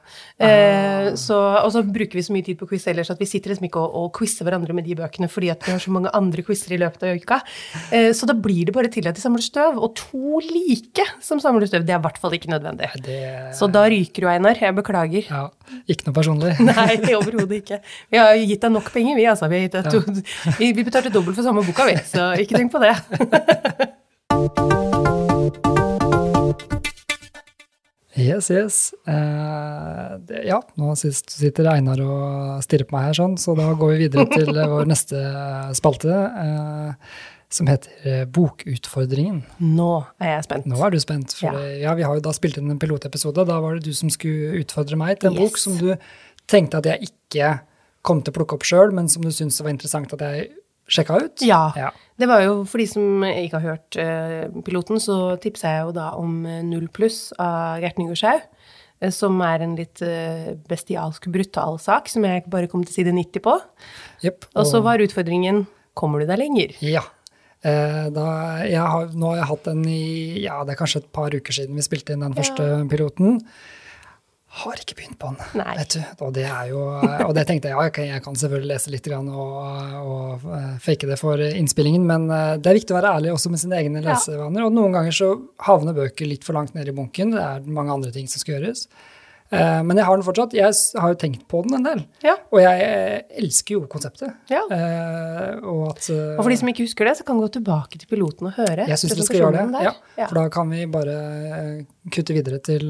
Eh, 0.41 1.11
og 1.13 1.69
så 1.69 1.81
bruker 1.85 2.17
vi 2.17 2.23
så 2.25 2.33
mye 2.33 2.45
tid 2.45 2.57
på 2.57 2.65
quiz 2.71 2.87
ellers 2.89 3.11
at 3.13 3.19
vi 3.21 3.27
sitter 3.29 3.53
liksom 3.53 3.67
ikke 3.67 3.81
og, 3.81 3.93
og 3.99 4.07
quizer 4.17 4.47
hverandre 4.47 4.73
med 4.73 4.87
de 4.89 4.95
bøkene 4.97 5.29
fordi 5.29 5.51
at 5.53 5.61
vi 5.67 5.75
har 5.75 5.83
så 5.83 5.93
mange 5.93 6.09
andre 6.17 6.41
quizer 6.45 6.73
i 6.73 6.79
løpet 6.81 7.05
av 7.05 7.19
uka. 7.21 7.37
Eh, 7.93 8.09
så 8.17 8.25
da 8.29 8.33
blir 8.33 8.65
det 8.69 8.75
bare 8.75 8.89
til 8.93 9.05
at 9.09 9.17
de 9.17 9.21
samler 9.21 9.45
støv. 9.45 9.77
Og 9.77 9.93
to 9.99 10.41
like 10.47 11.05
som 11.21 11.41
samler 11.43 11.69
støv, 11.69 11.85
det 11.85 11.93
er 11.93 12.01
i 12.01 12.05
hvert 12.07 12.21
fall 12.21 12.37
ikke 12.37 12.53
nødvendig. 12.53 12.89
Det 13.05 13.21
Så 13.57 13.69
da 13.71 13.85
ryker 13.91 14.25
du, 14.25 14.31
Einar. 14.33 14.57
Jeg 14.57 14.77
beklager. 14.77 15.29
ja. 15.29 15.47
Ikke 15.87 16.09
noe 16.09 16.17
personlig. 16.17 16.55
Nei, 16.67 16.97
overhodet 17.15 17.61
ikke. 17.61 17.81
Vi 18.11 18.19
har 18.19 18.35
gitt 18.35 18.65
deg 18.65 18.73
nok 18.73 18.91
penger, 18.91 19.15
vi, 19.15 19.29
altså. 19.29 19.47
Vi, 19.51 19.61
vi, 20.57 20.73
vi 20.73 20.83
betalte 20.87 21.13
dobbelt 21.13 21.37
for 21.37 21.45
samme 21.47 21.63
boka, 21.67 21.87
vi. 21.87 21.99
Så 22.11 22.31
ikke 22.41 22.57
tenk 22.59 22.73
på 22.73 22.81
det. 22.83 22.95
Yes, 28.21 28.49
yes. 28.53 28.77
Eh, 29.09 30.07
det, 30.29 30.43
ja, 30.47 30.59
nå 30.79 30.93
sitter 30.99 31.69
Einar 31.73 32.01
og 32.05 32.63
stirrer 32.65 32.87
på 32.89 32.95
meg 32.97 33.09
her, 33.09 33.17
sånn, 33.17 33.37
så 33.41 33.55
da 33.57 33.69
går 33.77 33.93
vi 33.95 33.99
videre 34.05 34.27
til 34.31 34.51
eh, 34.55 34.69
vår 34.71 34.89
neste 34.91 35.21
spalte, 35.77 36.11
eh, 36.45 37.17
som 37.51 37.67
heter 37.67 38.05
eh, 38.07 38.21
Bokutfordringen. 38.31 39.41
Nå 39.59 39.89
er 40.23 40.37
jeg 40.37 40.45
spent. 40.47 40.69
Nå 40.71 40.79
er 40.87 40.93
du 40.95 40.99
spent, 41.03 41.33
for 41.39 41.49
Ja. 41.57 41.65
ja, 41.87 41.95
vi 41.99 42.05
har 42.07 42.15
jo 42.19 42.23
da 42.29 42.31
spilt 42.37 42.59
inn 42.61 42.71
en 42.71 42.79
pilotepisode. 42.79 43.43
Da 43.49 43.59
var 43.63 43.75
det 43.79 43.89
du 43.89 43.93
som 43.97 44.11
skulle 44.13 44.61
utfordre 44.61 44.99
meg 44.99 45.19
til 45.19 45.31
en 45.33 45.39
Yes. 45.39 45.43
bok 45.49 45.57
som 45.59 45.75
du 45.81 45.91
tenkte 46.51 46.79
at 46.79 46.87
jeg 46.93 47.09
ikke 47.11 47.51
kom 48.07 48.21
til 48.23 48.31
å 48.33 48.37
plukke 48.39 48.55
opp 48.57 48.63
sjøl, 48.65 48.93
men 48.95 49.07
som 49.11 49.21
du 49.25 49.29
syntes 49.35 49.59
var 49.61 49.69
interessant 49.75 50.13
at 50.15 50.23
jeg 50.25 50.49
sjekka 50.91 51.19
ut. 51.23 51.43
Ja. 51.47 51.63
Ja. 51.79 51.91
Det 52.21 52.27
var 52.29 52.43
jo, 52.43 52.57
for 52.69 52.77
de 52.81 52.85
som 52.91 53.23
ikke 53.25 53.57
har 53.57 53.77
hørt 53.77 53.97
uh, 53.97 54.61
piloten, 54.67 54.99
så 55.01 55.37
tipsa 55.41 55.71
jeg 55.73 55.87
jo 55.87 55.93
da 55.95 56.11
om 56.19 56.43
eh, 56.45 56.59
Null 56.67 56.85
pluss 56.93 57.31
av 57.41 57.79
Gert 57.81 57.97
Nygaardshaug. 57.97 58.43
eh, 59.01 59.13
Som 59.15 59.39
er 59.41 59.63
en 59.65 59.73
litt 59.79 60.03
bestialsk, 60.69 61.25
brutal 61.33 61.79
sak 61.81 62.11
som 62.11 62.27
jeg 62.27 62.45
bare 62.51 62.69
kom 62.69 62.83
til 62.85 62.99
side 62.99 63.15
90 63.17 63.41
på. 63.47 63.55
Yep, 64.21 64.51
Og 64.53 64.69
så 64.69 64.83
var 64.85 65.01
utfordringen 65.01 65.65
Kommer 65.97 66.21
du 66.21 66.29
deg 66.29 66.39
lenger? 66.39 66.77
Ja. 66.85 67.01
Eh, 67.61 68.07
da, 68.09 68.25
har, 68.65 69.11
nå 69.13 69.33
har 69.33 69.41
jeg 69.41 69.49
hatt 69.51 69.67
den 69.67 69.81
i 69.85 70.41
ja, 70.45 70.61
det 70.65 70.73
er 70.73 70.79
kanskje 70.79 71.03
et 71.03 71.11
par 71.13 71.33
uker 71.33 71.53
siden 71.53 71.77
vi 71.77 71.83
spilte 71.85 72.15
inn 72.15 72.23
den 72.25 72.33
første 72.37 72.69
piloten. 72.89 73.41
Har 74.51 74.79
ikke 74.81 74.97
begynt 74.99 75.15
på 75.19 75.29
den. 75.31 75.61
Nei. 75.61 75.73
Vet 75.79 75.93
du. 75.95 76.01
Og 76.25 76.33
det 76.35 76.43
er 76.43 76.71
jo, 76.73 76.81
og 77.23 77.29
det 77.37 77.45
tenkte 77.47 77.69
jeg 77.71 77.77
ja, 77.77 78.07
jeg 78.11 78.23
kan 78.25 78.35
selvfølgelig 78.35 78.71
lese 78.73 78.91
litt 78.91 79.05
grann 79.07 79.29
og, 79.31 79.53
og 80.01 80.43
eh, 80.57 80.73
fake 80.83 81.07
det 81.07 81.15
for 81.21 81.39
innspillingen, 81.39 82.03
men 82.09 82.27
eh, 82.35 82.57
det 82.59 82.67
er 82.67 82.79
viktig 82.81 82.91
å 82.91 82.97
være 82.97 83.13
ærlig 83.19 83.31
også 83.31 83.53
med 83.53 83.63
sine 83.63 83.79
egne 83.79 84.03
Ja. 84.03 84.17
Og 84.41 84.51
noen 84.51 84.97
ganger 84.97 85.15
så 85.15 85.29
havner 85.63 85.95
bøker 85.95 86.27
litt 86.27 86.43
for 86.43 86.57
langt 86.57 86.75
ned 86.75 86.91
i 86.91 86.95
bunken. 86.95 87.31
Det 87.37 87.45
er 87.45 87.71
mange 87.79 87.95
andre 87.95 88.11
ting 88.11 88.27
som 88.27 88.43
skal 88.43 88.57
gjøres. 88.57 88.89
Eh, 89.51 89.81
Men 89.83 89.97
jeg 89.97 90.05
har 90.07 90.15
den 90.15 90.23
fortsatt. 90.23 90.53
Jeg 90.55 90.71
har 91.01 91.09
jo 91.11 91.17
tenkt 91.19 91.41
på 91.51 91.61
den 91.65 91.73
en 91.75 91.83
del. 91.83 92.05
Ja. 92.23 92.37
Og 92.51 92.61
jeg 92.61 92.81
eh, 92.85 93.21
elsker 93.41 93.75
jo 93.75 93.81
konseptet. 93.91 94.31
Ja. 94.49 94.61
Eh, 94.71 95.57
og 95.67 95.89
at 95.91 96.07
Og 96.09 96.39
for 96.43 96.49
de 96.49 96.57
som 96.61 96.69
ikke 96.71 96.85
husker 96.85 97.05
det, 97.09 97.17
så 97.19 97.25
kan 97.27 97.35
du 97.35 97.43
gå 97.43 97.51
tilbake 97.57 97.99
til 97.99 98.07
piloten 98.07 98.47
og 98.47 98.53
høre. 98.55 98.87
jeg 98.87 98.97
syns 99.01 99.17
vi 99.19 99.25
skal 99.27 99.41
gjøre 99.41 99.65
det. 99.73 99.83
Ja. 100.17 100.27
For 100.27 100.35
da 100.39 100.45
kan 100.49 100.69
vi 100.71 100.85
bare 100.85 101.17
kutte 102.11 102.33
videre 102.33 102.59
til 102.63 102.87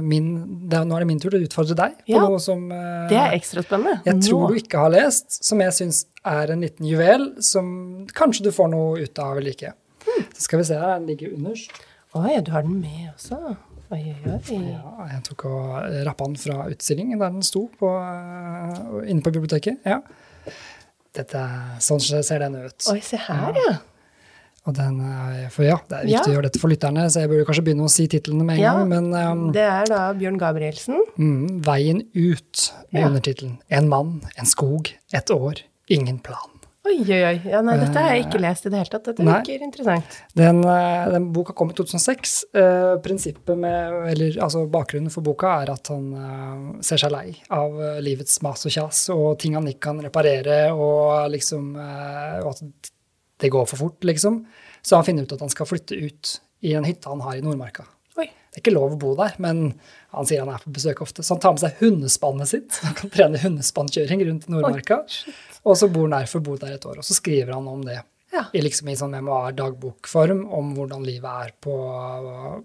min 0.00 0.28
er- 0.72 0.84
Nå 0.86 0.94
er 0.94 1.00
det 1.00 1.06
min 1.10 1.18
tur 1.20 1.30
til 1.30 1.42
å 1.42 1.46
utfordre 1.48 1.74
deg 1.74 1.98
på 2.06 2.14
Ja. 2.14 2.20
noe 2.22 2.38
som 2.38 2.68
Det 2.68 3.16
er 3.18 3.34
ekstra 3.34 3.62
spennende. 3.66 4.00
jeg 4.04 4.22
tror 4.22 4.48
du 4.48 4.54
ikke 4.54 4.78
har 4.78 4.90
lest, 4.90 5.42
som 5.44 5.58
jeg 5.60 5.72
syns 5.72 6.04
er 6.24 6.52
en 6.52 6.60
liten 6.60 6.86
juvel 6.86 7.42
som 7.42 8.06
kanskje 8.14 8.44
du 8.44 8.50
får 8.52 8.70
noe 8.70 9.02
ut 9.02 9.18
av 9.18 9.36
eller 9.38 9.50
ikke. 9.50 9.72
Hmm. 10.06 10.24
Så 10.34 10.42
skal 10.42 10.58
vi 10.60 10.64
se 10.64 10.74
her, 10.78 10.98
den 11.00 11.08
ligger 11.08 11.34
underst. 11.34 11.70
Oi, 12.14 12.40
du 12.40 12.50
har 12.52 12.62
den 12.62 12.80
med 12.80 13.10
også. 13.16 13.56
Oi, 13.94 14.00
oi, 14.02 14.32
oi. 14.34 14.60
Ja, 14.72 15.06
jeg 15.12 15.20
tok 15.28 15.44
og 15.46 15.84
rappa 16.08 16.26
den 16.26 16.38
fra 16.40 16.64
utstilling 16.72 17.12
der 17.14 17.30
den 17.30 17.42
sto 17.46 17.68
på, 17.78 17.90
øh, 18.02 19.04
inne 19.06 19.22
på 19.22 19.30
biblioteket. 19.34 19.78
Ja. 19.86 20.00
Dette, 21.16 21.42
sånn 21.80 22.00
ser 22.02 22.42
den 22.42 22.56
ut. 22.66 22.88
Oi, 22.92 22.98
se 23.04 23.16
her, 23.28 23.54
ja. 23.56 23.76
Og 24.66 24.74
den, 24.74 24.96
for 25.54 25.62
ja, 25.62 25.76
Det 25.86 25.94
er 26.00 26.08
viktig 26.08 26.10
Ja. 26.16 26.22
å 26.26 26.34
gjøre 26.34 26.48
dette 26.48 26.58
for 26.58 26.68
lytterne, 26.68 27.04
så 27.06 27.20
jeg 27.22 27.30
burde 27.30 27.46
kanskje 27.46 27.62
begynne 27.68 27.86
å 27.86 27.90
si 27.92 28.08
titlene 28.10 28.42
med 28.44 28.56
en 28.58 28.62
Ja, 28.64 28.72
gang. 28.74 28.88
Men 28.90 29.04
um, 29.14 29.52
Det 29.54 29.62
er 29.62 29.84
da 29.86 30.12
Bjørn 30.12 30.38
Gabrielsen. 30.42 30.98
mm, 31.16 31.62
'Veien 31.62 32.02
ut' 32.16 32.72
med 32.90 33.00
Ja. 33.02 33.06
undertittelen 33.08 33.58
'En 33.70 33.88
mann, 33.88 34.22
en 34.36 34.44
skog, 34.44 34.90
et 35.14 35.30
år, 35.30 35.62
ingen 35.88 36.18
plan'. 36.18 36.55
Oi, 36.86 37.00
oi, 37.02 37.20
oi. 37.26 37.36
Ja, 37.50 37.60
nei, 37.66 37.74
dette 37.80 37.98
har 37.98 38.14
jeg 38.14 38.26
ikke 38.28 38.40
lest 38.42 38.68
i 38.68 38.70
det 38.70 38.78
hele 38.78 38.92
tatt. 38.92 39.08
Dette 39.08 39.24
virker 39.26 39.64
interessant. 39.66 40.18
Den, 40.38 40.60
øh, 40.62 41.06
den 41.10 41.28
boka 41.34 41.54
kom 41.56 41.72
i 41.72 41.76
2006. 41.76 42.34
Eh, 42.54 42.92
prinsippet 43.02 43.58
med, 43.58 43.96
eller 44.12 44.38
altså 44.46 44.62
Bakgrunnen 44.70 45.10
for 45.10 45.26
boka 45.26 45.56
er 45.64 45.72
at 45.74 45.90
han 45.90 46.78
ser 46.86 47.02
seg 47.02 47.10
lei 47.14 47.24
av 47.50 47.74
livets 48.04 48.38
mas 48.46 48.62
og 48.68 48.76
kjas 48.76 49.02
og 49.14 49.38
ting 49.42 49.58
han 49.58 49.66
ikke 49.66 49.88
kan 49.88 50.04
reparere, 50.04 50.60
og 50.74 51.26
liksom 51.34 51.74
og 51.76 52.52
at 52.52 52.92
det 53.42 53.50
går 53.52 53.66
for 53.68 53.82
fort, 53.82 54.00
liksom. 54.06 54.44
Så 54.82 54.96
han 54.96 55.04
finner 55.04 55.26
ut 55.26 55.34
at 55.34 55.42
han 55.42 55.52
skal 55.52 55.68
flytte 55.68 55.98
ut 55.98 56.36
i 56.64 56.72
en 56.78 56.86
hytte 56.86 57.10
han 57.10 57.20
har 57.24 57.36
i 57.36 57.44
Nordmarka. 57.44 57.84
Det 58.56 58.62
er 58.62 58.70
ikke 58.70 58.72
lov 58.72 58.94
å 58.94 58.96
bo 58.96 59.10
der, 59.18 59.34
men 59.44 59.58
han 60.16 60.24
sier 60.28 60.40
han 60.40 60.48
er 60.48 60.62
på 60.64 60.70
besøk 60.72 61.02
ofte. 61.04 61.20
Så 61.20 61.34
han 61.34 61.42
tar 61.44 61.52
med 61.52 61.60
seg 61.60 61.74
hundespannet 61.82 62.48
sitt. 62.48 62.78
Han 62.86 62.94
kan 62.96 63.10
trene 63.12 63.40
hundespannkjøring 63.42 64.22
rundt 64.30 64.46
Nordmarka. 64.48 65.02
Og 65.68 65.76
så 65.76 65.90
bor 65.92 66.06
han 66.06 66.14
der 66.16 66.30
for 66.30 66.40
å 66.40 66.46
bo 66.46 66.54
der 66.62 66.78
et 66.78 66.86
år. 66.88 67.02
Og 67.02 67.04
så 67.04 67.18
skriver 67.18 67.52
han 67.52 67.68
om 67.68 67.82
det 67.84 67.98
Ja. 68.32 68.46
i 68.56 68.62
liksom 68.64 68.88
i 68.88 68.96
sånn 68.96 69.12
memoar-dagbokform 69.12 70.46
om 70.56 70.72
hvordan 70.78 71.04
livet 71.04 71.44
er 71.44 71.52
på, 71.60 71.76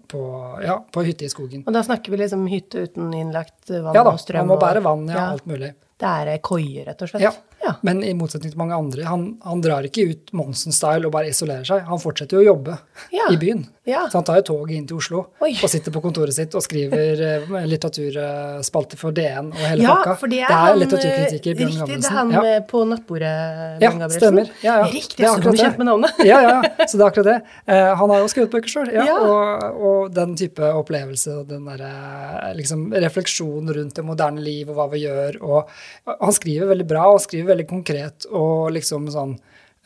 på, 0.08 0.22
ja, 0.64 0.78
på 0.92 1.04
hytte 1.06 1.28
i 1.28 1.30
skogen. 1.32 1.62
Og 1.66 1.76
da 1.76 1.84
snakker 1.84 2.12
vi 2.12 2.22
liksom 2.24 2.46
hytte 2.50 2.86
uten 2.88 3.12
innlagt 3.14 3.68
vann 3.70 3.92
Ja 3.94 4.02
da, 4.02 4.16
og 4.16 4.20
strøm? 4.24 4.40
Ja, 4.40 4.46
man 4.48 4.54
må 4.56 4.60
bære 4.64 4.82
vann, 4.84 5.04
ja, 5.12 5.28
alt 5.36 5.46
mulig. 5.48 5.74
Det 6.02 6.08
er 6.08 6.38
koie, 6.42 6.82
rett 6.88 7.04
og 7.04 7.12
slett? 7.12 7.22
Ja. 7.28 7.32
Ja. 7.64 7.74
Men 7.82 8.02
i 8.04 8.12
motsetning 8.18 8.50
til 8.52 8.58
mange 8.58 8.74
andre, 8.76 9.04
han, 9.08 9.26
han 9.44 9.60
drar 9.64 9.82
ikke 9.88 10.08
ut 10.10 10.32
Monsen-style 10.32 11.06
og 11.06 11.12
bare 11.14 11.28
isolerer 11.30 11.64
seg. 11.68 11.84
Han 11.88 11.98
fortsetter 12.02 12.38
jo 12.38 12.42
å 12.42 12.48
jobbe 12.54 12.78
Ja. 13.12 13.28
i 13.30 13.36
byen. 13.40 13.66
Ja. 13.84 14.04
Så 14.10 14.20
han 14.20 14.24
tar 14.24 14.36
jo 14.38 14.42
toget 14.46 14.76
inn 14.76 14.84
til 14.86 14.96
Oslo 15.00 15.24
Oi. 15.42 15.56
og 15.58 15.66
sitter 15.70 15.90
på 15.90 15.98
kontoret 16.04 16.30
sitt 16.36 16.54
og 16.54 16.62
skriver 16.62 17.18
eh, 17.26 17.66
litteraturspalte 17.66 18.98
for 19.00 19.10
DN 19.16 19.48
og 19.52 19.58
hele 19.58 19.82
Ja, 19.82 19.94
pakka. 19.96 20.14
for 20.20 20.30
det 20.30 20.38
er, 20.42 20.46
det 20.46 20.54
er 20.54 20.66
han, 20.68 20.78
litteraturkritiker 20.82 21.56
Bjørn 21.58 21.72
Riktig, 21.72 21.96
det 22.02 22.10
er 22.10 22.16
han 22.18 22.66
på 22.70 22.82
nattbordet, 22.88 23.32
Ja, 23.32 23.78
Bjørn 23.82 23.98
Gabrielsen. 24.04 24.20
stemmer. 24.22 24.50
Ja, 24.62 24.76
ja. 24.82 24.86
Riktig, 24.92 25.16
Det 25.18 25.26
er 25.26 25.58
kjent 25.64 25.78
med 25.82 25.86
navnet. 25.90 26.22
ja, 26.30 26.38
ja, 26.46 26.54
så 26.86 26.98
det 26.98 27.02
er 27.02 27.08
akkurat 27.08 27.28
det. 27.30 27.36
Eh, 27.66 27.90
han 28.02 28.10
har 28.14 28.22
jo 28.22 28.30
skrevet 28.32 28.52
bøker 28.54 28.70
sjøl, 28.72 28.92
og, 29.12 29.82
og 29.90 30.14
den 30.14 30.36
type 30.38 30.62
opplevelse 30.82 31.34
og 31.40 31.48
den 31.50 31.66
derre 31.66 32.54
liksom, 32.58 32.86
refleksjon 33.02 33.72
rundt 33.74 33.94
det 33.98 34.04
moderne 34.06 34.42
liv 34.46 34.70
og 34.70 34.78
hva 34.78 34.88
vi 34.94 35.02
gjør. 35.06 35.40
Og 35.42 36.16
han 36.22 36.32
skriver 36.38 36.70
veldig 36.72 36.86
bra 36.90 37.08
og 37.12 37.20
skriver 37.24 37.51
veldig 37.52 37.68
konkret 37.70 38.26
og 38.30 38.72
liksom 38.76 39.06
sånn 39.14 39.36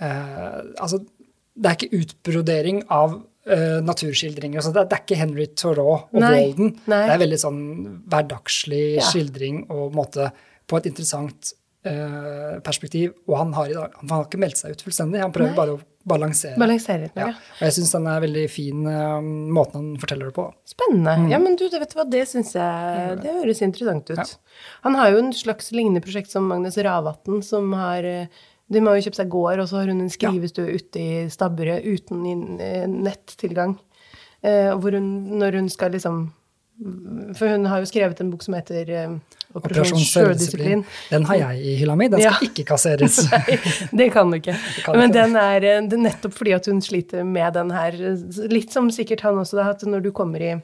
eh, 0.00 0.60
Altså, 0.80 1.02
det 1.56 1.70
er 1.70 1.76
ikke 1.78 2.00
utbrodering 2.02 2.82
av 2.92 3.14
eh, 3.48 3.78
naturskildringer. 3.84 4.60
Altså, 4.60 4.72
det, 4.76 4.82
er, 4.82 4.88
det 4.90 4.98
er 4.98 5.04
ikke 5.06 5.20
Henry 5.22 5.46
Thoreau 5.56 5.92
og 5.96 6.18
Nei, 6.20 6.32
Walden. 6.50 6.72
nei. 6.90 7.02
Det 7.08 7.14
er 7.16 7.22
veldig 7.24 7.38
sånn 7.44 7.60
hverdagslig 8.12 8.82
Ja. 8.98 9.06
skildring 9.08 9.62
og 9.72 9.94
måte 9.96 10.30
på 10.66 10.80
et 10.80 10.88
interessant 10.90 11.54
perspektiv. 12.64 13.14
Og 13.28 13.36
han 13.40 13.52
har, 13.56 13.74
dag, 13.74 14.00
han 14.02 14.14
har 14.14 14.24
ikke 14.26 14.40
meldt 14.42 14.60
seg 14.62 14.76
ut 14.76 14.86
fullstendig, 14.86 15.22
han 15.22 15.34
prøver 15.34 15.52
Nei. 15.52 15.58
bare 15.58 15.76
å 15.76 15.82
balansere. 16.06 16.56
balansere 16.60 17.10
Ja. 17.18 17.28
Og 17.34 17.62
jeg 17.66 17.74
syns 17.76 17.92
den 17.96 18.06
er 18.10 18.22
veldig 18.22 18.44
fin, 18.50 18.86
eh, 18.86 19.20
måten 19.56 19.76
han 19.80 19.88
forteller 20.02 20.30
det 20.30 20.36
på. 20.36 20.46
Spennende. 20.68 21.16
Mm. 21.22 21.30
Ja, 21.32 21.38
men 21.42 21.56
du, 21.58 21.66
vet 21.68 21.90
du 21.90 21.96
hva, 21.98 22.06
det 22.08 22.26
syns 22.30 22.54
jeg 22.54 23.20
Det 23.22 23.32
høres 23.40 23.62
interessant 23.62 24.10
ut. 24.10 24.36
Han 24.86 24.98
har 24.98 25.10
jo 25.10 25.22
en 25.24 25.32
slags 25.34 25.72
lignende 25.74 26.04
prosjekt 26.04 26.30
som 26.30 26.46
Magnus 26.46 26.78
Ravatn, 26.78 27.42
som 27.42 27.72
har 27.76 28.06
eh, 28.06 28.28
De 28.66 28.80
må 28.82 28.96
jo 28.96 29.06
kjøpe 29.06 29.20
seg 29.20 29.30
gård, 29.30 29.60
og 29.62 29.68
så 29.70 29.80
har 29.80 29.90
hun 29.92 30.02
en 30.02 30.10
skrivestue 30.10 30.78
ute 30.78 31.02
i 31.02 31.26
stabburet 31.30 31.84
uten 31.86 32.58
eh, 32.60 32.86
nettilgang. 32.86 33.76
Eh, 34.42 34.72
hvor 34.78 34.94
hun, 34.94 35.38
når 35.40 35.60
hun 35.60 35.68
skal 35.72 35.90
liksom 35.96 36.26
For 37.34 37.48
hun 37.48 37.64
har 37.64 37.80
jo 37.80 37.88
skrevet 37.88 38.18
en 38.20 38.30
bok 38.30 38.42
som 38.44 38.54
heter 38.54 38.90
eh, 38.92 39.14
Operasjon 39.54 40.00
sjøldisiplin. 40.02 40.84
Den 41.10 41.24
har 41.28 41.36
jeg 41.36 41.60
i 41.64 41.74
hylla 41.80 41.94
mi, 41.96 42.08
den 42.12 42.20
skal 42.20 42.32
Ja. 42.34 42.48
ikke 42.48 42.64
kasseres. 42.68 43.18
Nei, 43.32 43.58
det 44.02 44.08
kan 44.12 44.30
du 44.30 44.36
ikke. 44.40 44.56
kan 44.84 44.96
Men 44.98 45.10
ikke. 45.10 45.18
den 45.22 45.36
er, 45.36 45.56
eh, 45.64 45.80
det 45.86 45.92
er 45.98 46.02
nettopp 46.08 46.34
fordi 46.36 46.52
at 46.58 46.66
hun 46.66 46.80
sliter 46.84 47.24
med 47.24 47.54
den 47.56 47.70
her, 47.70 47.92
eh, 47.94 48.48
litt 48.52 48.72
som 48.72 48.90
sikkert 48.90 49.20
han 49.24 49.38
også, 49.40 49.56
da, 49.60 49.70
at 49.70 49.82
når 49.86 50.02
du 50.02 50.10
kommer 50.12 50.42
i 50.42 50.56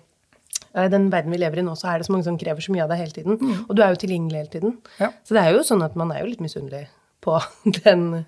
i 0.73 0.87
den 0.89 1.11
verden 1.13 1.29
vi 1.35 1.37
lever 1.37 1.59
i 1.61 1.63
nå, 1.67 1.75
så 1.77 1.91
er 1.93 1.99
det 2.01 2.07
så 2.07 2.13
mange 2.15 2.25
som 2.25 2.39
krever 2.41 2.61
så 2.65 2.73
mye 2.73 2.81
av 2.87 2.89
deg 2.89 2.97
hele 3.03 3.13
tiden. 3.13 3.35
Og 3.69 3.75
du 3.77 3.83
er 3.85 3.91
jo 3.93 3.99
tilgjengelig 4.07 4.39
hele 4.41 4.49
tiden. 4.55 4.71
Mm. 4.79 4.93
Ja. 5.03 5.09
Så 5.29 5.35
det 5.37 5.43
er 5.43 5.51
jo 5.53 5.65
sånn 5.69 5.83
at 5.85 5.97
man 6.01 6.11
er 6.15 6.23
jo 6.23 6.31
litt 6.31 6.41
misunnelig 6.41 6.87
på 7.21 7.35
den. 7.85 8.25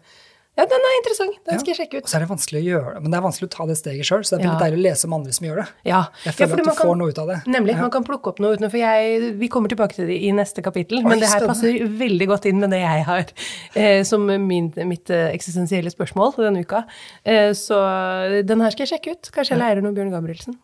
Ja, 0.55 0.63
den 0.71 0.85
er 0.87 0.93
interessant. 1.01 1.39
Den 1.49 1.59
skal 1.59 1.73
jeg 1.75 1.79
sjekke 1.81 1.99
ut. 1.99 2.05
Og 2.07 2.11
så 2.13 2.15
er 2.15 2.23
det 2.23 2.29
vanskelig 2.31 2.61
å 2.61 2.67
gjøre 2.69 2.91
det, 2.95 3.01
men 3.03 3.11
det 3.11 3.19
er 3.19 3.23
vanskelig 3.25 3.49
å 3.49 3.53
ta 3.57 3.65
det 3.67 3.75
steget 3.81 4.07
sjøl, 4.07 4.21
så 4.23 4.37
det 4.37 4.37
er 4.39 4.45
veldig 4.45 4.55
Ja. 4.55 4.63
deilig 4.65 4.79
å 4.79 4.83
lese 4.85 5.05
om 5.09 5.13
andre 5.17 5.33
som 5.35 5.47
gjør 5.49 5.57
det. 5.61 5.67
Ja. 5.91 6.03
Jeg 6.25 6.35
føler 6.35 6.45
at 6.45 6.51
man 6.55 6.65
du 6.65 6.71
får 6.71 6.77
kan- 6.79 6.99
noe 6.99 7.09
ut 7.11 7.19
av 7.19 7.27
det. 7.33 7.39
Nemlig. 7.51 7.75
Ja. 7.75 7.81
Man 7.81 7.91
kan 7.91 8.05
plukke 8.07 8.27
opp 8.31 8.39
noe 8.39 8.55
utenfor. 8.57 8.79
Jeg, 8.79 9.33
vi 9.41 9.49
kommer 9.49 9.69
tilbake 9.69 9.95
til 9.99 10.07
det 10.07 10.19
i 10.23 10.31
neste 10.31 10.63
kapittel, 10.63 10.99
Oi, 10.99 11.03
men 11.11 11.19
det 11.19 11.29
her 11.29 11.41
spennende. 11.41 11.49
passer 11.49 11.99
veldig 11.99 12.29
godt 12.31 12.47
inn 12.47 12.61
med 12.61 12.71
det 12.71 12.81
jeg 12.85 13.05
har 13.05 13.25
eh, 13.75 14.03
som 14.05 14.25
min, 14.27 14.73
mitt 14.87 15.11
eh, 15.11 15.33
eksistensielle 15.35 15.91
spørsmål 15.91 16.37
denne 16.39 16.63
uka. 16.65 16.85
Eh, 17.27 17.51
så 17.51 18.47
den 18.47 18.61
her 18.61 18.71
skal 18.71 18.87
jeg 18.87 18.95
sjekke 19.01 19.11
ut. 19.19 19.31
Kanskje 19.35 19.59
jeg 19.59 19.59
lærer 19.59 19.83
noe 19.83 19.93
Bjørn 19.93 20.13
Gabrielsen. 20.15 20.55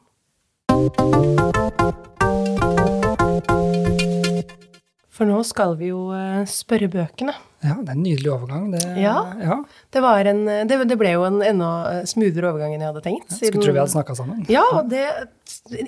For 5.20 5.28
nå 5.28 5.42
skal 5.44 5.74
vi 5.76 5.90
jo 5.90 6.06
eh, 6.16 6.46
spørre 6.48 6.86
bøkene. 6.88 7.34
Ja, 7.60 7.74
det 7.76 7.92
er 7.92 7.96
en 7.98 8.04
nydelig 8.06 8.30
overgang. 8.32 8.70
Det, 8.72 8.80
Ja. 8.96 9.18
ja. 9.36 9.58
Det, 9.92 10.00
var 10.00 10.24
en, 10.30 10.46
det, 10.64 10.78
det 10.88 10.96
ble 10.96 11.10
jo 11.12 11.26
en 11.26 11.42
enda 11.44 11.68
eh, 11.90 12.06
smoothere 12.08 12.48
overgang 12.48 12.72
enn 12.72 12.80
jeg 12.80 12.88
hadde 12.88 13.02
tenkt. 13.04 13.34
Skulle 13.36 13.60
tro 13.60 13.74
vi 13.74 13.82
hadde 13.82 13.92
snakka 13.92 14.16
sammen. 14.16 14.40
Ja, 14.48 14.64
og 14.78 14.88
det, 14.88 15.04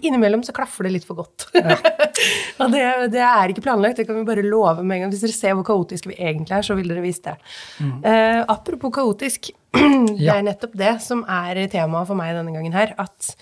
innimellom 0.03 0.45
så 0.45 0.53
klaffer 0.53 0.85
det 0.85 0.93
litt 0.99 1.09
for 1.09 1.23
godt. 1.23 1.49
og 2.61 2.77
det, 2.77 2.85
det 3.17 3.25
er 3.25 3.55
ikke 3.55 3.65
planlagt, 3.65 4.03
det 4.03 4.05
kan 4.11 4.21
vi 4.21 4.29
bare 4.29 4.45
love 4.45 4.85
med 4.85 4.99
en 4.99 5.07
gang. 5.07 5.17
Hvis 5.17 5.25
dere 5.25 5.39
ser 5.39 5.57
hvor 5.57 5.65
kaotiske 5.73 6.13
vi 6.13 6.21
egentlig 6.21 6.59
er, 6.59 6.69
så 6.69 6.77
vil 6.77 6.93
dere 6.93 7.07
vise 7.09 7.25
det. 7.31 7.39
Eh, 7.81 8.45
apropos 8.53 8.93
kaotisk, 9.01 9.55
det 9.73 9.81
Mm. 9.83 10.19
Er 10.29 10.43
nettopp 10.45 10.75
det 10.77 10.91
som 11.01 11.23
er 11.25 11.57
temaet 11.73 12.05
for 12.11 12.19
meg 12.19 12.35
denne 12.37 12.53
gangen 12.53 12.75
her, 12.77 12.93
at 13.01 13.33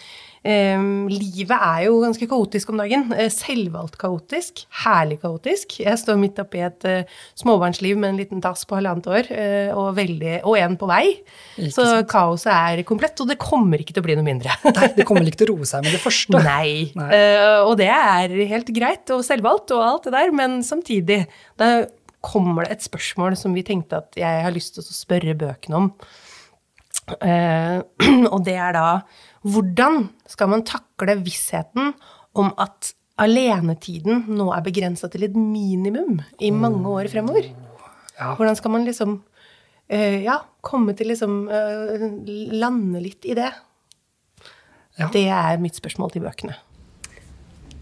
eh, 0.46 0.82
livet 1.10 1.56
er 1.56 1.84
jo 1.86 1.98
ganske 2.04 2.28
kaotisk 2.30 2.72
om 2.72 2.80
dagen. 2.80 3.06
Eh, 3.16 3.30
selvvalgt 3.32 3.98
kaotisk, 4.00 4.64
herlig 4.84 5.20
kaotisk. 5.22 5.78
Jeg 5.82 6.00
står 6.00 6.18
midt 6.20 6.40
oppi 6.42 6.62
et 6.64 6.86
eh, 6.88 7.18
småbarnsliv 7.40 7.98
med 8.00 8.12
en 8.12 8.20
liten 8.20 8.42
tass 8.44 8.64
på 8.68 8.78
halvannet 8.78 9.10
år, 9.10 9.30
eh, 9.34 9.70
og, 9.74 9.92
veldig, 9.98 10.40
og 10.48 10.58
en 10.60 10.78
på 10.80 10.88
vei. 10.90 11.04
Ikke 11.60 11.74
Så 11.76 11.86
kaoset 12.10 12.52
er 12.54 12.84
komplett, 12.88 13.20
og 13.20 13.30
det 13.30 13.40
kommer 13.42 13.82
ikke 13.82 13.96
til 13.96 14.04
å 14.04 14.08
bli 14.08 14.18
noe 14.18 14.26
mindre. 14.26 14.56
Nei, 14.78 14.90
det 14.96 15.06
kommer 15.08 15.28
ikke 15.28 15.44
til 15.44 15.52
å 15.52 15.56
roe 15.56 15.70
seg 15.70 15.86
med 15.86 15.96
det 15.96 16.02
første. 16.02 16.42
Nei. 16.46 16.90
Nei. 16.98 17.10
Eh, 17.16 17.60
og 17.64 17.76
det 17.80 17.90
er 17.92 18.36
helt 18.54 18.74
greit 18.74 19.14
og 19.14 19.24
selvvalgt 19.26 19.76
og 19.76 19.86
alt 19.86 20.08
det 20.08 20.16
der, 20.16 20.34
men 20.36 20.60
samtidig 20.66 21.24
da 21.60 21.72
kommer 22.20 22.66
det 22.66 22.76
et 22.76 22.84
spørsmål 22.84 23.36
som 23.38 23.54
vi 23.56 23.64
tenkte 23.64 24.00
at 24.02 24.18
jeg 24.18 24.44
har 24.44 24.52
lyst 24.52 24.76
til 24.76 24.84
å 24.84 24.94
spørre 24.94 25.36
bøkene 25.40 25.78
om. 25.78 25.88
Eh, 27.18 27.78
og 28.34 28.44
det 28.46 28.56
er 28.60 28.76
da 28.76 28.86
hvordan 29.46 30.08
skal 30.28 30.50
man 30.52 30.64
takle 30.68 31.16
vissheten 31.24 31.94
om 32.36 32.52
at 32.60 32.92
alenetiden 33.20 34.24
nå 34.32 34.48
er 34.54 34.64
begrensa 34.64 35.10
til 35.12 35.26
et 35.26 35.36
minimum 35.36 36.20
i 36.40 36.52
mange 36.52 36.88
år 36.88 37.08
fremover? 37.12 37.48
Ja. 38.16 38.34
Hvordan 38.36 38.56
skal 38.56 38.74
man 38.74 38.84
liksom 38.88 39.18
eh, 39.88 40.22
ja, 40.24 40.40
komme 40.60 40.94
til 40.96 41.12
liksom 41.12 41.42
eh, 41.48 42.06
lande 42.60 43.00
litt 43.00 43.24
i 43.28 43.36
det? 43.38 43.50
Ja. 45.00 45.08
Det 45.12 45.24
er 45.32 45.62
mitt 45.62 45.78
spørsmål 45.78 46.12
til 46.12 46.24
bøkene. 46.26 46.58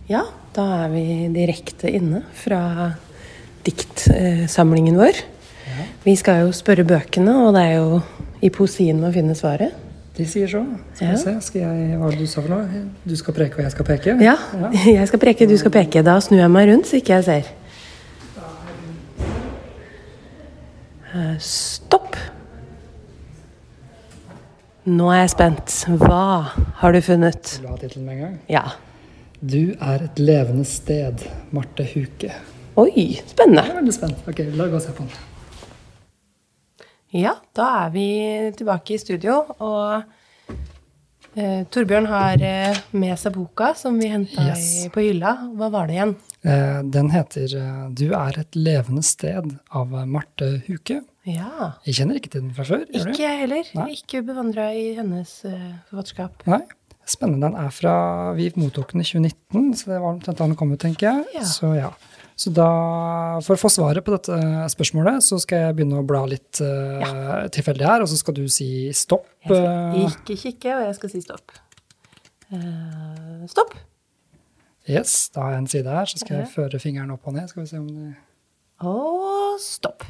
Ja, 0.08 0.22
da 0.56 0.64
er 0.84 0.92
vi 0.94 1.02
direkte 1.34 1.90
inne 1.92 2.22
fra 2.38 2.60
diktsamlingen 3.66 4.96
vår. 4.96 5.18
Vi 6.04 6.14
skal 6.16 6.46
jo 6.46 6.54
spørre 6.56 6.86
bøkene, 6.86 7.34
og 7.44 7.52
det 7.56 7.64
er 7.66 7.74
jo 7.76 7.98
i 8.40 8.50
poesien 8.54 9.02
man 9.02 9.12
finner 9.12 9.36
svaret. 9.36 9.87
De 10.18 10.24
sier 10.26 10.48
så. 10.50 10.64
Skal 10.94 11.06
Ja. 11.06 11.12
vi 11.14 11.18
se, 11.22 11.34
skal 11.46 11.60
jeg, 11.62 11.98
hva 11.98 12.08
er 12.08 12.16
det 12.16 12.18
du 12.18 12.26
sa 12.26 12.40
for 12.42 12.50
noe? 12.50 12.82
Du 13.06 13.14
skal 13.16 13.34
preke, 13.36 13.60
og 13.60 13.62
jeg 13.62 13.70
skal 13.76 13.86
peke? 13.86 14.16
Ja, 14.24 14.34
jeg 14.98 15.06
skal 15.08 15.20
preke, 15.22 15.46
du 15.46 15.56
skal 15.60 15.70
peke. 15.70 16.02
Da 16.02 16.16
snur 16.24 16.40
jeg 16.42 16.50
meg 16.50 16.68
rundt 16.72 16.90
så 16.90 16.98
ikke 16.98 17.14
jeg 17.20 17.24
ser. 17.28 17.52
Eh, 21.14 21.36
Stopp. 21.38 22.16
Nå 24.88 25.08
er 25.12 25.22
jeg 25.22 25.30
spent. 25.36 25.78
Hva 26.00 26.20
har 26.82 26.92
du 26.96 27.00
funnet? 27.04 27.54
Vil 27.60 27.66
du 27.66 27.72
ha 27.72 27.78
tittelen 27.80 28.06
med 28.08 28.14
en 28.16 28.22
gang? 28.26 28.36
Ja. 28.50 28.64
Du 29.38 29.74
er 29.78 30.02
et 30.08 30.18
levende 30.18 30.64
sted, 30.66 31.22
Marte 31.54 31.84
Huke. 31.94 32.32
Oi, 32.78 33.20
spennende. 33.28 33.62
Jeg 33.68 33.74
er 33.74 33.78
veldig 33.80 33.94
spent. 33.94 34.26
Ok, 34.30 34.42
la 34.58 34.66
oss 34.74 34.86
se 34.88 34.94
på 34.96 35.04
den. 35.06 35.12
Ja, 37.16 37.36
da 37.56 37.86
er 37.86 37.90
vi 37.94 38.06
tilbake 38.58 38.94
i 38.94 38.98
studio, 39.02 39.44
og 39.58 40.02
Eh, 41.38 41.60
Torbjørn 41.70 42.06
har 42.10 42.40
eh, 42.42 42.78
med 42.98 43.14
seg 43.20 43.34
boka 43.36 43.68
som 43.76 43.98
vi 44.00 44.08
henta 44.10 44.42
Yes. 44.48 44.88
på 44.90 45.04
hylla. 45.04 45.36
Hva 45.54 45.68
var 45.70 45.86
det 45.86 45.94
igjen? 45.94 46.14
Eh, 46.42 46.80
Den 46.82 47.10
heter 47.12 47.44
eh, 47.54 47.90
'Du 47.94 48.10
er 48.16 48.38
et 48.40 48.56
levende 48.56 49.04
sted' 49.04 49.52
av 49.70 49.92
Marte 50.08 50.62
Huke. 50.66 51.02
Ja. 51.28 51.74
Jeg 51.84 51.94
kjenner 51.94 52.16
ikke 52.18 52.30
til 52.32 52.40
den 52.42 52.54
fra 52.56 52.64
før. 52.64 52.82
gjør 52.88 53.04
du? 53.04 53.10
Ikke 53.12 53.22
jeg 53.28 53.38
heller. 53.44 53.70
Nei. 53.74 53.86
Ikke 53.94 54.24
bevandra 54.26 54.72
i 54.74 54.94
hennes 54.96 55.44
eh, 55.44 55.74
forfatterskap. 55.90 56.42
Nei. 56.48 56.62
Spennende. 57.06 57.46
Den 57.46 57.54
er 57.66 57.70
fra 57.70 58.32
Vi 58.34 58.50
mottok 58.56 58.92
den 58.92 59.00
i 59.02 59.04
2019, 59.04 59.74
så 59.76 59.92
det 59.92 60.00
var 60.00 60.10
omtrent 60.14 60.38
da 60.38 60.44
den 60.44 60.56
kom 60.56 60.72
ut, 60.72 60.80
tenker 60.80 61.12
jeg. 61.12 61.24
Ja. 61.34 61.44
Så 61.44 61.74
ja. 61.76 61.90
Så 62.38 62.52
da, 62.54 62.68
for 63.42 63.56
å 63.56 63.58
få 63.58 63.70
svaret 63.72 64.04
på 64.06 64.12
dette 64.14 64.36
spørsmålet, 64.70 65.24
så 65.26 65.40
skal 65.42 65.64
jeg 65.64 65.78
begynne 65.80 65.98
å 65.98 66.06
bla 66.06 66.20
litt 66.30 66.60
eh, 66.62 67.48
tilfeldig 67.54 67.86
her, 67.88 68.04
og 68.04 68.10
så 68.10 68.18
skal 68.20 68.36
du 68.36 68.44
si 68.52 68.92
stopp. 68.94 69.26
Jeg 69.42 69.56
skal 69.56 69.66
eh, 69.66 70.12
ikke 70.12 70.36
kikke, 70.44 70.76
og 70.76 70.84
jeg 70.86 70.98
skal 71.00 71.12
si 71.16 71.22
stopp. 71.24 71.56
Uh, 72.48 73.42
stopp. 73.50 73.74
yes, 74.88 75.26
da 75.34 75.42
har 75.42 75.56
jeg 75.56 75.64
en 75.64 75.68
side 75.74 75.98
her, 75.98 76.08
så 76.08 76.22
skal 76.22 76.38
jeg 76.38 76.52
føre 76.54 76.80
fingeren 76.80 77.10
opp 77.12 77.26
og 77.26 77.34
ned. 77.36 77.50
Skal 77.50 77.64
vi 77.64 77.72
se 77.72 77.82
om 77.82 77.90
det 77.90 78.14
Og 78.86 79.58
stopp. 79.60 80.06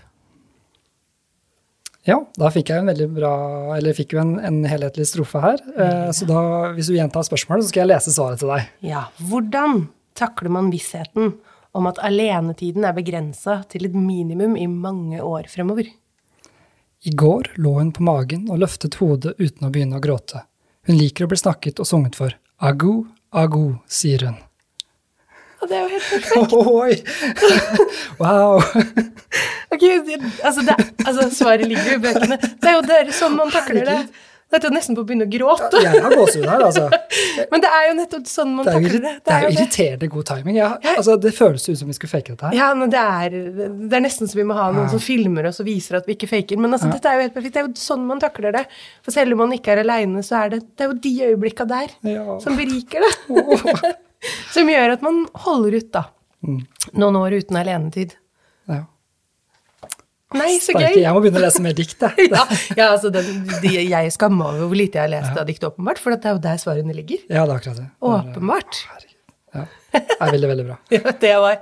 Ja, 2.07 2.21
da 2.37 2.53
fikk 2.53 2.71
jeg 2.73 2.85
en 2.85 2.93
veldig 2.93 3.09
bra, 3.17 3.35
eller 3.81 3.97
fikk 3.97 4.15
jo 4.15 4.21
en, 4.23 4.37
en 4.45 4.63
helhetlig 4.69 5.09
strofe 5.09 5.41
her. 5.43 5.65
Eh, 5.81 6.09
så 6.17 6.29
da, 6.29 6.41
hvis 6.77 6.93
du 6.93 6.97
gjentar 6.97 7.25
spørsmålet, 7.27 7.65
så 7.65 7.73
skal 7.73 7.87
jeg 7.87 7.95
lese 7.97 8.15
svaret 8.15 8.45
til 8.45 8.53
deg. 8.53 8.69
Ja. 8.85 9.09
Hvordan 9.33 9.87
takler 10.19 10.53
man 10.53 10.71
vissheten 10.73 11.39
om 11.77 11.89
at 11.91 12.01
alenetiden 12.05 12.87
er 12.89 12.97
begrensa 12.97 13.63
til 13.71 13.89
et 13.89 13.97
minimum 13.97 14.57
i 14.57 14.67
mange 14.71 15.23
år 15.23 15.51
fremover? 15.53 15.91
I 17.07 17.11
går 17.15 17.53
lå 17.63 17.77
hun 17.79 17.93
på 17.95 18.03
magen 18.03 18.49
og 18.51 18.59
løftet 18.65 18.99
hodet 18.99 19.37
uten 19.39 19.69
å 19.69 19.71
begynne 19.71 20.01
å 20.01 20.03
gråte. 20.03 20.43
Hun 20.89 20.99
liker 20.99 21.27
å 21.27 21.31
bli 21.31 21.39
snakket 21.39 21.79
og 21.83 21.87
sunget 21.87 22.19
for. 22.19 22.35
Agu, 22.59 23.05
agu, 23.31 23.79
sier 23.87 24.25
hun. 24.27 24.39
Og 25.59 25.71
det 25.71 25.77
er 25.77 25.85
jo 25.85 25.91
helt 25.93 26.09
perfekt. 26.11 26.55
Oi! 26.83 26.95
wow! 28.23 28.59
Ok, 29.75 29.85
altså, 30.43 30.65
det, 30.65 30.77
altså, 31.05 31.29
svaret 31.35 31.69
ligger 31.69 31.93
jo 31.93 31.99
i 31.99 32.03
bøkene. 32.09 32.39
Det 32.41 32.71
er 32.71 32.79
jo 32.79 32.87
dere 32.87 33.05
er 33.05 33.15
sånn 33.15 33.37
man 33.39 33.53
takler 33.53 33.87
det. 33.87 33.99
Er 34.49 34.63
jo 34.65 34.71
nesten 34.73 34.97
på 34.97 35.03
å 35.03 35.07
begynne 35.07 35.27
å 35.27 35.31
gråte. 35.31 35.77
Ja, 35.85 35.91
Jeg 35.93 36.03
har 36.07 36.15
gåsehud 36.17 36.47
her, 36.49 36.63
altså. 36.65 36.87
Men 37.53 37.61
det 37.61 37.69
er 37.69 37.83
jo 37.91 37.97
nettopp 37.99 38.29
sånn 38.31 38.55
man 38.57 38.65
er 38.71 38.79
takler 38.79 39.03
det. 39.05 39.11
det 39.27 39.35
er 39.35 39.43
jo 39.45 39.51
irriterende 39.53 40.09
god 40.15 40.27
timing. 40.31 40.57
Ja, 40.57 40.69
altså, 40.95 41.17
det 41.21 41.33
føles 41.37 41.67
ut 41.69 41.77
som 41.83 41.91
vi 41.91 41.97
skulle 41.99 42.13
fake 42.15 42.33
dette 42.33 42.49
her. 42.49 42.57
Ja, 42.57 42.69
men 42.79 42.89
det 42.95 43.03
er, 43.03 43.37
det 43.61 43.99
er 43.99 44.05
nesten 44.07 44.31
så 44.31 44.39
vi 44.39 44.47
må 44.49 44.57
ha 44.57 44.71
noen 44.73 44.89
som 44.89 45.03
filmer 45.05 45.51
oss 45.51 45.61
og 45.61 45.69
viser 45.69 45.99
at 46.01 46.09
vi 46.09 46.17
ikke 46.17 46.31
faker. 46.33 46.57
Men 46.65 46.73
altså, 46.79 46.89
dette 46.93 47.11
er 47.13 47.19
jo 47.21 47.27
helt 47.27 47.37
perfekt. 47.37 47.55
Det 47.59 47.61
er 47.63 47.69
jo 47.69 47.75
sånn 47.85 48.07
man 48.09 48.23
takler 48.25 48.57
det. 48.57 48.65
For 49.05 49.13
selv 49.15 49.37
om 49.37 49.43
man 49.45 49.53
ikke 49.59 49.75
er 49.77 49.83
aleine, 49.85 50.25
så 50.25 50.41
er 50.41 50.55
det, 50.57 50.63
det 50.79 50.87
er 50.87 50.95
jo 50.95 50.99
de 51.09 51.13
øyeblikka 51.29 51.69
der 51.69 51.93
Ja. 52.09 52.39
som 52.41 52.57
beriker 52.57 53.05
det. 53.05 53.13
som 54.57 54.69
gjør 54.73 54.97
at 54.97 55.05
man 55.05 55.27
holder 55.45 55.77
ut, 55.83 55.91
da. 55.93 56.07
Mm. 56.47 56.63
Noen 57.05 57.21
år 57.21 57.37
uten 57.43 57.61
alenetid. 57.61 58.17
Ja. 60.29 60.39
Nei, 60.43 60.59
så 60.61 60.75
gøy! 60.77 60.99
Jeg 61.01 61.13
må 61.17 61.23
begynne 61.25 61.41
å 61.41 61.45
lese 61.47 61.63
mer 61.65 61.73
dikt, 61.77 62.03
jeg. 62.05 62.29
Ja, 62.35 62.43
ja 62.77 62.89
altså, 62.93 63.09
det, 63.13 63.23
de, 63.63 63.71
jeg 63.89 64.13
skammer 64.13 64.51
over 64.51 64.69
hvor 64.69 64.77
lite 64.77 65.01
jeg 65.01 65.07
har 65.07 65.13
lest 65.15 65.41
av 65.41 65.47
dikt, 65.49 65.65
åpenbart. 65.65 66.01
For 66.03 66.13
det 66.13 66.29
er 66.29 66.37
jo 66.37 66.43
der 66.45 66.61
svarene 66.61 66.97
ligger. 66.97 67.23
Ja, 67.33 67.47
det 67.49 67.55
er 67.55 67.57
akkurat 67.57 67.81
det. 67.81 67.89
Åpenbart. 68.05 68.83
Herregud. 68.93 69.15
Ja. 69.57 69.65
det 69.95 70.19
er 70.21 70.33
veldig, 70.37 70.51
veldig 70.53 70.67
bra. 70.69 70.79
Ja, 70.99 71.17
det 71.25 71.35
var 71.41 71.59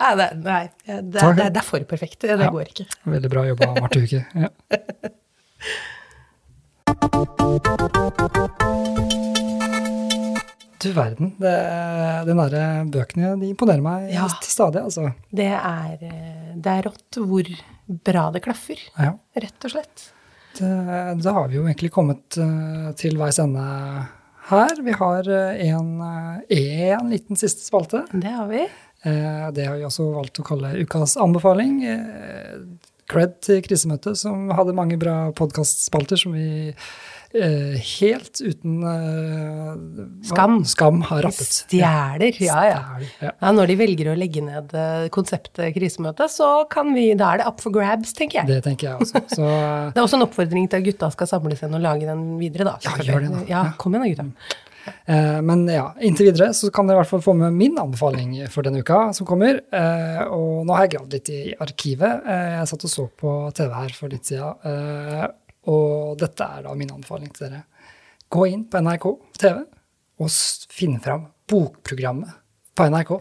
Nei, 0.00 0.14
det, 0.16 0.26
nei 0.40 0.60
det, 0.86 1.00
det, 1.12 1.22
det, 1.52 1.60
er 1.60 1.64
for 1.66 1.84
perfekt. 1.84 2.22
Det, 2.24 2.32
Ja. 2.32 2.48
går 2.50 2.70
ikke. 2.72 2.86
Veldig 3.04 3.30
bra 3.30 3.42
jobba, 3.50 3.68
Marte 3.76 4.00
Huke. 4.00 4.24
Ja. 4.32 4.48
Du 10.80 10.88
verden. 10.96 11.34
Det, 11.36 11.52
den 12.26 12.40
derre 12.40 12.62
bøkene 12.88 13.34
de 13.42 13.50
imponerer 13.52 13.84
meg 13.84 14.08
Ja. 14.14 14.24
til 14.40 14.50
stadig, 14.50 14.80
altså. 14.88 15.12
Det 15.30 15.50
er, 15.52 15.98
eh, 16.00 16.54
det 16.56 16.72
er 16.78 16.88
rått 16.88 17.20
hvor 17.20 17.44
bra 17.90 18.30
det 18.34 18.42
klaffer, 18.44 18.78
Ja. 18.98 19.12
rett 19.34 19.64
og 19.66 19.70
slett. 19.74 20.06
Da 20.60 21.32
har 21.32 21.48
vi 21.48 21.56
jo 21.56 21.64
egentlig 21.66 21.92
kommet 21.94 22.36
eh, 22.38 22.90
til 22.98 23.16
veis 23.20 23.38
ende 23.38 23.62
her. 24.50 24.82
Vi 24.82 24.92
har 24.98 25.28
eh, 25.30 25.60
en, 25.70 25.92
eh, 26.50 26.90
en 26.96 27.10
liten 27.10 27.38
siste 27.38 27.62
spalte. 27.64 28.04
Det 28.12 28.32
har 28.34 28.48
vi. 28.50 28.66
Det 29.02 29.64
har 29.64 29.78
vi 29.78 29.86
også 29.86 30.10
valgt 30.12 30.42
å 30.42 30.44
kalle 30.44 30.74
ukas 30.82 31.14
anbefaling. 31.16 31.78
Cred 33.08 33.38
til 33.40 33.62
krisemøtet, 33.64 34.18
som 34.20 34.50
hadde 34.52 34.74
mange 34.76 34.98
bra 35.00 35.30
podkastspalter 35.32 36.20
som 36.20 36.34
vi 36.36 36.74
helt 37.32 38.40
uten 38.42 38.80
eh. 38.82 39.74
Skam. 40.26 40.56
skam 40.66 41.00
har 41.06 41.22
rappet. 41.22 41.46
Stjeler. 41.46 42.34
Ja, 42.42 42.62
ja. 42.66 42.78
Stjæler, 42.80 43.04
ja. 43.22 43.30
ja. 43.40 43.52
Når 43.54 43.70
de 43.70 43.76
velger 43.78 44.10
å 44.12 44.16
legge 44.18 44.42
ned 44.42 44.74
eh, 44.74 45.06
konseptet 45.14 45.70
krisemøte, 45.76 46.26
så 46.32 46.50
kan 46.72 46.90
vi, 46.96 47.10
da 47.18 47.34
er 47.34 47.42
det 47.42 47.46
up 47.50 47.62
for 47.62 47.74
grabs, 47.74 48.14
tenker 48.18 48.40
jeg. 48.42 48.50
Det 48.50 48.62
tenker 48.66 48.88
jeg 48.90 49.04
også. 49.06 49.22
Så 49.36 49.44
eh, 49.46 49.90
Det 49.94 50.00
er 50.00 50.06
også 50.08 50.18
en 50.18 50.26
oppfordring 50.26 50.66
til 50.72 50.80
at 50.82 50.88
gutta 50.90 51.12
skal 51.14 51.30
samles 51.36 51.62
igjen 51.62 51.78
og 51.78 51.84
lage 51.86 52.08
den 52.08 52.26
videre, 52.40 52.66
da. 52.72 52.76
Ja, 52.88 52.96
gjør 53.06 53.22
det 53.26 53.30
da. 53.36 53.44
Ja, 53.50 53.62
kom 53.78 53.94
igjen 53.94 54.08
da, 54.08 54.10
gutta. 54.16 54.58
Eh, 55.12 55.38
Men 55.46 55.66
ja, 55.70 55.90
inntil 56.02 56.30
videre 56.32 56.50
så 56.56 56.70
kan 56.74 56.88
dere 56.88 56.98
i 56.98 57.02
hvert 57.04 57.10
fall 57.12 57.22
få 57.24 57.34
med 57.36 57.54
min 57.54 57.76
anbefaling 57.78 58.32
for 58.50 58.66
denne 58.66 58.80
uka 58.82 59.10
som 59.14 59.28
kommer. 59.28 59.60
Eh, 59.70 60.22
Og 60.26 60.64
nå 60.66 60.74
har 60.74 60.88
jeg 60.88 60.96
gravd 60.96 61.14
litt 61.18 61.30
i 61.36 61.40
arkivet. 61.62 62.24
Eh, 62.26 62.56
Jeg 62.58 62.70
satt 62.72 62.88
og 62.88 62.92
så 62.96 63.06
på 63.22 63.36
TV 63.54 63.70
her 63.76 63.94
for 63.94 64.10
litt 64.10 64.26
siden. 64.26 65.30
Og 65.70 66.18
dette 66.20 66.46
er 66.46 66.66
da 66.66 66.74
min 66.76 66.92
anbefaling 66.92 67.30
til 67.34 67.46
dere. 67.48 67.64
Gå 68.30 68.46
inn 68.50 68.66
på 68.70 68.82
NRK 68.82 69.06
TV 69.40 69.60
og 70.20 70.30
finn 70.70 70.98
fram 71.02 71.28
bokprogrammet 71.50 72.36
på 72.76 72.86
NRK 72.90 73.12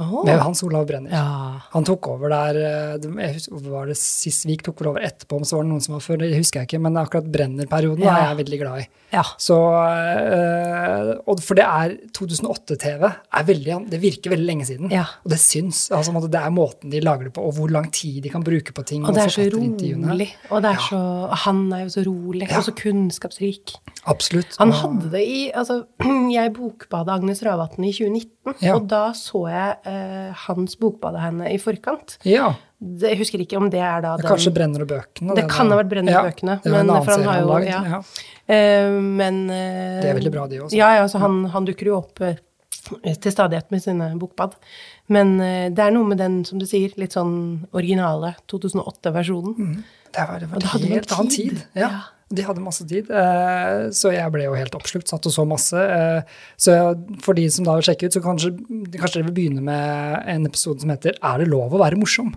Åh. 0.00 0.24
med 0.24 0.38
Hans 0.40 0.62
Olav 0.64 0.86
Brenner. 0.88 1.10
Ja. 1.12 1.60
Han 1.74 1.84
tok 1.84 2.08
over 2.08 2.28
der 2.32 2.56
eh, 2.56 2.96
det- 2.98 3.48
Var 3.70 3.86
det 3.86 3.96
sist 4.00 4.46
Vik 4.46 4.62
tok 4.66 4.80
vel 4.80 4.88
over 4.94 5.00
etterpå, 5.04 5.36
om 5.36 5.42
så 5.44 5.56
var 5.56 5.62
det 5.64 5.70
noen 5.72 5.82
som 5.84 5.94
var 5.94 6.00
før? 6.00 6.18
Det 6.24 6.32
husker 6.36 6.60
jeg 6.60 6.68
ikke, 6.70 6.80
men 6.80 6.96
akkurat 6.96 7.30
Brenner-perioden 7.30 8.02
Ja. 8.04 8.16
er 8.16 8.34
jeg 8.34 8.46
veldig 8.46 8.58
glad 8.62 8.80
i. 8.80 8.88
ja. 9.12 9.22
Så, 9.38 9.56
øh, 9.60 11.10
og 11.26 11.40
for 11.44 11.54
det 11.58 11.64
er 11.66 11.94
2008-TV. 12.16 13.02
er 13.32 13.44
veldig, 13.46 13.76
Det 13.90 14.00
virker 14.02 14.30
veldig 14.30 14.46
lenge 14.46 14.66
siden. 14.66 14.90
Ja. 14.92 15.04
Og 15.24 15.30
det 15.30 15.38
syns. 15.38 15.90
Altså, 15.90 16.12
det 16.30 16.40
er 16.40 16.50
måten 16.50 16.90
de 16.90 17.00
lager 17.00 17.24
det 17.24 17.32
på, 17.36 17.42
og 17.46 17.54
hvor 17.54 17.70
lang 17.70 17.90
tid 17.92 18.22
de 18.22 18.28
kan 18.30 18.42
bruke 18.44 18.72
på 18.72 18.84
ting. 18.84 19.04
Og 19.06 19.14
det 19.14 19.24
er 19.24 19.28
så 19.28 19.46
rolig. 19.52 20.30
Og 20.50 20.62
det 20.62 20.70
er 20.70 20.80
så, 20.88 21.00
han 21.46 21.72
er 21.72 21.84
jo 21.84 21.88
så 21.94 22.04
rolig, 22.06 22.48
og 22.56 22.64
så 22.64 22.72
kunnskapsrik. 22.74 23.74
Absolutt. 24.06 24.56
Han 24.58 24.72
hadde 24.72 25.10
det 25.12 25.20
i 25.28 25.50
altså, 25.54 25.84
Jeg 26.32 26.54
bokbada 26.56 27.12
Agnes 27.18 27.42
Ravatn 27.44 27.84
i 27.84 27.92
2019, 27.92 28.54
Ja. 28.62 28.74
og 28.74 28.88
da 28.88 29.12
så 29.12 29.46
jeg 29.50 29.76
eh, 29.90 30.32
hans 30.46 30.76
bokbade 30.80 31.20
henne 31.20 31.50
i 31.52 31.58
forkant. 31.58 32.16
Ja, 32.28 32.52
Det, 32.80 33.10
jeg 33.10 33.18
husker 33.20 33.42
ikke 33.44 33.58
om 33.60 33.66
det 33.68 33.80
er 33.84 34.00
da 34.00 34.14
det 34.16 34.22
den 34.24 34.30
kanskje 34.30 34.52
brenner 34.56 34.82
og 34.86 34.88
bøkene. 34.88 35.34
Det 35.36 35.48
kan 35.52 35.68
ha 35.70 35.76
vært 35.82 35.90
Brenner 35.90 36.16
og 36.20 36.28
bøkene, 36.30 36.54
Det 36.62 36.70
men- 36.72 36.86
for 37.04 37.10
han 37.12 37.24
har 37.28 37.40
jo- 37.42 37.48
lagd, 37.50 37.66
ja. 37.68 37.82
ja. 37.84 37.98
Eh, 38.48 39.00
Men 39.00 39.50
eh, 39.50 40.00
Det 40.00 40.08
er 40.10 40.14
veldig 40.20 40.32
bra, 40.32 40.46
de 40.48 40.60
også. 40.62 40.72
Ja, 40.78 40.94
ja, 40.96 41.04
så 41.06 41.18
han, 41.20 41.44
han 41.52 41.66
dukker 41.66 41.90
jo 41.90 41.98
opp 41.98 42.20
eh, 42.22 42.36
til 43.20 43.32
stadighet 43.34 43.70
med 43.70 43.82
sine 43.82 44.08
bokbad. 44.18 44.54
Men 45.08 45.34
eh, 45.40 45.68
det 45.68 45.78
er 45.84 45.90
noe 45.92 46.06
med 46.08 46.18
den, 46.18 46.44
som 46.48 46.58
du 46.58 46.64
sier, 46.64 46.94
litt 46.96 47.12
sånn 47.12 47.66
originale 47.76 48.34
2008-versjonen. 48.48 49.82
Det 50.14 50.24
var, 50.26 50.38
det 50.40 50.48
var 50.48 50.56
Og 50.56 50.60
det 50.64 50.70
hadde 50.72 50.88
helt 50.94 51.12
annen 51.12 51.28
tid. 51.30 51.50
tid. 51.50 51.66
Ja. 51.76 51.90
Ja. 52.30 52.36
De 52.36 52.42
hadde 52.46 52.62
masse 52.62 52.84
tid, 52.86 53.08
eh, 53.10 53.88
så 53.90 54.12
jeg 54.14 54.30
ble 54.30 54.44
jo 54.44 54.54
helt 54.54 54.74
oppslukt, 54.78 55.08
satt 55.10 55.26
og 55.26 55.32
så 55.34 55.42
masse. 55.48 55.74
eh, 55.74 56.22
Så 56.56 56.76
for 57.20 57.34
de 57.34 57.48
som 57.50 57.64
da 57.66 57.74
vil 57.74 57.82
sjekke 57.88 58.06
ut, 58.06 58.12
så 58.14 58.22
kanskje, 58.22 58.52
kanskje 58.94 59.16
dere 59.18 59.26
vil 59.30 59.34
begynne 59.34 59.62
med 59.66 60.22
en 60.30 60.46
episode 60.46 60.80
som 60.80 60.90
heter 60.90 61.16
Er 61.20 61.38
det 61.42 61.48
lov 61.50 61.74
å 61.74 61.80
være 61.82 61.98
morsom? 61.98 62.34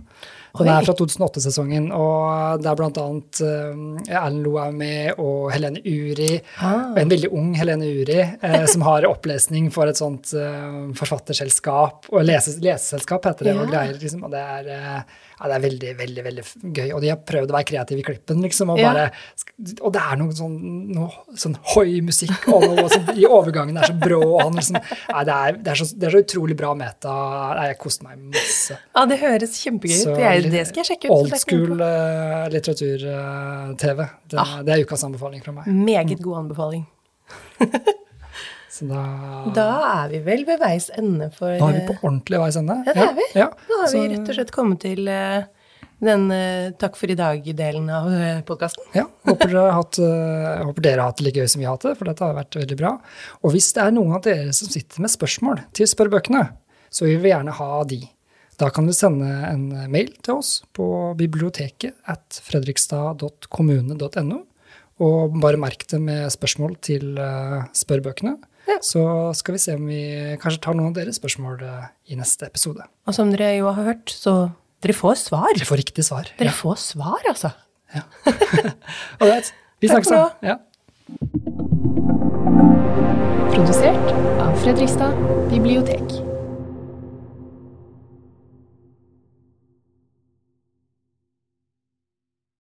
Den 0.58 0.68
er 0.70 0.84
fra 0.86 0.94
2008-sesongen, 0.94 1.88
og 1.90 2.60
det 2.62 2.68
er 2.70 2.82
annet 2.86 3.40
eh, 3.42 4.14
Erlend 4.14 4.44
Loe 4.46 4.66
er 4.68 4.72
med, 4.72 5.14
og 5.18 5.48
Helene 5.50 5.80
Uri. 5.82 6.40
Ah. 6.62 6.92
Og 6.92 6.98
en 7.02 7.10
veldig 7.10 7.30
ung 7.34 7.48
Helene 7.58 7.88
Uri, 7.90 8.20
som 8.70 8.82
har 8.86 9.06
opplesning 9.08 9.70
for 9.74 9.90
et 9.90 9.98
sånt 9.98 10.30
forfatterselskap, 10.94 12.06
og 12.12 12.24
lese, 12.26 12.54
leseselskap 12.62 13.26
heter 13.30 13.50
det, 13.50 13.56
og 13.58 13.70
greier, 13.70 13.98
liksom. 13.98 14.22
Og 14.26 14.30
det 14.34 14.42
er, 14.42 15.02
ja, 15.34 15.48
det 15.50 15.54
er 15.56 15.62
veldig, 15.64 15.92
veldig, 15.98 16.24
veldig 16.24 16.44
gøy. 16.76 16.90
Og 16.94 17.00
de 17.02 17.10
har 17.10 17.18
prøvd 17.26 17.50
å 17.50 17.56
være 17.56 17.66
kreative 17.72 18.02
i 18.02 18.06
klippen, 18.06 18.42
liksom, 18.44 18.70
og 18.74 18.78
bare 18.80 19.08
Og 19.84 19.92
det 19.94 20.02
er 20.02 20.18
noe 20.20 20.34
sånn, 20.34 20.54
noe 20.94 21.36
sånn 21.38 21.56
høy 21.74 22.00
musikk, 22.06 22.48
og 22.52 22.66
noe 22.68 22.86
sånn, 22.92 23.10
i 23.18 23.26
overgangen 23.26 23.78
er 23.80 23.90
så 23.90 23.96
brå, 23.98 24.20
og 24.34 24.40
han 24.44 24.58
liksom 24.58 24.78
ja, 24.78 25.24
det 25.26 25.34
er, 25.34 25.58
det 25.58 25.72
er, 25.74 25.80
så, 25.80 25.88
det 25.98 26.08
er 26.08 26.16
så 26.16 26.22
utrolig 26.24 26.56
bra 26.58 26.72
meta. 26.78 27.14
Nei, 27.58 27.66
jeg 27.72 27.80
koste 27.82 28.06
meg 28.06 28.22
masse. 28.34 28.78
Ja, 28.94 29.06
det 29.10 29.18
høres 29.22 29.58
kjempegøy 29.62 29.98
ut. 30.00 30.14
Det, 30.18 30.52
det 30.54 30.64
skal 30.70 30.82
jeg 30.84 30.90
sjekke 30.92 31.10
ut. 31.10 31.16
Old 31.18 31.28
så 31.28 31.34
det 31.34 31.42
skal 31.42 31.58
jeg 31.58 31.66
school 31.66 31.84
uh, 31.84 32.46
litteratur-TV. 32.54 34.06
det, 34.30 34.38
Ah. 34.44 34.56
det 34.66 34.74
er 34.74 34.84
ukas 34.86 35.04
anbefaling 35.06 35.42
fra 35.44 35.54
meg. 35.58 35.68
Meget 35.70 36.22
god 36.22 36.44
anbefaling. 36.44 36.86
Så 38.74 38.88
da, 38.90 39.02
Da 39.54 39.66
er 40.02 40.08
vi 40.10 40.20
vel 40.26 40.40
ved 40.48 40.58
veis 40.58 40.88
ende 40.98 41.28
for 41.34 41.52
da 41.60 41.68
er 41.70 41.76
vi 41.76 41.82
på 41.92 41.94
ordentlig 42.00 42.40
veis 42.42 42.56
ende. 42.58 42.80
Ja, 42.88 42.94
det 42.96 43.04
er 43.04 43.12
vi. 43.18 43.26
Ja, 43.38 43.50
Da 43.68 43.82
har 43.84 43.92
vi 43.92 44.06
rett 44.10 44.30
og 44.32 44.38
slett 44.38 44.54
kommet 44.54 44.80
til 44.82 45.10
eh, 45.10 45.44
den 46.02 46.24
eh, 46.34 46.72
takk 46.80 46.96
for 46.98 47.10
i 47.10 47.16
dag-delen 47.18 47.86
av 47.94 48.08
uh, 48.10 48.40
podkasten. 48.46 48.88
Ja, 48.96 49.04
håper 49.28 49.54
hatt, 49.76 50.00
eh, 50.02 50.64
håper 50.66 50.84
dere 50.84 51.04
har 51.04 51.12
hatt 51.12 51.20
det 51.20 51.28
like 51.28 51.44
gøy 51.44 51.52
som 51.52 51.62
vi 51.62 51.68
har 51.68 51.76
hatt 51.76 51.86
det, 51.86 51.94
for 52.00 52.10
dette 52.10 52.26
har 52.26 52.34
vært 52.36 52.58
veldig 52.58 52.78
bra. 52.80 52.90
Og 53.46 53.54
hvis 53.54 53.70
det 53.76 53.84
er 53.84 53.94
noen 53.94 54.16
av 54.18 54.24
dere 54.26 54.54
som 54.56 54.72
sitter 54.72 55.04
med 55.04 55.12
spørsmål 55.12 55.62
til 55.76 55.88
spørrebøkene, 55.90 56.42
så 56.94 57.06
vil 57.06 57.22
vi 57.22 57.30
gjerne 57.30 57.54
ha 57.54 57.70
de. 57.90 58.00
Da 58.58 58.70
kan 58.74 58.86
du 58.90 58.94
sende 58.94 59.28
en 59.48 59.68
mail 59.90 60.10
til 60.22 60.40
oss 60.40 60.56
på 60.74 60.86
biblioteket 61.18 61.94
at 62.10 62.40
fredrikstad.kommune.no, 62.50 64.40
og 65.02 65.38
bare 65.42 65.62
merk 65.62 65.86
det 65.90 65.98
med 66.02 66.26
spørsmål 66.34 66.76
til 66.86 67.16
spørrebøkene. 67.74 68.36
Ja. 68.68 68.78
Så 68.80 69.00
skal 69.36 69.54
vi 69.56 69.60
se 69.60 69.74
om 69.76 69.86
vi 69.90 70.00
kanskje 70.42 70.62
tar 70.64 70.74
noen 70.78 70.92
av 70.92 70.96
deres 70.96 71.18
spørsmål 71.20 71.60
uh, 71.62 71.86
i 72.08 72.16
neste 72.16 72.46
episode. 72.48 72.86
Og 73.06 73.16
som 73.16 73.30
dere 73.32 73.50
jo 73.58 73.68
har 73.70 73.90
hørt, 73.92 74.08
så 74.12 74.50
dere 74.84 74.96
får 74.96 75.18
svar. 75.20 75.50
Dere 75.56 75.68
får 75.68 75.82
riktig 75.82 76.04
svar. 76.06 76.30
Dere 76.38 76.48
Ja. 76.52 76.56
får 76.56 76.76
svar, 76.80 77.20
altså. 77.28 77.52
Alright. 79.20 79.52
Vi 79.80 79.88
Takk 79.88 80.04
snakkes 80.04 80.10
da. 80.10 80.30
Ja. 80.42 80.58
Produsert 83.54 84.14
av 84.42 84.54
Fredrikstad 84.64 85.14
bibliotek. 85.52 86.33